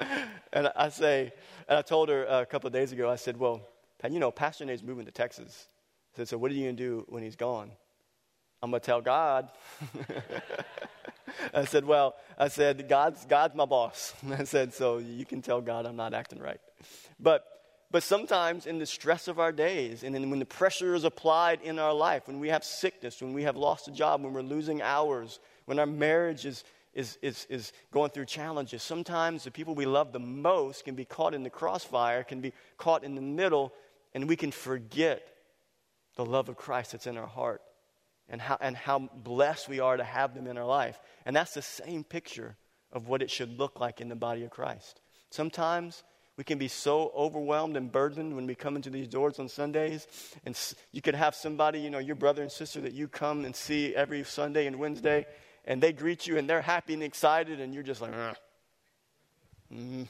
and 0.52 0.70
I 0.76 0.88
say, 0.88 1.32
and 1.68 1.78
I 1.78 1.82
told 1.82 2.08
her 2.08 2.28
uh, 2.28 2.42
a 2.42 2.46
couple 2.46 2.66
of 2.66 2.72
days 2.72 2.92
ago, 2.92 3.10
I 3.10 3.16
said, 3.16 3.36
well, 3.36 3.62
you 4.08 4.18
know, 4.18 4.30
Pastor 4.30 4.64
Renee's 4.64 4.82
moving 4.82 5.06
to 5.06 5.12
Texas. 5.12 5.66
I 6.14 6.18
said, 6.18 6.28
so 6.28 6.38
what 6.38 6.50
are 6.50 6.54
you 6.54 6.64
going 6.64 6.76
to 6.76 6.82
do 6.82 7.04
when 7.08 7.22
he's 7.22 7.36
gone? 7.36 7.70
I'm 8.62 8.70
going 8.70 8.80
to 8.80 8.86
tell 8.86 9.00
God. 9.00 9.48
I 11.54 11.64
said, 11.64 11.84
Well, 11.84 12.14
I 12.38 12.48
said, 12.48 12.88
God's, 12.88 13.24
God's 13.26 13.54
my 13.54 13.64
boss. 13.64 14.14
I 14.30 14.44
said, 14.44 14.74
So 14.74 14.98
you 14.98 15.24
can 15.24 15.42
tell 15.42 15.60
God 15.60 15.86
I'm 15.86 15.96
not 15.96 16.14
acting 16.14 16.38
right. 16.38 16.60
But, 17.18 17.44
but 17.96 18.02
sometimes 18.02 18.66
in 18.66 18.78
the 18.78 18.84
stress 18.84 19.26
of 19.26 19.40
our 19.40 19.52
days, 19.52 20.02
and 20.02 20.14
when 20.30 20.38
the 20.38 20.44
pressure 20.44 20.94
is 20.94 21.04
applied 21.04 21.62
in 21.62 21.78
our 21.78 21.94
life, 21.94 22.26
when 22.26 22.38
we 22.38 22.50
have 22.50 22.62
sickness, 22.62 23.22
when 23.22 23.32
we 23.32 23.44
have 23.44 23.56
lost 23.56 23.88
a 23.88 23.90
job, 23.90 24.22
when 24.22 24.34
we're 24.34 24.42
losing 24.42 24.82
hours, 24.82 25.40
when 25.64 25.78
our 25.78 25.86
marriage 25.86 26.44
is, 26.44 26.62
is, 26.92 27.16
is, 27.22 27.46
is 27.48 27.72
going 27.92 28.10
through 28.10 28.26
challenges, 28.26 28.82
sometimes 28.82 29.44
the 29.44 29.50
people 29.50 29.74
we 29.74 29.86
love 29.86 30.12
the 30.12 30.18
most 30.18 30.84
can 30.84 30.94
be 30.94 31.06
caught 31.06 31.32
in 31.32 31.42
the 31.42 31.48
crossfire, 31.48 32.22
can 32.22 32.42
be 32.42 32.52
caught 32.76 33.02
in 33.02 33.14
the 33.14 33.22
middle, 33.22 33.72
and 34.12 34.28
we 34.28 34.36
can 34.36 34.50
forget 34.50 35.26
the 36.16 36.24
love 36.26 36.50
of 36.50 36.56
Christ 36.58 36.92
that's 36.92 37.06
in 37.06 37.16
our 37.16 37.26
heart 37.26 37.62
and 38.28 38.42
how, 38.42 38.58
and 38.60 38.76
how 38.76 38.98
blessed 38.98 39.70
we 39.70 39.80
are 39.80 39.96
to 39.96 40.04
have 40.04 40.34
them 40.34 40.46
in 40.46 40.58
our 40.58 40.66
life. 40.66 41.00
And 41.24 41.34
that's 41.34 41.54
the 41.54 41.62
same 41.62 42.04
picture 42.04 42.56
of 42.92 43.08
what 43.08 43.22
it 43.22 43.30
should 43.30 43.58
look 43.58 43.80
like 43.80 44.02
in 44.02 44.10
the 44.10 44.16
body 44.16 44.44
of 44.44 44.50
Christ. 44.50 45.00
Sometimes 45.30 46.02
we 46.36 46.44
can 46.44 46.58
be 46.58 46.68
so 46.68 47.12
overwhelmed 47.16 47.76
and 47.76 47.90
burdened 47.90 48.36
when 48.36 48.46
we 48.46 48.54
come 48.54 48.76
into 48.76 48.90
these 48.90 49.08
doors 49.08 49.38
on 49.38 49.48
Sundays. 49.48 50.06
And 50.44 50.58
you 50.92 51.00
could 51.00 51.14
have 51.14 51.34
somebody, 51.34 51.80
you 51.80 51.90
know, 51.90 51.98
your 51.98 52.16
brother 52.16 52.42
and 52.42 52.52
sister 52.52 52.80
that 52.82 52.92
you 52.92 53.08
come 53.08 53.44
and 53.44 53.56
see 53.56 53.94
every 53.94 54.22
Sunday 54.24 54.66
and 54.66 54.78
Wednesday, 54.78 55.26
and 55.64 55.82
they 55.82 55.92
greet 55.92 56.26
you 56.26 56.36
and 56.36 56.48
they're 56.48 56.62
happy 56.62 56.94
and 56.94 57.02
excited, 57.02 57.60
and 57.60 57.72
you're 57.72 57.82
just 57.82 58.02
like, 58.02 58.12
mm-hmm. 59.72 60.02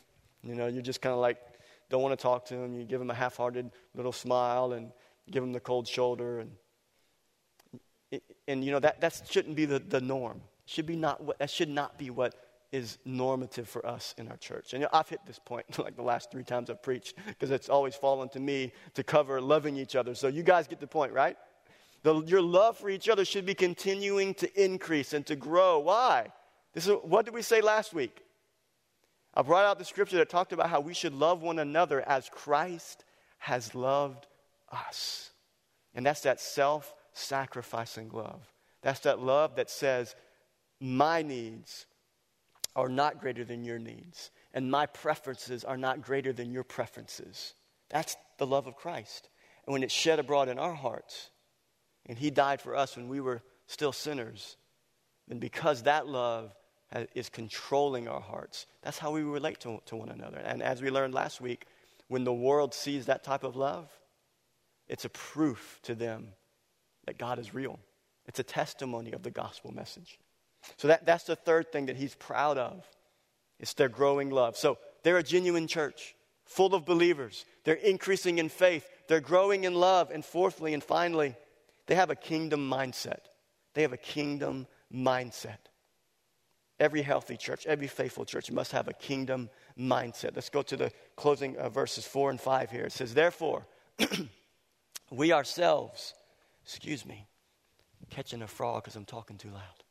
you 0.43 0.55
know, 0.55 0.67
you're 0.67 0.83
just 0.83 1.01
kind 1.01 1.13
of 1.13 1.21
like, 1.21 1.39
don't 1.89 2.03
want 2.03 2.19
to 2.19 2.23
talk 2.23 2.47
to 2.47 2.57
them. 2.57 2.75
You 2.75 2.85
give 2.85 2.99
them 2.99 3.11
a 3.11 3.15
half 3.15 3.37
hearted 3.37 3.71
little 3.95 4.13
smile 4.13 4.73
and 4.73 4.91
give 5.31 5.43
them 5.43 5.53
the 5.53 5.61
cold 5.61 5.87
shoulder. 5.87 6.41
And 6.41 6.51
and 8.49 8.65
you 8.65 8.73
know 8.73 8.81
that, 8.81 9.01
that 9.01 9.23
shouldn't 9.29 9.57
be 9.57 9.65
the, 9.65 9.79
the 9.79 10.01
norm 10.01 10.41
should 10.65 10.87
be 10.87 10.97
not 10.97 11.39
that 11.39 11.51
should 11.51 11.69
not 11.69 11.99
be 11.99 12.11
what 12.11 12.35
is 12.73 12.99
normative 13.05 13.69
for 13.69 13.87
us 13.87 14.15
in 14.19 14.29
our 14.29 14.37
church. 14.37 14.73
And 14.73 14.81
you 14.81 14.87
know, 14.87 14.91
i've 14.93 15.09
hit 15.09 15.21
this 15.27 15.39
point 15.39 15.79
like 15.83 15.97
the 15.97 16.03
last 16.03 16.31
three 16.31 16.45
times 16.45 16.69
i've 16.71 16.83
preached 16.83 17.15
because 17.27 17.51
it's 17.51 17.69
always 17.69 17.95
fallen 17.95 18.29
to 18.31 18.41
me 18.41 18.73
to 18.95 19.03
cover 19.03 19.41
loving 19.41 19.77
each 19.77 19.97
other. 19.97 20.15
So 20.15 20.29
you 20.29 20.43
guys 20.43 20.67
get 20.67 20.81
the 20.81 20.87
point 20.87 21.13
right? 21.13 21.37
The, 22.03 22.23
your 22.23 22.43
love 22.43 22.77
for 22.77 22.89
each 22.89 23.09
other 23.09 23.25
should 23.25 23.47
be 23.47 23.55
continuing 23.55 24.35
to 24.35 24.65
increase 24.65 25.13
and 25.13 25.27
to 25.27 25.37
grow. 25.37 25.81
Why? 25.81 26.29
This 26.73 26.87
is 26.87 26.95
what 27.03 27.25
did 27.25 27.35
we 27.35 27.43
say 27.43 27.61
last 27.61 27.95
week? 27.95 28.23
I 29.35 29.43
brought 29.43 29.65
out 29.65 29.79
the 29.79 29.85
scripture 29.85 30.17
that 30.17 30.31
talked 30.31 30.53
about 30.53 30.71
how 30.71 30.81
we 30.81 30.95
should 30.95 31.15
love 31.15 31.43
one 31.43 31.59
another 31.59 32.01
as 32.09 32.29
christ 32.31 33.05
has 33.39 33.75
loved 33.75 34.27
us. 34.73 35.31
And 35.95 36.05
that's 36.05 36.23
that 36.23 36.41
self 36.41 36.95
sacrificing 37.13 38.11
love. 38.11 38.53
That's 38.83 39.01
that 39.01 39.21
love 39.21 39.57
that 39.57 39.71
says, 39.71 40.15
My 40.81 41.23
needs 41.23 41.87
are 42.77 42.89
not 42.89 43.21
greater 43.21 43.45
than 43.45 43.65
your 43.65 43.79
needs, 43.79 44.31
and 44.55 44.71
my 44.71 44.87
preferences 44.87 45.65
are 45.65 45.79
not 45.79 46.03
greater 46.03 46.33
than 46.33 46.53
your 46.53 46.63
preferences. 46.63 47.55
That's 47.89 48.17
the 48.39 48.47
love 48.47 48.67
of 48.67 48.77
Christ. 48.77 49.29
And 49.65 49.73
when 49.73 49.83
it's 49.83 49.95
shed 49.95 50.19
abroad 50.19 50.49
in 50.49 50.59
our 50.59 50.75
hearts, 50.75 51.31
and 52.07 52.19
He 52.19 52.31
died 52.31 52.61
for 52.61 52.77
us 52.77 52.97
when 52.97 53.09
we 53.09 53.21
were 53.21 53.43
still 53.67 53.93
sinners, 53.93 54.57
then 55.27 55.39
because 55.39 55.83
that 55.83 56.07
love 56.07 56.55
is 57.15 57.29
controlling 57.29 58.07
our 58.07 58.21
hearts, 58.21 58.67
that's 58.83 58.99
how 58.99 59.11
we 59.11 59.23
relate 59.23 59.59
to, 59.61 59.81
to 59.87 59.97
one 59.97 60.11
another. 60.11 60.39
And 60.39 60.63
as 60.63 60.83
we 60.83 60.91
learned 60.91 61.15
last 61.15 61.41
week, 61.41 61.67
when 62.09 62.23
the 62.23 62.33
world 62.33 62.75
sees 62.75 63.07
that 63.07 63.25
type 63.25 63.43
of 63.43 63.57
love, 63.57 63.91
it's 64.87 65.05
a 65.05 65.09
proof 65.09 65.81
to 65.83 65.95
them 65.95 66.29
that 67.07 67.19
God 67.19 67.39
is 67.39 67.55
real. 67.55 67.81
It's 68.27 68.39
a 68.39 68.45
testimony 68.45 69.13
of 69.13 69.23
the 69.23 69.31
gospel 69.31 69.73
message. 69.73 70.19
So 70.77 70.89
that, 70.89 71.07
that's 71.07 71.25
the 71.25 71.37
third 71.37 71.73
thing 71.73 71.87
that 71.87 71.97
he's 71.97 72.15
proud 72.15 72.59
of. 72.59 72.87
It's 73.59 73.75
their 73.75 73.89
growing 73.89 74.31
love. 74.31 74.57
So 74.57 74.79
they're 75.03 75.19
a 75.19 75.23
genuine 75.23 75.67
church, 75.67 76.15
full 76.45 76.75
of 76.75 76.85
believers. 76.85 77.45
They're 77.65 77.75
increasing 77.75 78.39
in 78.39 78.49
faith. 78.49 78.89
They're 79.09 79.21
growing 79.21 79.65
in 79.65 79.75
love. 79.75 80.11
And 80.11 80.25
fourthly 80.25 80.75
and 80.75 80.83
finally, 80.83 81.35
they 81.87 81.95
have 81.95 82.11
a 82.11 82.17
kingdom 82.17 82.71
mindset. 82.71 83.21
They 83.75 83.83
have 83.83 83.93
a 83.93 83.99
kingdom 83.99 84.67
mindset. 84.93 85.59
Every 86.79 87.03
healthy 87.03 87.39
church, 87.39 87.65
every 87.67 87.87
faithful 87.87 88.27
church 88.27 88.51
must 88.51 88.73
have 88.73 88.87
a 88.89 88.93
kingdom 88.93 89.49
mindset. 89.79 90.33
Let's 90.35 90.51
go 90.51 90.61
to 90.63 90.77
the 90.77 90.93
closing 91.17 91.57
uh, 91.57 91.71
verses 91.71 92.05
4 92.07 92.31
and 92.31 92.41
5 92.41 92.71
here. 92.71 92.85
It 92.85 92.93
says, 92.93 93.15
Therefore, 93.15 93.67
we 95.11 95.33
ourselves 95.33 96.13
Excuse 96.67 97.07
me, 97.07 97.29
catching 98.11 98.43
a 98.43 98.49
frog 98.49 98.83
because 98.83 98.97
I'm 98.97 99.05
talking 99.05 99.39
too 99.39 99.51
loud. 99.51 99.85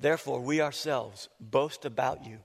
Therefore, 0.00 0.40
we 0.40 0.60
ourselves 0.60 1.28
boast 1.40 1.84
about 1.84 2.24
you 2.24 2.38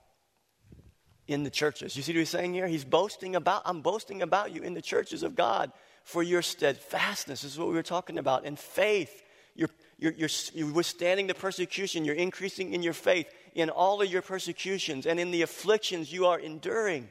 in 1.26 1.44
the 1.44 1.50
churches. 1.50 1.96
You 1.96 2.02
see 2.02 2.12
what 2.12 2.20
he's 2.20 2.30
saying 2.30 2.54
here? 2.54 2.66
He's 2.66 2.84
boasting 2.84 3.36
about, 3.36 3.62
I'm 3.64 3.82
boasting 3.82 4.22
about 4.22 4.54
you 4.54 4.62
in 4.62 4.74
the 4.74 4.82
churches 4.82 5.22
of 5.22 5.34
God 5.34 5.72
for 6.02 6.22
your 6.22 6.42
steadfastness. 6.42 7.42
This 7.42 7.52
is 7.52 7.58
what 7.58 7.68
we 7.68 7.74
were 7.74 7.82
talking 7.82 8.18
about. 8.18 8.44
And 8.44 8.58
faith. 8.58 9.22
You're, 9.54 9.70
you're, 9.98 10.12
you're, 10.12 10.28
you're 10.54 10.72
withstanding 10.72 11.26
the 11.26 11.34
persecution. 11.34 12.04
You're 12.04 12.14
increasing 12.14 12.72
in 12.72 12.82
your 12.82 12.92
faith 12.92 13.28
in 13.54 13.70
all 13.70 14.00
of 14.00 14.10
your 14.10 14.22
persecutions 14.22 15.04
and 15.04 15.18
in 15.18 15.30
the 15.30 15.42
afflictions 15.42 16.12
you 16.12 16.26
are 16.26 16.38
enduring. 16.38 17.08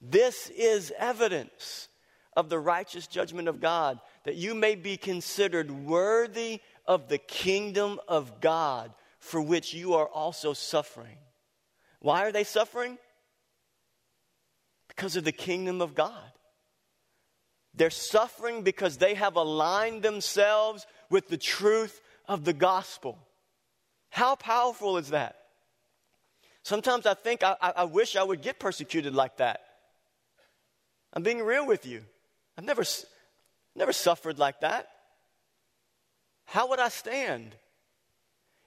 This 0.00 0.50
is 0.50 0.92
evidence 0.98 1.88
of 2.36 2.50
the 2.50 2.58
righteous 2.58 3.06
judgment 3.06 3.48
of 3.48 3.60
God, 3.60 3.98
that 4.24 4.36
you 4.36 4.54
may 4.54 4.74
be 4.74 4.98
considered 4.98 5.70
worthy 5.70 6.60
of 6.86 7.08
the 7.08 7.18
kingdom 7.18 7.98
of 8.06 8.40
God 8.40 8.92
for 9.26 9.42
which 9.42 9.74
you 9.74 9.94
are 9.94 10.06
also 10.06 10.52
suffering. 10.52 11.18
Why 12.00 12.24
are 12.24 12.32
they 12.32 12.44
suffering? 12.44 12.96
Because 14.88 15.16
of 15.16 15.24
the 15.24 15.32
kingdom 15.32 15.82
of 15.82 15.94
God. 15.94 16.30
They're 17.74 17.90
suffering 17.90 18.62
because 18.62 18.96
they 18.96 19.14
have 19.14 19.36
aligned 19.36 20.02
themselves 20.02 20.86
with 21.10 21.28
the 21.28 21.36
truth 21.36 22.00
of 22.28 22.44
the 22.44 22.52
gospel. 22.52 23.18
How 24.10 24.36
powerful 24.36 24.96
is 24.96 25.10
that? 25.10 25.36
Sometimes 26.62 27.04
I 27.04 27.14
think 27.14 27.42
I, 27.42 27.56
I, 27.60 27.84
wish 27.84 28.16
I 28.16 28.22
would 28.22 28.42
get 28.42 28.58
persecuted 28.58 29.14
like 29.14 29.36
that. 29.36 29.60
I'm 31.12 31.22
being 31.22 31.42
real 31.42 31.66
with 31.66 31.84
you. 31.84 32.02
I've 32.56 32.64
never, 32.64 32.84
never 33.74 33.92
suffered 33.92 34.38
like 34.38 34.60
that. 34.60 34.88
How 36.46 36.68
would 36.68 36.80
I 36.80 36.88
stand? 36.88 37.54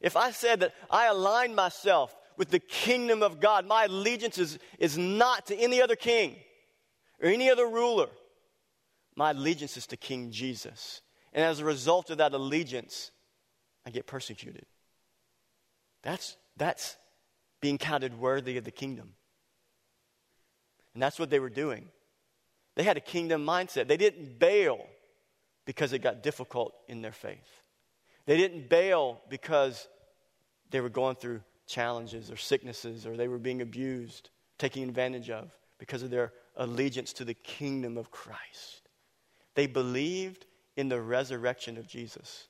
If 0.02 0.16
I 0.16 0.32
said 0.32 0.62
that 0.62 0.74
I 0.90 1.08
align 1.08 1.56
myself 1.56 2.16
with 2.38 2.50
the 2.50 2.60
kingdom 2.60 3.22
of 3.22 3.40
God, 3.40 3.66
my 3.66 3.86
allegiance 3.86 4.38
is, 4.38 4.60
is 4.78 4.98
not 4.98 5.48
to 5.48 5.56
any 5.56 5.82
other 5.82 5.96
king 5.96 6.36
or 7.22 7.30
any 7.30 7.50
other 7.50 7.68
ruler. 7.68 8.08
My 9.16 9.32
allegiance 9.32 9.76
is 9.76 9.88
to 9.88 9.98
King 9.98 10.32
Jesus. 10.32 11.02
And 11.34 11.44
as 11.44 11.60
a 11.60 11.66
result 11.66 12.10
of 12.10 12.20
that 12.20 12.34
allegiance, 12.34 13.12
I 13.86 13.90
get 13.90 14.08
persecuted. 14.08 14.66
That's, 16.02 16.38
that's 16.56 16.96
being 17.62 17.78
counted 17.78 18.18
worthy 18.18 18.58
of 18.58 18.64
the 18.64 18.72
kingdom. 18.72 19.16
And 20.94 21.04
that's 21.04 21.20
what 21.20 21.30
they 21.30 21.40
were 21.40 21.50
doing. 21.50 21.90
They 22.76 22.84
had 22.84 22.96
a 22.96 23.02
kingdom 23.02 23.46
mindset. 23.46 23.88
They 23.88 23.98
didn't 23.98 24.40
bail 24.40 24.86
because 25.66 25.92
it 25.92 26.00
got 26.00 26.24
difficult 26.24 26.74
in 26.88 27.02
their 27.02 27.12
faith. 27.12 27.59
They 28.30 28.38
didn't 28.38 28.70
bail 28.70 29.22
because 29.28 29.88
they 30.70 30.82
were 30.82 30.90
going 30.90 31.16
through 31.16 31.42
challenges 31.66 32.30
or 32.30 32.38
sicknesses 32.38 33.08
or 33.08 33.18
they 33.18 33.28
were 33.28 33.40
being 33.40 33.64
abused, 33.64 34.30
taken 34.60 34.84
advantage 34.84 35.32
of 35.32 35.50
because 35.80 36.04
of 36.04 36.12
their 36.12 36.32
allegiance 36.56 37.12
to 37.14 37.26
the 37.26 37.34
kingdom 37.34 37.98
of 37.98 38.12
Christ. 38.12 38.88
They 39.56 39.66
believed 39.66 40.46
in 40.78 40.90
the 40.90 41.02
resurrection 41.02 41.76
of 41.76 41.88
Jesus. 41.88 42.48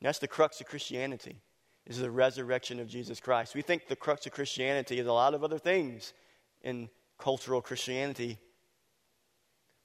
And 0.00 0.08
that's 0.08 0.18
the 0.18 0.26
crux 0.26 0.60
of 0.60 0.66
Christianity 0.66 1.40
is 1.86 2.00
the 2.00 2.10
resurrection 2.10 2.80
of 2.80 2.88
Jesus 2.88 3.20
Christ. 3.20 3.54
We 3.54 3.62
think 3.62 3.86
the 3.86 3.94
crux 3.94 4.26
of 4.26 4.32
Christianity 4.32 4.98
is 4.98 5.06
a 5.06 5.12
lot 5.12 5.32
of 5.32 5.44
other 5.44 5.60
things 5.60 6.12
in 6.62 6.90
cultural 7.20 7.62
Christianity, 7.62 8.36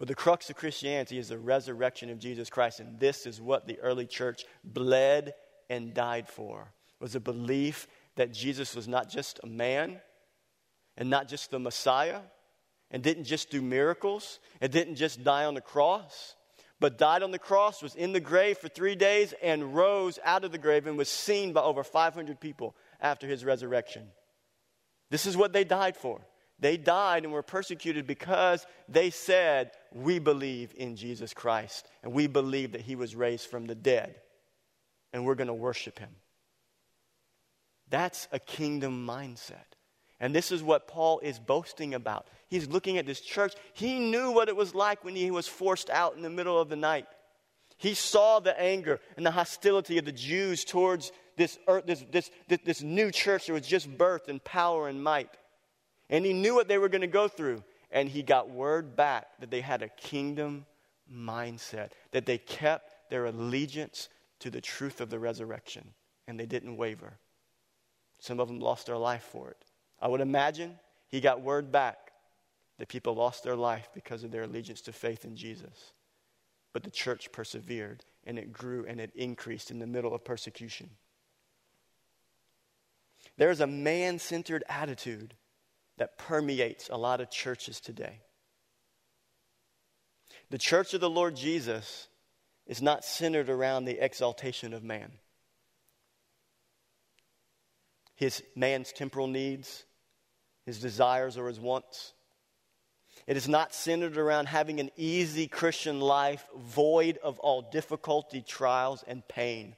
but 0.03 0.09
the 0.09 0.15
crux 0.15 0.49
of 0.49 0.57
Christianity 0.57 1.17
is 1.17 1.29
the 1.29 1.37
resurrection 1.37 2.09
of 2.09 2.19
Jesus 2.19 2.49
Christ, 2.49 2.81
and 2.81 2.99
this 2.99 3.25
is 3.25 3.39
what 3.39 3.67
the 3.67 3.79
early 3.79 4.05
church 4.05 4.43
bled 4.61 5.33
and 5.69 5.93
died 5.93 6.27
for. 6.27 6.73
Was 6.99 7.15
a 7.15 7.21
belief 7.21 7.87
that 8.17 8.33
Jesus 8.33 8.75
was 8.75 8.85
not 8.85 9.09
just 9.09 9.39
a 9.43 9.47
man 9.47 10.01
and 10.97 11.09
not 11.09 11.29
just 11.29 11.51
the 11.51 11.59
Messiah 11.59 12.19
and 12.91 13.01
didn't 13.01 13.23
just 13.23 13.49
do 13.49 13.61
miracles 13.61 14.41
and 14.59 14.73
didn't 14.73 14.95
just 14.95 15.23
die 15.23 15.45
on 15.45 15.53
the 15.53 15.61
cross, 15.61 16.35
but 16.81 16.97
died 16.97 17.23
on 17.23 17.31
the 17.31 17.39
cross, 17.39 17.81
was 17.81 17.95
in 17.95 18.11
the 18.11 18.19
grave 18.19 18.57
for 18.57 18.67
three 18.67 18.95
days, 18.95 19.33
and 19.41 19.73
rose 19.73 20.19
out 20.25 20.43
of 20.43 20.51
the 20.51 20.57
grave 20.57 20.85
and 20.85 20.97
was 20.97 21.07
seen 21.07 21.53
by 21.53 21.61
over 21.61 21.81
500 21.81 22.41
people 22.41 22.75
after 22.99 23.25
his 23.25 23.45
resurrection. 23.45 24.09
This 25.09 25.25
is 25.25 25.37
what 25.37 25.53
they 25.53 25.63
died 25.63 25.95
for. 25.95 26.19
They 26.59 26.77
died 26.77 27.23
and 27.23 27.33
were 27.33 27.43
persecuted 27.43 28.07
because 28.07 28.65
they 28.87 29.09
said, 29.09 29.71
We 29.91 30.19
believe 30.19 30.73
in 30.77 30.95
Jesus 30.95 31.33
Christ 31.33 31.87
and 32.03 32.13
we 32.13 32.27
believe 32.27 32.71
that 32.73 32.81
he 32.81 32.95
was 32.95 33.15
raised 33.15 33.47
from 33.47 33.65
the 33.65 33.75
dead 33.75 34.15
and 35.11 35.25
we're 35.25 35.35
going 35.35 35.47
to 35.47 35.53
worship 35.53 35.99
him. 35.99 36.15
That's 37.89 38.27
a 38.31 38.39
kingdom 38.39 39.05
mindset. 39.05 39.65
And 40.19 40.33
this 40.33 40.51
is 40.51 40.63
what 40.63 40.87
Paul 40.87 41.19
is 41.19 41.37
boasting 41.37 41.93
about. 41.93 42.27
He's 42.47 42.69
looking 42.69 42.97
at 42.97 43.05
this 43.05 43.19
church. 43.19 43.55
He 43.73 43.99
knew 43.99 44.31
what 44.31 44.47
it 44.47 44.55
was 44.55 44.73
like 44.73 45.03
when 45.03 45.15
he 45.15 45.31
was 45.31 45.47
forced 45.47 45.89
out 45.89 46.15
in 46.15 46.21
the 46.21 46.29
middle 46.29 46.59
of 46.59 46.69
the 46.69 46.75
night. 46.75 47.07
He 47.77 47.93
saw 47.93 48.39
the 48.39 48.57
anger 48.59 49.01
and 49.17 49.25
the 49.25 49.31
hostility 49.31 49.97
of 49.97 50.05
the 50.05 50.11
Jews 50.11 50.63
towards 50.63 51.11
this, 51.35 51.59
earth, 51.67 51.85
this, 51.85 52.05
this, 52.11 52.31
this, 52.63 52.81
new 52.81 53.11
church 53.11 53.47
that 53.47 53.53
was 53.53 53.67
just 53.67 53.89
birthed 53.97 54.29
in 54.29 54.39
power 54.39 54.87
and 54.87 55.03
might. 55.03 55.29
And 56.13 56.23
he 56.23 56.31
knew 56.31 56.53
what 56.53 56.67
they 56.67 56.77
were 56.77 56.89
going 56.89 57.01
to 57.01 57.07
go 57.07 57.27
through. 57.27 57.63
And 57.91 58.07
he 58.07 58.21
got 58.21 58.49
word 58.49 58.95
back 58.95 59.27
that 59.39 59.49
they 59.49 59.61
had 59.61 59.81
a 59.81 59.89
kingdom 59.89 60.67
mindset, 61.11 61.89
that 62.11 62.27
they 62.27 62.37
kept 62.37 63.09
their 63.09 63.25
allegiance 63.25 64.09
to 64.39 64.51
the 64.51 64.61
truth 64.61 65.01
of 65.01 65.09
the 65.09 65.17
resurrection, 65.17 65.93
and 66.27 66.39
they 66.39 66.45
didn't 66.45 66.77
waver. 66.77 67.17
Some 68.19 68.39
of 68.39 68.47
them 68.47 68.59
lost 68.59 68.85
their 68.85 68.97
life 68.97 69.23
for 69.23 69.49
it. 69.49 69.65
I 69.99 70.07
would 70.07 70.21
imagine 70.21 70.77
he 71.07 71.19
got 71.19 71.41
word 71.41 71.71
back 71.71 72.11
that 72.77 72.89
people 72.89 73.15
lost 73.15 73.43
their 73.43 73.55
life 73.55 73.89
because 73.95 74.23
of 74.23 74.29
their 74.29 74.43
allegiance 74.43 74.81
to 74.81 74.91
faith 74.91 75.25
in 75.25 75.35
Jesus. 75.35 75.93
But 76.73 76.83
the 76.83 76.91
church 76.91 77.31
persevered 77.31 78.05
and 78.23 78.37
it 78.37 78.53
grew 78.53 78.85
and 78.87 79.01
it 79.01 79.11
increased 79.15 79.71
in 79.71 79.79
the 79.79 79.87
middle 79.87 80.13
of 80.13 80.23
persecution. 80.23 80.91
There's 83.37 83.61
a 83.61 83.67
man 83.67 84.19
centered 84.19 84.63
attitude 84.69 85.33
that 85.97 86.17
permeates 86.17 86.89
a 86.89 86.97
lot 86.97 87.21
of 87.21 87.29
churches 87.29 87.79
today. 87.79 88.19
The 90.49 90.57
church 90.57 90.93
of 90.93 91.01
the 91.01 91.09
Lord 91.09 91.35
Jesus 91.35 92.07
is 92.65 92.81
not 92.81 93.03
centered 93.03 93.49
around 93.49 93.85
the 93.85 94.03
exaltation 94.03 94.73
of 94.73 94.83
man. 94.83 95.11
His 98.15 98.43
man's 98.55 98.91
temporal 98.91 99.27
needs, 99.27 99.85
his 100.65 100.79
desires 100.79 101.37
or 101.37 101.47
his 101.47 101.59
wants. 101.59 102.13
It 103.27 103.37
is 103.37 103.47
not 103.47 103.73
centered 103.73 104.17
around 104.17 104.47
having 104.47 104.79
an 104.79 104.91
easy 104.97 105.47
Christian 105.47 105.99
life 105.99 106.45
void 106.57 107.17
of 107.23 107.39
all 107.39 107.61
difficulty, 107.61 108.41
trials, 108.41 109.03
and 109.07 109.27
pain. 109.27 109.75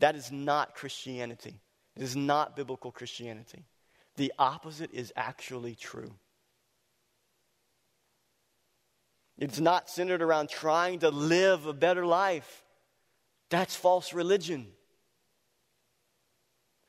That 0.00 0.16
is 0.16 0.30
not 0.30 0.74
Christianity. 0.74 1.60
It 1.96 2.02
is 2.02 2.16
not 2.16 2.56
biblical 2.56 2.92
Christianity. 2.92 3.64
The 4.16 4.32
opposite 4.38 4.90
is 4.92 5.12
actually 5.16 5.74
true. 5.74 6.12
It's 9.38 9.60
not 9.60 9.90
centered 9.90 10.22
around 10.22 10.48
trying 10.48 11.00
to 11.00 11.10
live 11.10 11.66
a 11.66 11.74
better 11.74 12.06
life. 12.06 12.64
That's 13.50 13.76
false 13.76 14.14
religion 14.14 14.68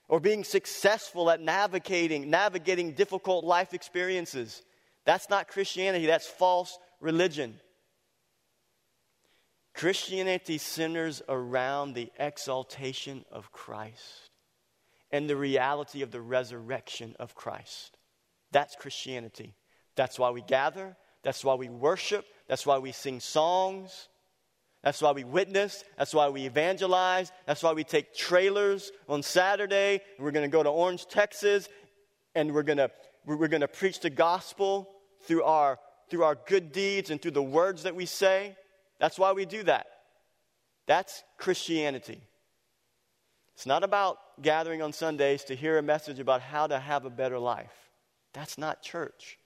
or 0.08 0.20
being 0.20 0.44
successful 0.44 1.30
at 1.30 1.42
navigating 1.42 2.30
navigating 2.30 2.94
difficult 2.94 3.44
life 3.44 3.74
experiences. 3.74 4.64
That's 5.06 5.30
not 5.30 5.48
Christianity, 5.48 6.06
that's 6.06 6.28
false 6.28 6.78
religion. 7.00 7.60
Christianity 9.74 10.58
centers 10.58 11.22
around 11.30 11.94
the 11.94 12.10
exaltation 12.18 13.26
of 13.32 13.52
Christ 13.52 14.32
and 15.12 15.30
the 15.30 15.36
reality 15.36 16.02
of 16.02 16.12
the 16.12 16.22
resurrection 16.22 17.16
of 17.20 17.36
Christ. 17.36 17.98
That's 18.52 18.76
Christianity. 18.76 19.56
That's 19.96 20.20
why 20.20 20.30
we 20.32 20.42
gather, 20.42 20.96
that's 21.24 21.44
why 21.44 21.56
we 21.56 21.70
worship, 21.70 22.26
that's 22.48 22.66
why 22.66 22.78
we 22.78 22.92
sing 22.92 23.20
songs. 23.20 24.10
That's 24.84 25.02
why 25.02 25.12
we 25.12 25.26
witness. 25.26 25.84
That's 25.98 26.14
why 26.14 26.30
we 26.30 26.46
evangelize. 26.46 27.32
That's 27.46 27.62
why 27.62 27.74
we 27.74 27.84
take 27.84 28.16
trailers 28.16 28.92
on 29.10 29.22
Saturday. 29.22 30.00
We're 30.18 30.32
going 30.32 30.50
to 30.50 30.56
go 30.56 30.64
to 30.64 30.70
Orange, 30.70 31.08
Texas, 31.08 31.68
and 32.36 32.54
we're 32.54 32.64
going 32.64 32.78
to, 32.78 32.90
we're 33.26 33.50
going 33.50 33.62
to 33.62 33.68
preach 33.68 34.00
the 34.00 34.10
gospel 34.10 34.88
through 35.24 35.44
our, 35.44 35.78
through 36.10 36.24
our 36.24 36.38
good 36.48 36.72
deeds 36.72 37.10
and 37.10 37.22
through 37.22 37.32
the 37.32 37.44
words 37.44 37.84
that 37.84 37.96
we 37.96 38.06
say. 38.06 38.56
That's 39.00 39.20
why 39.20 39.34
we 39.34 39.46
do 39.46 39.64
that. 39.64 39.88
That's 40.86 41.24
Christianity. 41.38 42.22
It's 43.58 43.66
not 43.66 43.84
about 43.84 44.20
gathering 44.40 44.84
on 44.84 44.94
Sundays 44.94 45.46
to 45.46 45.56
hear 45.56 45.80
a 45.80 45.82
message 45.82 46.20
about 46.20 46.42
how 46.42 46.68
to 46.68 46.80
have 46.80 47.06
a 47.06 47.10
better 47.10 47.40
life. 47.40 47.74
That's 48.32 48.56
not 48.56 48.84
church. 48.84 49.40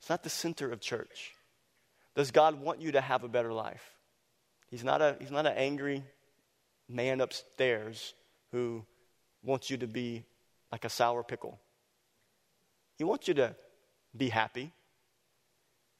It's 0.00 0.10
not 0.10 0.24
the 0.24 0.28
center 0.28 0.72
of 0.72 0.80
church. 0.80 1.36
Does 2.16 2.32
God 2.32 2.60
want 2.60 2.80
you 2.80 2.90
to 2.90 3.00
have 3.00 3.22
a 3.22 3.28
better 3.28 3.52
life? 3.52 3.94
He's 4.72 4.82
not, 4.82 5.00
a, 5.00 5.16
he's 5.20 5.30
not 5.30 5.46
an 5.46 5.52
angry 5.56 6.02
man 6.88 7.20
upstairs 7.20 8.12
who 8.50 8.84
wants 9.44 9.70
you 9.70 9.76
to 9.76 9.86
be 9.86 10.24
like 10.72 10.84
a 10.84 10.88
sour 10.88 11.22
pickle. 11.22 11.60
He 12.98 13.04
wants 13.04 13.28
you 13.28 13.34
to 13.34 13.54
be 14.16 14.30
happy, 14.30 14.72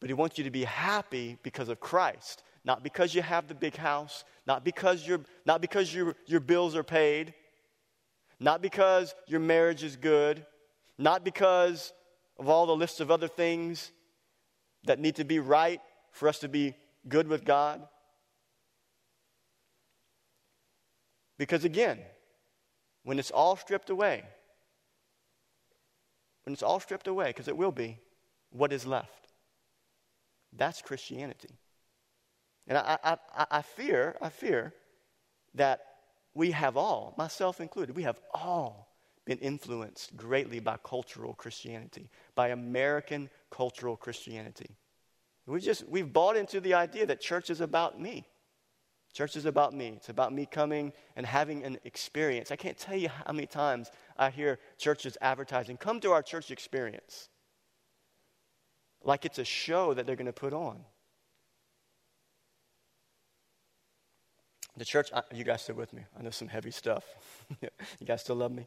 but 0.01 0.11
he 0.11 0.15
wants 0.15 0.39
you 0.39 0.43
to 0.43 0.51
be 0.51 0.65
happy 0.65 1.39
because 1.45 1.69
of 1.69 1.79
Christ, 1.79 2.43
not 2.65 2.83
because 2.83 3.15
you 3.15 3.23
have 3.23 3.49
the 3.49 3.55
big 3.55 3.77
house, 3.77 4.25
not 4.47 4.65
because, 4.65 5.07
you 5.07 5.25
not 5.47 5.61
because 5.61 5.95
your, 5.95 6.15
your 6.27 6.41
bills 6.41 6.77
are 6.77 6.83
paid, 6.83 7.35
not 8.39 8.63
because 8.63 9.15
your 9.27 9.41
marriage 9.41 9.83
is 9.83 9.97
good, 9.97 10.45
not 10.99 11.25
because 11.25 11.93
of 12.39 12.49
all 12.49 12.67
the 12.67 12.77
lists 12.77 13.01
of 13.01 13.11
other 13.11 13.29
things 13.29 13.93
that 14.85 14.99
need 14.99 15.17
to 15.17 15.25
be 15.25 15.39
right 15.39 15.81
for 16.13 16.29
us 16.29 16.39
to 16.41 16.49
be 16.49 16.75
good 17.09 17.29
with 17.29 17.45
God. 17.45 17.83
Because 21.39 21.65
again, 21.65 21.99
when 23.05 23.19
it's 23.19 23.31
all 23.31 23.57
stripped 23.57 23.89
away, 23.89 24.25
when 26.45 26.53
it's 26.53 26.63
all 26.63 26.81
stripped 26.81 27.07
away, 27.07 27.29
because 27.29 27.49
it 27.49 27.57
will 27.57 27.73
be, 27.73 27.99
what 28.51 28.73
is 28.73 28.87
left? 28.87 29.29
That's 30.53 30.83
Christianity. 30.83 31.51
And 32.71 32.79
I, 32.79 32.99
I, 33.03 33.47
I, 33.51 33.63
fear, 33.63 34.17
I 34.23 34.29
fear 34.29 34.73
that 35.57 35.81
we 36.35 36.53
have 36.53 36.77
all, 36.77 37.15
myself 37.19 37.61
included, 37.61 37.97
we 37.97 38.05
have 38.05 38.21
all 38.33 38.95
been 39.27 39.39
influenced 39.39 40.17
greatly 40.17 40.61
by 40.61 40.77
cultural 40.85 41.35
Christianity, 41.35 42.09
by 42.37 42.51
American 42.51 43.29
cultural 43.51 43.97
Christianity. 43.97 44.77
We've 45.47 45.61
just, 45.61 45.89
we've 45.89 46.13
bought 46.13 46.37
into 46.37 46.61
the 46.61 46.75
idea 46.75 47.07
that 47.07 47.21
church 47.21 47.51
is 47.51 47.61
about 47.61 48.01
me. 48.01 48.25
Church 49.13 49.35
is 49.35 49.47
about 49.47 49.75
me. 49.75 49.95
It's 49.97 50.09
about 50.09 50.33
me 50.33 50.47
coming 50.47 50.93
and 51.17 51.27
having 51.27 51.65
an 51.65 51.77
experience. 51.85 52.53
I 52.53 52.57
can't 52.57 52.79
tell 52.79 52.97
you 52.97 53.09
how 53.09 53.33
many 53.33 53.49
times 53.49 53.91
I 54.17 54.31
hear 54.31 54.61
churches 54.79 55.19
advertising, 55.21 55.77
come 55.77 55.99
to 56.03 56.13
our 56.13 56.23
church 56.23 56.53
experience. 56.53 57.31
Like 59.03 59.25
it's 59.25 59.41
a 59.41 59.45
show 59.45 59.93
that 59.93 60.07
they're 60.07 60.15
going 60.15 60.27
to 60.27 60.33
put 60.33 60.53
on. 60.53 60.85
The 64.77 64.85
church, 64.85 65.11
you 65.33 65.45
guys 65.45 65.63
still 65.63 65.75
with 65.75 65.93
me? 65.93 66.03
I 66.19 66.23
know 66.23 66.31
some 66.31 66.49
heavy 66.49 66.71
stuff. 66.71 67.05
you 67.61 68.07
guys 68.07 68.23
still 68.23 68.37
love 68.37 68.53
me? 68.53 68.67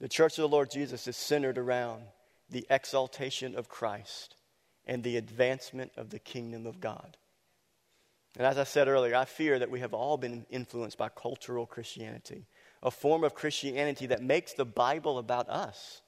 The 0.00 0.08
church 0.08 0.38
of 0.38 0.42
the 0.42 0.48
Lord 0.48 0.70
Jesus 0.70 1.08
is 1.08 1.16
centered 1.16 1.58
around 1.58 2.02
the 2.48 2.66
exaltation 2.70 3.56
of 3.56 3.68
Christ 3.68 4.36
and 4.86 5.02
the 5.02 5.16
advancement 5.16 5.92
of 5.96 6.10
the 6.10 6.18
kingdom 6.18 6.66
of 6.66 6.80
God. 6.80 7.16
And 8.36 8.46
as 8.46 8.56
I 8.56 8.64
said 8.64 8.88
earlier, 8.88 9.16
I 9.16 9.24
fear 9.24 9.58
that 9.58 9.70
we 9.70 9.80
have 9.80 9.92
all 9.92 10.16
been 10.16 10.46
influenced 10.48 10.96
by 10.96 11.08
cultural 11.08 11.66
Christianity, 11.66 12.46
a 12.82 12.90
form 12.90 13.24
of 13.24 13.34
Christianity 13.34 14.06
that 14.06 14.22
makes 14.22 14.52
the 14.52 14.64
Bible 14.64 15.18
about 15.18 15.48
us. 15.48 16.02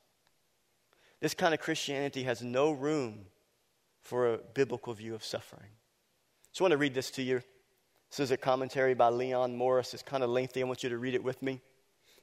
This 1.21 1.35
kind 1.35 1.53
of 1.53 1.61
Christianity 1.61 2.23
has 2.23 2.43
no 2.43 2.71
room 2.71 3.27
for 4.01 4.33
a 4.33 4.39
biblical 4.39 4.95
view 4.95 5.15
of 5.15 5.25
suffering. 5.25 5.71
So 6.53 6.65
I 6.65 6.67
want 6.67 6.73
to 6.73 6.79
read 6.79 6.95
this 6.95 7.11
to 7.13 7.23
you. 7.23 7.43
This 8.11 8.21
is 8.21 8.31
a 8.33 8.37
commentary 8.37 8.95
by 8.95 9.09
Leon 9.09 9.57
Morris. 9.57 9.95
It's 9.95 10.03
kind 10.03 10.25
of 10.25 10.31
lengthy. 10.31 10.63
I 10.63 10.67
want 10.67 10.83
you 10.83 10.89
to 10.89 10.99
read 10.99 11.15
it 11.15 11.23
with 11.23 11.41
me. 11.43 11.61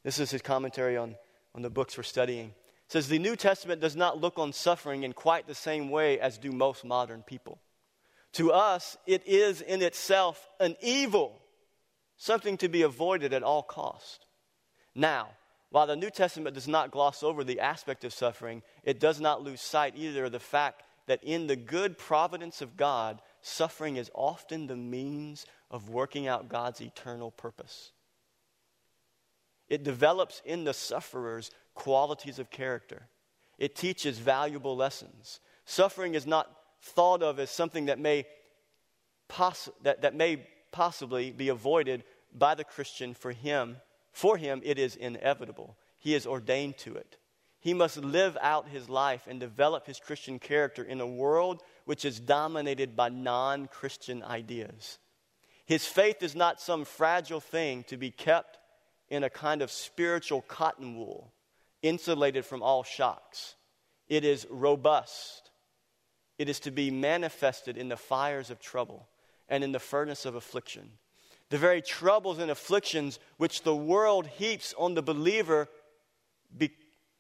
This 0.04 0.20
is 0.20 0.32
his 0.32 0.42
commentary 0.42 0.98
on, 0.98 1.16
on 1.56 1.62
the 1.62 1.70
books 1.70 1.96
we're 1.98 2.04
studying. 2.04 2.48
It 2.48 2.92
says 2.92 3.08
the 3.08 3.20
New 3.20 3.38
Testament 3.38 3.80
does 3.80 3.96
not 3.96 4.20
look 4.20 4.38
on 4.38 4.52
suffering 4.52 5.04
in 5.04 5.14
quite 5.14 5.48
the 5.48 5.56
same 5.56 5.90
way 5.90 6.20
as 6.20 6.38
do 6.38 6.52
most 6.52 6.84
modern 6.84 7.24
people. 7.24 7.60
To 8.34 8.52
us, 8.52 8.98
it 9.06 9.24
is 9.26 9.62
in 9.62 9.82
itself 9.82 10.48
an 10.60 10.76
evil, 10.82 11.42
something 12.18 12.58
to 12.58 12.68
be 12.68 12.82
avoided 12.82 13.34
at 13.34 13.44
all 13.44 13.64
cost. 13.64 14.26
Now, 14.94 15.30
while 15.70 15.88
the 15.88 15.96
New 15.96 16.10
Testament 16.10 16.54
does 16.54 16.68
not 16.68 16.92
gloss 16.92 17.24
over 17.24 17.44
the 17.44 17.62
aspect 17.62 18.04
of 18.04 18.14
suffering, 18.14 18.62
it 18.84 19.00
does 19.00 19.22
not 19.22 19.42
lose 19.42 19.62
sight 19.62 19.94
either 19.96 20.26
of 20.26 20.32
the 20.34 20.40
fact 20.40 20.84
that 21.08 21.24
in 21.24 21.48
the 21.48 21.56
good 21.56 21.98
providence 21.98 22.62
of 22.62 22.78
God, 22.78 23.22
suffering 23.42 23.98
is 23.98 24.12
often 24.14 24.68
the 24.68 24.76
means 24.76 25.46
of 25.70 25.90
working 25.90 26.28
out 26.28 26.50
God's 26.50 26.82
eternal 26.82 27.32
purpose. 27.32 27.92
It 29.70 29.84
develops 29.84 30.42
in 30.46 30.64
the 30.64 30.74
sufferers 30.74 31.52
qualities 31.74 32.40
of 32.40 32.50
character. 32.50 33.08
It 33.58 33.76
teaches 33.76 34.18
valuable 34.18 34.76
lessons. 34.76 35.40
Suffering 35.66 36.14
is 36.14 36.26
not 36.26 36.50
thought 36.82 37.22
of 37.22 37.40
as 37.40 37.50
something 37.50 37.86
that 37.86 38.00
may, 38.00 38.26
poss- 39.28 39.70
that, 39.84 40.02
that 40.02 40.16
may 40.16 40.48
possibly 40.72 41.32
be 41.32 41.50
avoided 41.50 42.04
by 42.34 42.56
the 42.56 42.64
Christian 42.64 43.14
for 43.14 43.32
him. 43.32 43.78
For 44.12 44.38
him, 44.38 44.62
it 44.64 44.80
is 44.80 44.96
inevitable. 44.96 45.76
He 46.00 46.16
is 46.16 46.28
ordained 46.28 46.78
to 46.80 46.96
it. 46.96 47.18
He 47.60 47.74
must 47.74 47.98
live 47.98 48.38
out 48.42 48.70
his 48.70 48.88
life 48.88 49.24
and 49.28 49.40
develop 49.40 49.88
his 49.88 50.00
Christian 50.00 50.40
character 50.40 50.84
in 50.84 51.02
a 51.02 51.08
world 51.08 51.62
which 51.88 52.04
is 52.04 52.20
dominated 52.20 52.98
by 52.98 53.08
non 53.08 53.66
Christian 53.66 54.22
ideas. 54.22 55.00
His 55.66 55.86
faith 55.86 56.22
is 56.22 56.36
not 56.36 56.60
some 56.60 56.84
fragile 56.84 57.40
thing 57.40 57.86
to 57.86 57.96
be 57.96 58.12
kept 58.12 58.60
in 59.08 59.24
a 59.24 59.30
kind 59.30 59.62
of 59.62 59.72
spiritual 59.72 60.42
cotton 60.42 60.98
wool, 60.98 61.32
insulated 61.82 62.46
from 62.46 62.62
all 62.62 62.84
shocks. 62.84 63.56
It 64.10 64.26
is 64.26 64.46
robust. 64.50 65.50
It 66.38 66.50
is 66.50 66.60
to 66.62 66.72
be 66.72 66.92
manifested 66.92 67.78
in 67.78 67.88
the 67.88 67.96
fires 67.96 68.50
of 68.50 68.60
trouble 68.60 69.08
and 69.48 69.64
in 69.64 69.72
the 69.72 69.80
furnace 69.80 70.26
of 70.26 70.36
affliction. 70.36 70.92
The 71.50 71.58
very 71.58 71.82
troubles 71.82 72.38
and 72.38 72.52
afflictions 72.52 73.18
which 73.38 73.64
the 73.64 73.76
world 73.76 74.28
heaps 74.28 74.74
on 74.78 74.94
the 74.94 75.02
believer 75.02 75.70
be, 76.56 76.72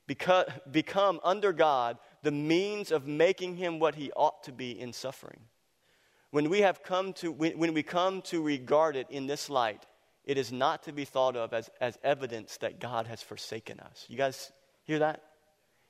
become 0.07 1.21
under 1.23 1.53
God 1.53 1.97
the 2.23 2.31
means 2.31 2.91
of 2.91 3.07
making 3.07 3.57
him 3.57 3.79
what 3.79 3.95
he 3.95 4.11
ought 4.11 4.43
to 4.43 4.51
be 4.51 4.79
in 4.79 4.93
suffering. 4.93 5.39
When 6.31 6.49
we 6.49 6.61
have 6.61 6.83
come 6.83 7.13
to 7.13 7.31
when, 7.31 7.73
we 7.73 7.83
come 7.83 8.21
to 8.23 8.41
regard 8.41 8.95
it 8.95 9.07
in 9.09 9.27
this 9.27 9.49
light, 9.49 9.85
it 10.25 10.37
is 10.37 10.51
not 10.51 10.83
to 10.83 10.91
be 10.91 11.05
thought 11.05 11.35
of 11.35 11.53
as, 11.53 11.69
as 11.79 11.97
evidence 12.03 12.57
that 12.57 12.79
God 12.79 13.07
has 13.07 13.21
forsaken 13.21 13.79
us. 13.79 14.05
You 14.09 14.17
guys 14.17 14.51
hear 14.83 14.99
that? 14.99 15.23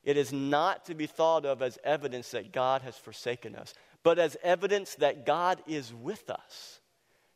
It 0.03 0.15
is 0.15 0.31
not 0.31 0.85
to 0.85 0.95
be 0.95 1.07
thought 1.07 1.45
of 1.45 1.61
as 1.61 1.77
evidence 1.83 2.31
that 2.31 2.53
God 2.53 2.83
has 2.83 2.95
forsaken 2.95 3.55
us, 3.55 3.73
but 4.03 4.19
as 4.19 4.37
evidence 4.43 4.95
that 4.95 5.25
God 5.25 5.61
is 5.67 5.93
with 5.93 6.29
us. 6.29 6.79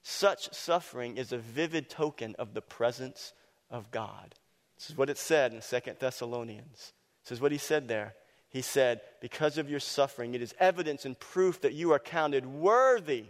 Such 0.03 0.53
suffering 0.53 1.17
is 1.17 1.31
a 1.31 1.37
vivid 1.37 1.89
token 1.89 2.35
of 2.39 2.53
the 2.53 2.61
presence 2.61 3.33
of 3.69 3.91
God. 3.91 4.35
This 4.77 4.89
is 4.89 4.97
what 4.97 5.09
it 5.09 5.17
said 5.17 5.53
in 5.53 5.61
Second 5.61 5.97
Thessalonians. 5.99 6.93
This 7.23 7.33
is 7.33 7.41
what 7.41 7.51
he 7.51 7.57
said 7.57 7.87
there. 7.87 8.15
He 8.51 8.61
said, 8.61 9.01
Because 9.21 9.57
of 9.57 9.69
your 9.69 9.79
suffering, 9.79 10.35
it 10.35 10.41
is 10.41 10.53
evidence 10.59 11.05
and 11.05 11.17
proof 11.17 11.61
that 11.61 11.73
you 11.73 11.91
are 11.93 11.99
counted 11.99 12.45
worthy 12.45 13.25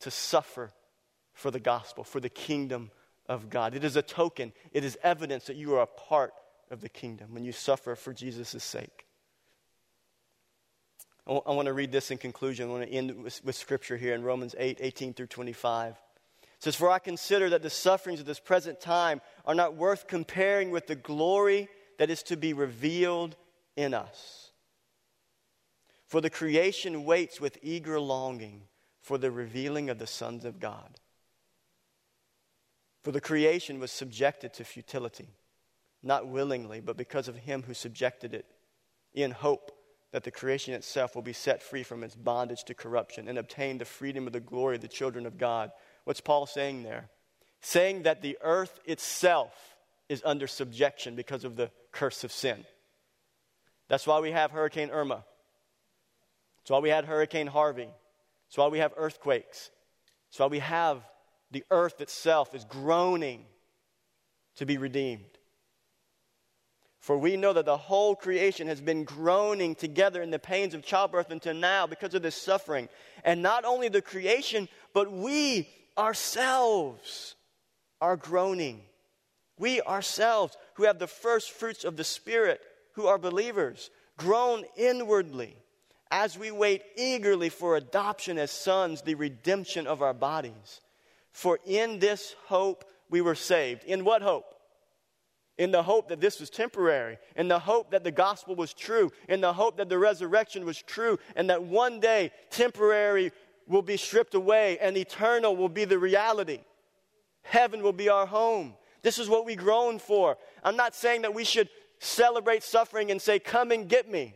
to 0.00 0.10
suffer 0.10 0.72
for 1.32 1.50
the 1.50 1.60
gospel, 1.60 2.04
for 2.04 2.20
the 2.20 2.28
kingdom 2.28 2.90
of 3.28 3.48
God. 3.48 3.74
It 3.74 3.84
is 3.84 3.96
a 3.96 4.02
token, 4.02 4.52
it 4.72 4.84
is 4.84 4.98
evidence 5.02 5.44
that 5.46 5.56
you 5.56 5.74
are 5.76 5.82
a 5.82 5.86
part 5.86 6.34
of 6.70 6.80
the 6.80 6.88
kingdom 6.88 7.32
when 7.32 7.44
you 7.44 7.52
suffer 7.52 7.94
for 7.94 8.12
Jesus' 8.12 8.62
sake. 8.62 9.06
I, 11.26 11.52
want 11.52 11.66
to 11.66 11.74
read 11.74 11.92
this 11.92 12.10
in 12.10 12.16
conclusion. 12.16 12.68
I 12.68 12.72
want 12.72 12.84
to 12.84 12.90
end 12.90 13.22
with, 13.22 13.44
with 13.44 13.54
scripture 13.54 13.98
here 13.98 14.14
in 14.14 14.22
Romans 14.22 14.54
8 14.58 14.78
18 14.80 15.12
through 15.12 15.26
25. 15.26 15.92
It 15.92 15.98
says, 16.58 16.74
For 16.74 16.90
I 16.90 16.98
consider 16.98 17.50
that 17.50 17.62
the 17.62 17.70
sufferings 17.70 18.18
of 18.18 18.26
this 18.26 18.40
present 18.40 18.80
time 18.80 19.20
are 19.44 19.54
not 19.54 19.76
worth 19.76 20.08
comparing 20.08 20.70
with 20.70 20.86
the 20.86 20.96
glory 20.96 21.68
that 21.98 22.08
is 22.08 22.22
to 22.24 22.36
be 22.36 22.54
revealed 22.54 23.36
in 23.76 23.92
us. 23.92 24.47
For 26.08 26.22
the 26.22 26.30
creation 26.30 27.04
waits 27.04 27.40
with 27.40 27.58
eager 27.62 28.00
longing 28.00 28.62
for 29.02 29.18
the 29.18 29.30
revealing 29.30 29.90
of 29.90 29.98
the 29.98 30.06
sons 30.06 30.44
of 30.44 30.58
God. 30.58 30.98
For 33.04 33.12
the 33.12 33.20
creation 33.20 33.78
was 33.78 33.92
subjected 33.92 34.54
to 34.54 34.64
futility, 34.64 35.28
not 36.02 36.26
willingly, 36.26 36.80
but 36.80 36.96
because 36.96 37.28
of 37.28 37.36
him 37.36 37.62
who 37.62 37.74
subjected 37.74 38.34
it, 38.34 38.46
in 39.12 39.30
hope 39.30 39.70
that 40.12 40.24
the 40.24 40.30
creation 40.30 40.72
itself 40.72 41.14
will 41.14 41.22
be 41.22 41.34
set 41.34 41.62
free 41.62 41.82
from 41.82 42.02
its 42.02 42.14
bondage 42.16 42.64
to 42.64 42.74
corruption 42.74 43.28
and 43.28 43.38
obtain 43.38 43.76
the 43.76 43.84
freedom 43.84 44.26
of 44.26 44.32
the 44.32 44.40
glory 44.40 44.76
of 44.76 44.82
the 44.82 44.88
children 44.88 45.26
of 45.26 45.36
God. 45.36 45.70
What's 46.04 46.22
Paul 46.22 46.46
saying 46.46 46.82
there? 46.82 47.10
Saying 47.60 48.04
that 48.04 48.22
the 48.22 48.38
earth 48.40 48.78
itself 48.86 49.76
is 50.08 50.22
under 50.24 50.46
subjection 50.46 51.14
because 51.16 51.44
of 51.44 51.56
the 51.56 51.70
curse 51.92 52.24
of 52.24 52.32
sin. 52.32 52.64
That's 53.88 54.06
why 54.06 54.20
we 54.20 54.32
have 54.32 54.52
Hurricane 54.52 54.90
Irma. 54.90 55.24
That's 56.68 56.74
why 56.74 56.80
we 56.80 56.90
had 56.90 57.06
Hurricane 57.06 57.46
Harvey. 57.46 57.88
That's 58.46 58.58
why 58.58 58.66
we 58.66 58.80
have 58.80 58.92
earthquakes. 58.98 59.70
That's 60.28 60.38
why 60.38 60.48
we 60.48 60.58
have 60.58 61.00
the 61.50 61.64
earth 61.70 62.02
itself 62.02 62.54
is 62.54 62.66
groaning 62.66 63.46
to 64.56 64.66
be 64.66 64.76
redeemed. 64.76 65.38
For 67.00 67.16
we 67.16 67.38
know 67.38 67.54
that 67.54 67.64
the 67.64 67.78
whole 67.78 68.14
creation 68.14 68.66
has 68.66 68.82
been 68.82 69.04
groaning 69.04 69.76
together 69.76 70.20
in 70.20 70.30
the 70.30 70.38
pains 70.38 70.74
of 70.74 70.84
childbirth 70.84 71.30
until 71.30 71.54
now 71.54 71.86
because 71.86 72.12
of 72.12 72.20
this 72.20 72.34
suffering. 72.34 72.90
And 73.24 73.40
not 73.40 73.64
only 73.64 73.88
the 73.88 74.02
creation, 74.02 74.68
but 74.92 75.10
we 75.10 75.70
ourselves 75.96 77.34
are 78.02 78.18
groaning. 78.18 78.82
We 79.58 79.80
ourselves, 79.80 80.54
who 80.74 80.84
have 80.84 80.98
the 80.98 81.06
first 81.06 81.50
fruits 81.50 81.84
of 81.84 81.96
the 81.96 82.04
Spirit, 82.04 82.60
who 82.92 83.06
are 83.06 83.16
believers, 83.16 83.88
groan 84.18 84.64
inwardly 84.76 85.56
as 86.10 86.38
we 86.38 86.50
wait 86.50 86.82
eagerly 86.96 87.48
for 87.48 87.76
adoption 87.76 88.38
as 88.38 88.50
sons, 88.50 89.02
the 89.02 89.14
redemption 89.14 89.86
of 89.86 90.02
our 90.02 90.14
bodies. 90.14 90.80
For 91.32 91.58
in 91.66 91.98
this 91.98 92.34
hope 92.46 92.84
we 93.10 93.20
were 93.20 93.34
saved. 93.34 93.84
In 93.84 94.04
what 94.04 94.22
hope? 94.22 94.54
In 95.58 95.70
the 95.70 95.82
hope 95.82 96.08
that 96.08 96.20
this 96.20 96.38
was 96.38 96.50
temporary, 96.50 97.18
in 97.34 97.48
the 97.48 97.58
hope 97.58 97.90
that 97.90 98.04
the 98.04 98.12
gospel 98.12 98.54
was 98.54 98.72
true, 98.72 99.10
in 99.28 99.40
the 99.40 99.52
hope 99.52 99.76
that 99.78 99.88
the 99.88 99.98
resurrection 99.98 100.64
was 100.64 100.80
true, 100.80 101.18
and 101.34 101.50
that 101.50 101.62
one 101.62 101.98
day 101.98 102.30
temporary 102.50 103.32
will 103.66 103.82
be 103.82 103.96
stripped 103.96 104.34
away 104.34 104.78
and 104.78 104.96
eternal 104.96 105.54
will 105.56 105.68
be 105.68 105.84
the 105.84 105.98
reality. 105.98 106.60
Heaven 107.42 107.82
will 107.82 107.92
be 107.92 108.08
our 108.08 108.26
home. 108.26 108.74
This 109.02 109.18
is 109.18 109.28
what 109.28 109.44
we 109.44 109.56
groan 109.56 109.98
for. 109.98 110.36
I'm 110.64 110.76
not 110.76 110.94
saying 110.94 111.22
that 111.22 111.34
we 111.34 111.44
should 111.44 111.68
celebrate 111.98 112.62
suffering 112.62 113.10
and 113.10 113.20
say, 113.20 113.38
Come 113.38 113.70
and 113.70 113.88
get 113.88 114.10
me. 114.10 114.34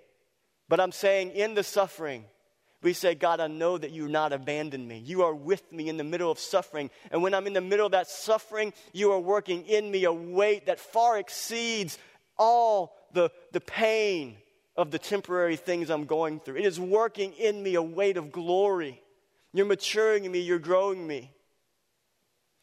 But 0.72 0.80
I'm 0.80 0.90
saying, 0.90 1.32
in 1.32 1.52
the 1.52 1.62
suffering, 1.62 2.24
we 2.82 2.94
say, 2.94 3.14
God, 3.14 3.40
I 3.40 3.46
know 3.46 3.76
that 3.76 3.90
you're 3.90 4.08
not 4.08 4.32
abandoned 4.32 4.88
me. 4.88 5.02
You 5.04 5.20
are 5.20 5.34
with 5.34 5.70
me 5.70 5.90
in 5.90 5.98
the 5.98 6.02
middle 6.02 6.30
of 6.30 6.38
suffering. 6.38 6.88
And 7.10 7.22
when 7.22 7.34
I'm 7.34 7.46
in 7.46 7.52
the 7.52 7.60
middle 7.60 7.84
of 7.84 7.92
that 7.92 8.08
suffering, 8.08 8.72
you 8.94 9.12
are 9.12 9.20
working 9.20 9.66
in 9.66 9.90
me 9.90 10.04
a 10.04 10.12
weight 10.14 10.64
that 10.64 10.80
far 10.80 11.18
exceeds 11.18 11.98
all 12.38 12.96
the, 13.12 13.30
the 13.52 13.60
pain 13.60 14.38
of 14.74 14.90
the 14.90 14.98
temporary 14.98 15.56
things 15.56 15.90
I'm 15.90 16.06
going 16.06 16.40
through. 16.40 16.56
It 16.56 16.64
is 16.64 16.80
working 16.80 17.34
in 17.34 17.62
me 17.62 17.74
a 17.74 17.82
weight 17.82 18.16
of 18.16 18.32
glory. 18.32 19.02
You're 19.52 19.66
maturing 19.66 20.32
me, 20.32 20.40
you're 20.40 20.58
growing 20.58 21.06
me. 21.06 21.32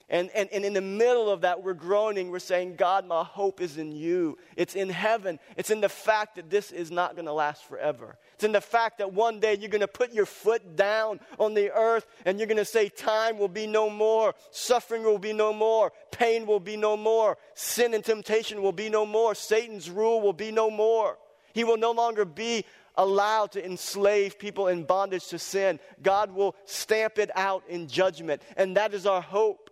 And, 0.10 0.32
and, 0.34 0.50
and 0.52 0.66
in 0.66 0.74
the 0.74 0.82
middle 0.82 1.30
of 1.30 1.42
that, 1.42 1.64
we're 1.64 1.76
groaning. 1.76 2.32
We're 2.32 2.40
saying, 2.40 2.76
God, 2.78 3.06
my 3.06 3.24
hope 3.24 3.62
is 3.62 3.78
in 3.78 3.92
you. 3.92 4.38
It's 4.56 4.76
in 4.76 4.90
heaven. 4.90 5.40
It's 5.56 5.70
in 5.70 5.82
the 5.82 5.90
fact 5.90 6.36
that 6.38 6.50
this 6.50 6.72
is 6.72 6.90
not 6.90 7.16
going 7.16 7.28
to 7.28 7.34
last 7.34 7.64
forever. 7.66 8.18
It's 8.34 8.44
in 8.44 8.52
the 8.52 8.62
fact 8.62 8.98
that 8.98 9.14
one 9.14 9.40
day 9.40 9.56
you're 9.56 9.70
going 9.70 9.82
to 9.82 9.88
put 9.88 10.12
your 10.12 10.26
foot 10.26 10.76
down 10.76 11.20
on 11.38 11.54
the 11.54 11.72
earth 11.72 12.08
and 12.26 12.40
you're 12.40 12.48
going 12.48 12.58
to 12.58 12.66
say, 12.66 12.90
Time 12.90 13.38
will 13.38 13.48
be 13.48 13.68
no 13.68 13.90
more. 13.90 14.34
Suffering 14.50 15.04
will 15.04 15.20
be 15.20 15.34
no 15.34 15.54
more. 15.54 15.92
Pain 16.12 16.48
will 16.48 16.60
be 16.60 16.76
no 16.76 16.98
more. 16.98 17.38
Sin 17.54 17.94
and 17.94 18.04
temptation 18.04 18.64
will 18.64 18.72
be 18.72 18.90
no 18.90 19.06
more. 19.06 19.36
Satan's 19.36 19.92
rule 19.92 20.22
will 20.22 20.34
be 20.34 20.52
no 20.52 20.72
more. 20.72 21.20
He 21.54 21.64
will 21.64 21.78
no 21.78 21.92
longer 21.92 22.26
be 22.26 22.66
allowed 22.96 23.52
to 23.54 23.66
enslave 23.66 24.40
people 24.40 24.68
in 24.68 24.84
bondage 24.84 25.28
to 25.28 25.40
sin. 25.40 25.80
God 26.02 26.32
will 26.32 26.56
stamp 26.66 27.18
it 27.18 27.32
out 27.36 27.64
in 27.70 27.88
judgment. 27.88 28.42
And 28.58 28.76
that 28.76 28.94
is 28.94 29.06
our 29.06 29.22
hope. 29.22 29.69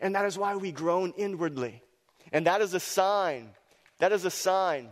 And 0.00 0.14
that 0.14 0.26
is 0.26 0.38
why 0.38 0.56
we 0.56 0.72
groan 0.72 1.12
inwardly. 1.16 1.82
And 2.32 2.46
that 2.46 2.60
is 2.60 2.74
a 2.74 2.80
sign, 2.80 3.50
that 3.98 4.12
is 4.12 4.24
a 4.24 4.30
sign 4.30 4.88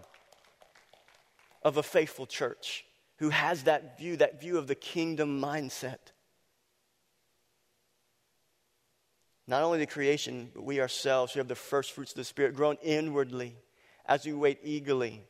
of 1.62 1.76
a 1.76 1.82
faithful 1.82 2.26
church 2.26 2.84
who 3.18 3.30
has 3.30 3.64
that 3.64 3.98
view, 3.98 4.16
that 4.16 4.40
view 4.40 4.58
of 4.58 4.66
the 4.66 4.74
kingdom 4.74 5.40
mindset. 5.40 5.98
Not 9.46 9.62
only 9.62 9.78
the 9.78 9.86
creation, 9.86 10.50
but 10.54 10.64
we 10.64 10.80
ourselves 10.80 11.32
who 11.32 11.40
have 11.40 11.48
the 11.48 11.54
first 11.54 11.92
fruits 11.92 12.12
of 12.12 12.16
the 12.16 12.24
Spirit 12.24 12.54
groan 12.54 12.76
inwardly 12.82 13.56
as 14.06 14.24
we 14.24 14.32
wait 14.32 14.58
eagerly 14.62 15.22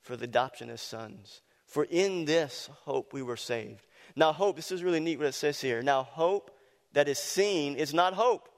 for 0.00 0.16
the 0.16 0.24
adoption 0.24 0.70
as 0.70 0.80
sons. 0.80 1.42
For 1.66 1.84
in 1.84 2.24
this 2.24 2.70
hope 2.84 3.12
we 3.12 3.22
were 3.22 3.36
saved. 3.36 3.86
Now, 4.16 4.32
hope, 4.32 4.56
this 4.56 4.72
is 4.72 4.82
really 4.82 5.00
neat 5.00 5.18
what 5.18 5.28
it 5.28 5.34
says 5.34 5.60
here. 5.60 5.82
Now, 5.82 6.02
hope 6.02 6.50
that 6.94 7.08
is 7.08 7.18
seen 7.18 7.76
is 7.76 7.94
not 7.94 8.14
hope 8.14 8.48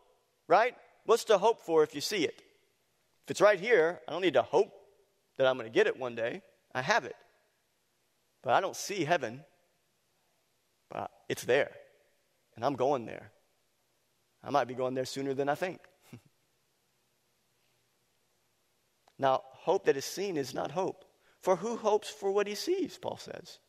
right? 0.49 0.75
What's 1.05 1.25
to 1.25 1.39
hope 1.39 1.61
for 1.61 1.83
if 1.83 1.95
you 1.95 2.01
see 2.01 2.25
it? 2.25 2.43
If 3.25 3.31
it's 3.31 3.41
right 3.41 3.59
here, 3.59 4.01
I 4.07 4.13
don't 4.13 4.23
need 4.23 4.35
to 4.35 4.43
hope 4.43 4.73
that 5.39 5.47
I'm 5.47 5.57
going 5.57 5.71
to 5.71 5.75
get 5.75 5.87
it 5.87 5.99
one 5.99 6.15
day. 6.15 6.43
I 6.75 6.83
have 6.83 7.05
it. 7.05 7.17
But 8.43 8.55
I 8.55 8.61
don't 8.61 8.77
see 8.77 9.05
heaven. 9.05 9.45
But 10.91 11.11
it's 11.29 11.45
there. 11.45 11.71
And 12.57 12.65
I'm 12.65 12.75
going 12.75 13.07
there. 13.07 13.31
I 14.45 14.51
might 14.51 14.67
be 14.67 14.75
going 14.75 14.95
there 14.95 15.05
sooner 15.05 15.35
than 15.35 15.49
I 15.49 15.55
think. 15.55 15.81
Now, 19.19 19.43
hope 19.53 19.85
that 19.85 19.97
is 19.97 20.05
seen 20.05 20.37
is 20.37 20.53
not 20.53 20.73
hope. 20.73 21.05
For 21.43 21.55
who 21.55 21.77
hopes 21.77 22.09
for 22.09 22.33
what 22.33 22.49
he 22.49 22.57
sees, 22.57 22.99
Paul 22.99 23.19
says. 23.19 23.61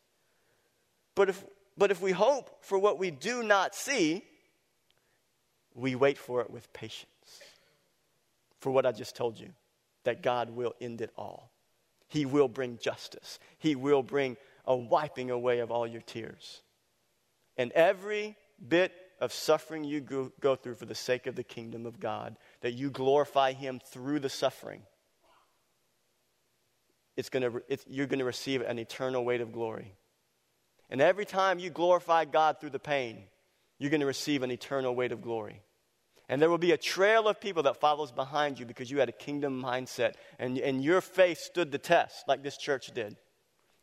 But 1.15 1.29
if, 1.29 1.43
but 1.77 1.91
if 1.91 2.01
we 2.01 2.11
hope 2.11 2.63
for 2.63 2.79
what 2.79 2.97
we 2.97 3.11
do 3.11 3.43
not 3.43 3.75
see, 3.75 4.23
we 5.75 5.95
wait 5.95 6.17
for 6.17 6.41
it 6.41 6.49
with 6.49 6.71
patience. 6.73 7.07
For 8.59 8.71
what 8.71 8.85
I 8.85 8.91
just 8.91 9.15
told 9.15 9.39
you, 9.39 9.49
that 10.03 10.21
God 10.21 10.49
will 10.49 10.73
end 10.79 11.01
it 11.01 11.11
all. 11.17 11.51
He 12.07 12.25
will 12.25 12.47
bring 12.47 12.77
justice, 12.77 13.39
He 13.57 13.75
will 13.75 14.03
bring 14.03 14.37
a 14.65 14.75
wiping 14.75 15.31
away 15.31 15.59
of 15.59 15.71
all 15.71 15.85
your 15.85 16.01
tears. 16.01 16.61
And 17.57 17.71
every 17.73 18.37
bit 18.65 18.93
of 19.19 19.33
suffering 19.33 19.83
you 19.83 19.99
go, 19.99 20.31
go 20.39 20.55
through 20.55 20.75
for 20.75 20.85
the 20.85 20.95
sake 20.95 21.27
of 21.27 21.35
the 21.35 21.43
kingdom 21.43 21.85
of 21.85 21.99
God, 21.99 22.37
that 22.61 22.73
you 22.73 22.89
glorify 22.89 23.53
Him 23.53 23.79
through 23.85 24.19
the 24.19 24.29
suffering, 24.29 24.81
it's 27.15 27.29
gonna, 27.29 27.51
it's, 27.67 27.85
you're 27.87 28.07
going 28.07 28.19
to 28.19 28.25
receive 28.25 28.61
an 28.61 28.79
eternal 28.79 29.23
weight 29.23 29.41
of 29.41 29.51
glory. 29.51 29.93
And 30.89 31.01
every 31.01 31.25
time 31.25 31.59
you 31.59 31.69
glorify 31.69 32.25
God 32.25 32.59
through 32.59 32.71
the 32.71 32.79
pain, 32.79 33.23
you're 33.83 33.89
going 33.89 33.99
to 33.99 34.07
receive 34.07 34.43
an 34.43 34.51
eternal 34.51 34.95
weight 34.95 35.11
of 35.11 35.21
glory. 35.21 35.61
And 36.29 36.41
there 36.41 36.49
will 36.49 36.57
be 36.57 36.71
a 36.71 36.77
trail 36.77 37.27
of 37.27 37.41
people 37.41 37.63
that 37.63 37.81
follows 37.81 38.13
behind 38.13 38.57
you 38.57 38.65
because 38.65 38.89
you 38.89 38.99
had 38.99 39.09
a 39.09 39.13
kingdom 39.13 39.61
mindset 39.61 40.13
and, 40.39 40.57
and 40.57 40.81
your 40.81 41.01
faith 41.01 41.39
stood 41.39 41.69
the 41.69 41.77
test, 41.77 42.25
like 42.25 42.43
this 42.43 42.55
church 42.55 42.91
did. 42.93 43.17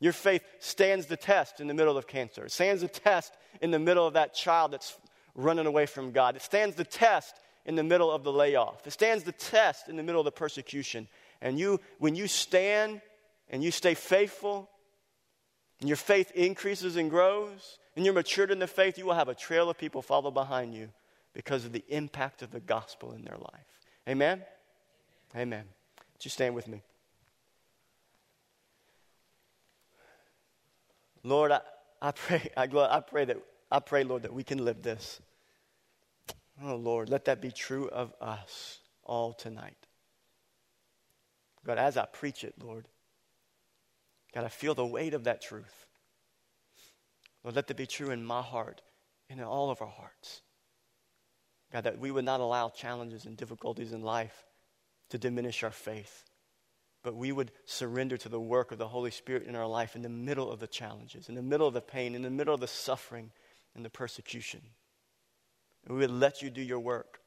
Your 0.01 0.15
faith 0.15 0.43
stands 0.59 1.05
the 1.05 1.19
test 1.19 1.61
in 1.61 1.67
the 1.67 1.75
middle 1.75 1.99
of 1.99 2.07
cancer. 2.07 2.47
It 2.47 2.51
stands 2.51 2.81
the 2.81 2.89
test 2.89 3.35
in 3.61 3.71
the 3.71 3.79
middle 3.79 4.07
of 4.07 4.15
that 4.15 4.33
child 4.33 4.73
that's 4.73 4.97
running 5.35 5.67
away 5.67 5.85
from 5.85 6.13
God. 6.13 6.35
It 6.35 6.41
stands 6.43 6.77
the 6.77 6.85
test 6.85 7.39
in 7.67 7.75
the 7.75 7.85
middle 7.85 8.11
of 8.11 8.25
the 8.25 8.33
layoff. 8.33 8.87
It 8.87 8.93
stands 8.93 9.25
the 9.25 9.33
test 9.33 9.91
in 9.91 9.97
the 9.97 10.03
middle 10.03 10.23
of 10.23 10.25
the 10.25 10.33
persecution. 10.33 11.09
And 11.43 11.59
you, 11.59 11.79
when 11.99 12.15
you 12.15 12.27
stand 12.27 13.03
and 13.51 13.63
you 13.63 13.71
stay 13.71 13.93
faithful, 13.93 14.71
and 15.81 15.89
your 15.89 15.97
faith 15.97 16.31
increases 16.33 16.97
and 16.97 17.11
grows, 17.11 17.79
and 17.97 18.05
you're 18.05 18.15
matured 18.15 18.51
in 18.51 18.59
the 18.59 18.67
faith, 18.67 18.99
you 18.99 19.07
will 19.07 19.15
have 19.15 19.29
a 19.29 19.35
trail 19.35 19.71
of 19.71 19.79
people 19.79 20.03
follow 20.03 20.31
behind 20.31 20.75
you 20.75 20.91
because 21.33 21.65
of 21.65 21.73
the 21.73 21.85
impact 21.89 22.43
of 22.43 22.51
the 22.51 22.61
gospel 22.61 23.13
in 23.13 23.23
their 23.23 23.37
life. 23.37 23.81
Amen? 24.09 24.43
Amen. 25.35 25.65
Would 26.15 26.25
you 26.25 26.31
stand 26.31 26.55
with 26.55 26.69
me? 26.69 26.83
Lord, 31.23 31.53
I, 31.53 31.61
I 32.01 32.13
pray, 32.13 32.51
I, 32.57 32.65
I 32.65 33.01
pray 33.01 33.25
that 33.27 33.37
I 33.71 33.79
pray, 33.79 34.05
Lord, 34.05 34.23
that 34.23 34.33
we 34.33 34.43
can 34.43 34.65
live 34.65 34.83
this. 34.83 35.21
Oh 36.63 36.77
Lord, 36.77 37.09
let 37.09 37.25
that 37.27 37.41
be 37.41 37.51
true 37.51 37.89
of 37.89 38.13
us 38.21 38.81
all 39.05 39.33
tonight. 39.33 39.87
God, 41.65 41.79
as 41.79 41.97
I 41.97 42.07
preach 42.07 42.43
it, 42.43 42.55
Lord, 42.63 42.87
God, 44.35 44.45
I 44.45 44.49
feel 44.49 44.75
the 44.75 44.87
weight 44.87 45.15
of 45.15 45.25
that 45.25 45.43
truth. 45.43 45.87
Lord, 47.43 47.57
let 47.57 47.67
that 47.67 47.77
be 47.77 47.87
true 47.87 48.11
in 48.11 48.25
my 48.25 48.43
heart 48.43 48.83
and 49.29 49.41
in 49.41 49.47
all 49.47 49.71
of 49.71 49.81
our 49.81 49.89
hearts. 49.89 50.43
God, 51.73 51.85
that 51.85 51.99
we 51.99 52.11
would 52.11 52.25
not 52.25 52.41
allow 52.41 52.69
challenges 52.69 53.25
and 53.25 53.37
difficulties 53.37 53.93
in 53.93 54.03
life 54.03 54.45
to 55.11 55.19
diminish 55.19 55.63
our 55.63 55.71
faith, 55.71 56.25
but 57.03 57.15
we 57.15 57.33
would 57.33 57.53
surrender 57.65 58.17
to 58.19 58.29
the 58.29 58.41
work 58.41 58.73
of 58.73 58.79
the 58.79 58.89
Holy 58.89 59.11
Spirit 59.11 59.47
in 59.47 59.57
our 59.57 59.67
life 59.67 59.97
in 59.97 60.03
the 60.03 60.09
middle 60.09 60.51
of 60.51 60.61
the 60.61 60.67
challenges, 60.67 61.29
in 61.29 61.35
the 61.35 61.43
middle 61.43 61.67
of 61.67 61.75
the 61.75 61.81
pain, 61.81 62.15
in 62.15 62.23
the 62.23 62.31
middle 62.31 62.55
of 62.55 62.61
the 62.61 62.67
suffering 62.67 63.31
and 63.75 63.85
the 63.85 63.91
persecution. 63.91 64.61
And 65.85 65.97
we 65.97 66.01
would 66.01 66.11
let 66.11 66.43
you 66.43 66.51
do 66.51 66.63
your 66.63 66.81
work. 66.81 67.21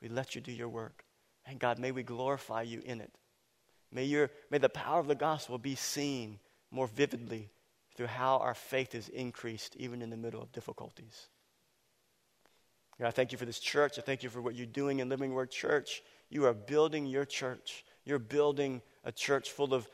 We 0.00 0.08
let 0.08 0.34
you 0.34 0.40
do 0.40 0.52
your 0.52 0.68
work. 0.68 1.04
And 1.46 1.58
God, 1.58 1.78
may 1.78 1.92
we 1.92 2.02
glorify 2.02 2.62
you 2.62 2.82
in 2.84 3.00
it. 3.00 3.12
May, 3.92 4.04
your, 4.04 4.30
may 4.50 4.58
the 4.58 4.68
power 4.68 5.00
of 5.00 5.06
the 5.06 5.14
gospel 5.14 5.58
be 5.58 5.74
seen 5.74 6.38
more 6.70 6.86
vividly 6.86 7.50
through 7.96 8.06
how 8.06 8.38
our 8.38 8.54
faith 8.54 8.94
is 8.94 9.08
increased 9.08 9.76
even 9.76 10.02
in 10.02 10.10
the 10.10 10.16
middle 10.16 10.42
of 10.42 10.52
difficulties. 10.52 11.28
God, 12.98 13.08
I 13.08 13.10
thank 13.10 13.32
you 13.32 13.38
for 13.38 13.44
this 13.44 13.58
church. 13.58 13.98
I 13.98 14.02
thank 14.02 14.22
you 14.22 14.30
for 14.30 14.40
what 14.40 14.54
you're 14.54 14.66
doing 14.66 15.00
in 15.00 15.08
Living 15.08 15.32
Word 15.32 15.50
Church. 15.50 16.02
You 16.30 16.46
are 16.46 16.54
building 16.54 17.06
your 17.06 17.24
church. 17.24 17.84
You're 18.04 18.18
building 18.18 18.82
a 19.04 19.12
church 19.12 19.50
full 19.50 19.74
of, 19.74 19.88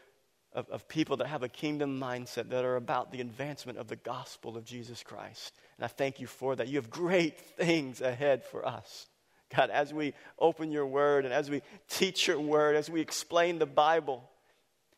of, 0.53 0.68
of, 0.70 0.88
people 0.88 1.16
that 1.18 1.26
have 1.26 1.43
a 1.43 1.49
kingdom 1.49 1.99
mindset 1.99 2.51
that 2.51 2.64
are 2.64 2.76
about 2.76 3.11
the 3.11 3.20
advancement 3.20 3.78
of 3.78 3.88
the 3.88 3.97
gospel 3.97 4.57
of 4.57 4.64
Jesus 4.64 5.03
Christ. 5.03 5.53
And 5.76 5.84
I 5.84 5.88
thank 5.88 6.20
you 6.20 6.26
for 6.26 6.55
that. 6.57 6.68
You 6.68 6.76
have 6.76 6.90
great 6.90 7.38
things 7.38 8.01
ahead 8.01 8.45
for 8.45 8.66
us. 8.66 9.09
God, 9.55 9.71
as 9.71 9.93
we 9.93 10.15
open 10.39 10.71
your 10.73 10.87
word 10.87 11.25
and 11.25 11.35
as 11.35 11.51
we 11.51 11.63
teach 11.89 12.27
your 12.27 12.41
word, 12.41 12.77
as 12.77 12.89
we 12.89 13.01
explain 13.01 13.59
the 13.59 13.67
Bible, 13.67 14.29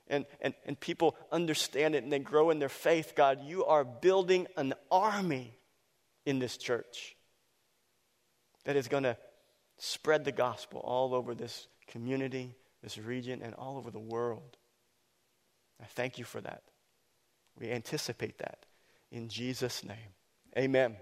and, 0.09 0.27
and, 0.41 0.55
and 0.67 0.79
people 0.79 1.17
understand 1.33 1.95
it 1.95 2.03
and 2.03 2.13
they 2.13 2.19
grow 2.19 2.51
in 2.51 2.59
their 2.59 2.69
faith, 2.69 3.15
God, 3.17 3.41
you 3.45 3.65
are 3.65 3.85
building 3.85 4.47
an 4.57 4.75
army 4.91 5.57
in 6.27 6.39
this 6.39 6.57
church 6.57 7.17
that 8.65 8.77
is 8.77 8.89
going 8.89 9.05
to 9.05 9.17
spread 9.79 10.25
the 10.25 10.33
gospel 10.33 10.81
all 10.81 11.15
over 11.15 11.35
this 11.35 11.67
community, 11.87 12.55
this 12.83 12.99
region, 12.99 13.43
and 13.43 13.55
all 13.55 13.77
over 13.77 13.91
the 13.91 13.99
world. 13.99 14.57
I 15.83 15.87
thank 15.87 16.19
you 16.19 16.25
for 16.25 16.41
that. 16.41 16.63
We 17.59 17.71
anticipate 17.71 18.39
that 18.39 18.67
in 19.11 19.29
Jesus' 19.29 19.85
name. 19.85 20.15
Amen. 20.57 20.97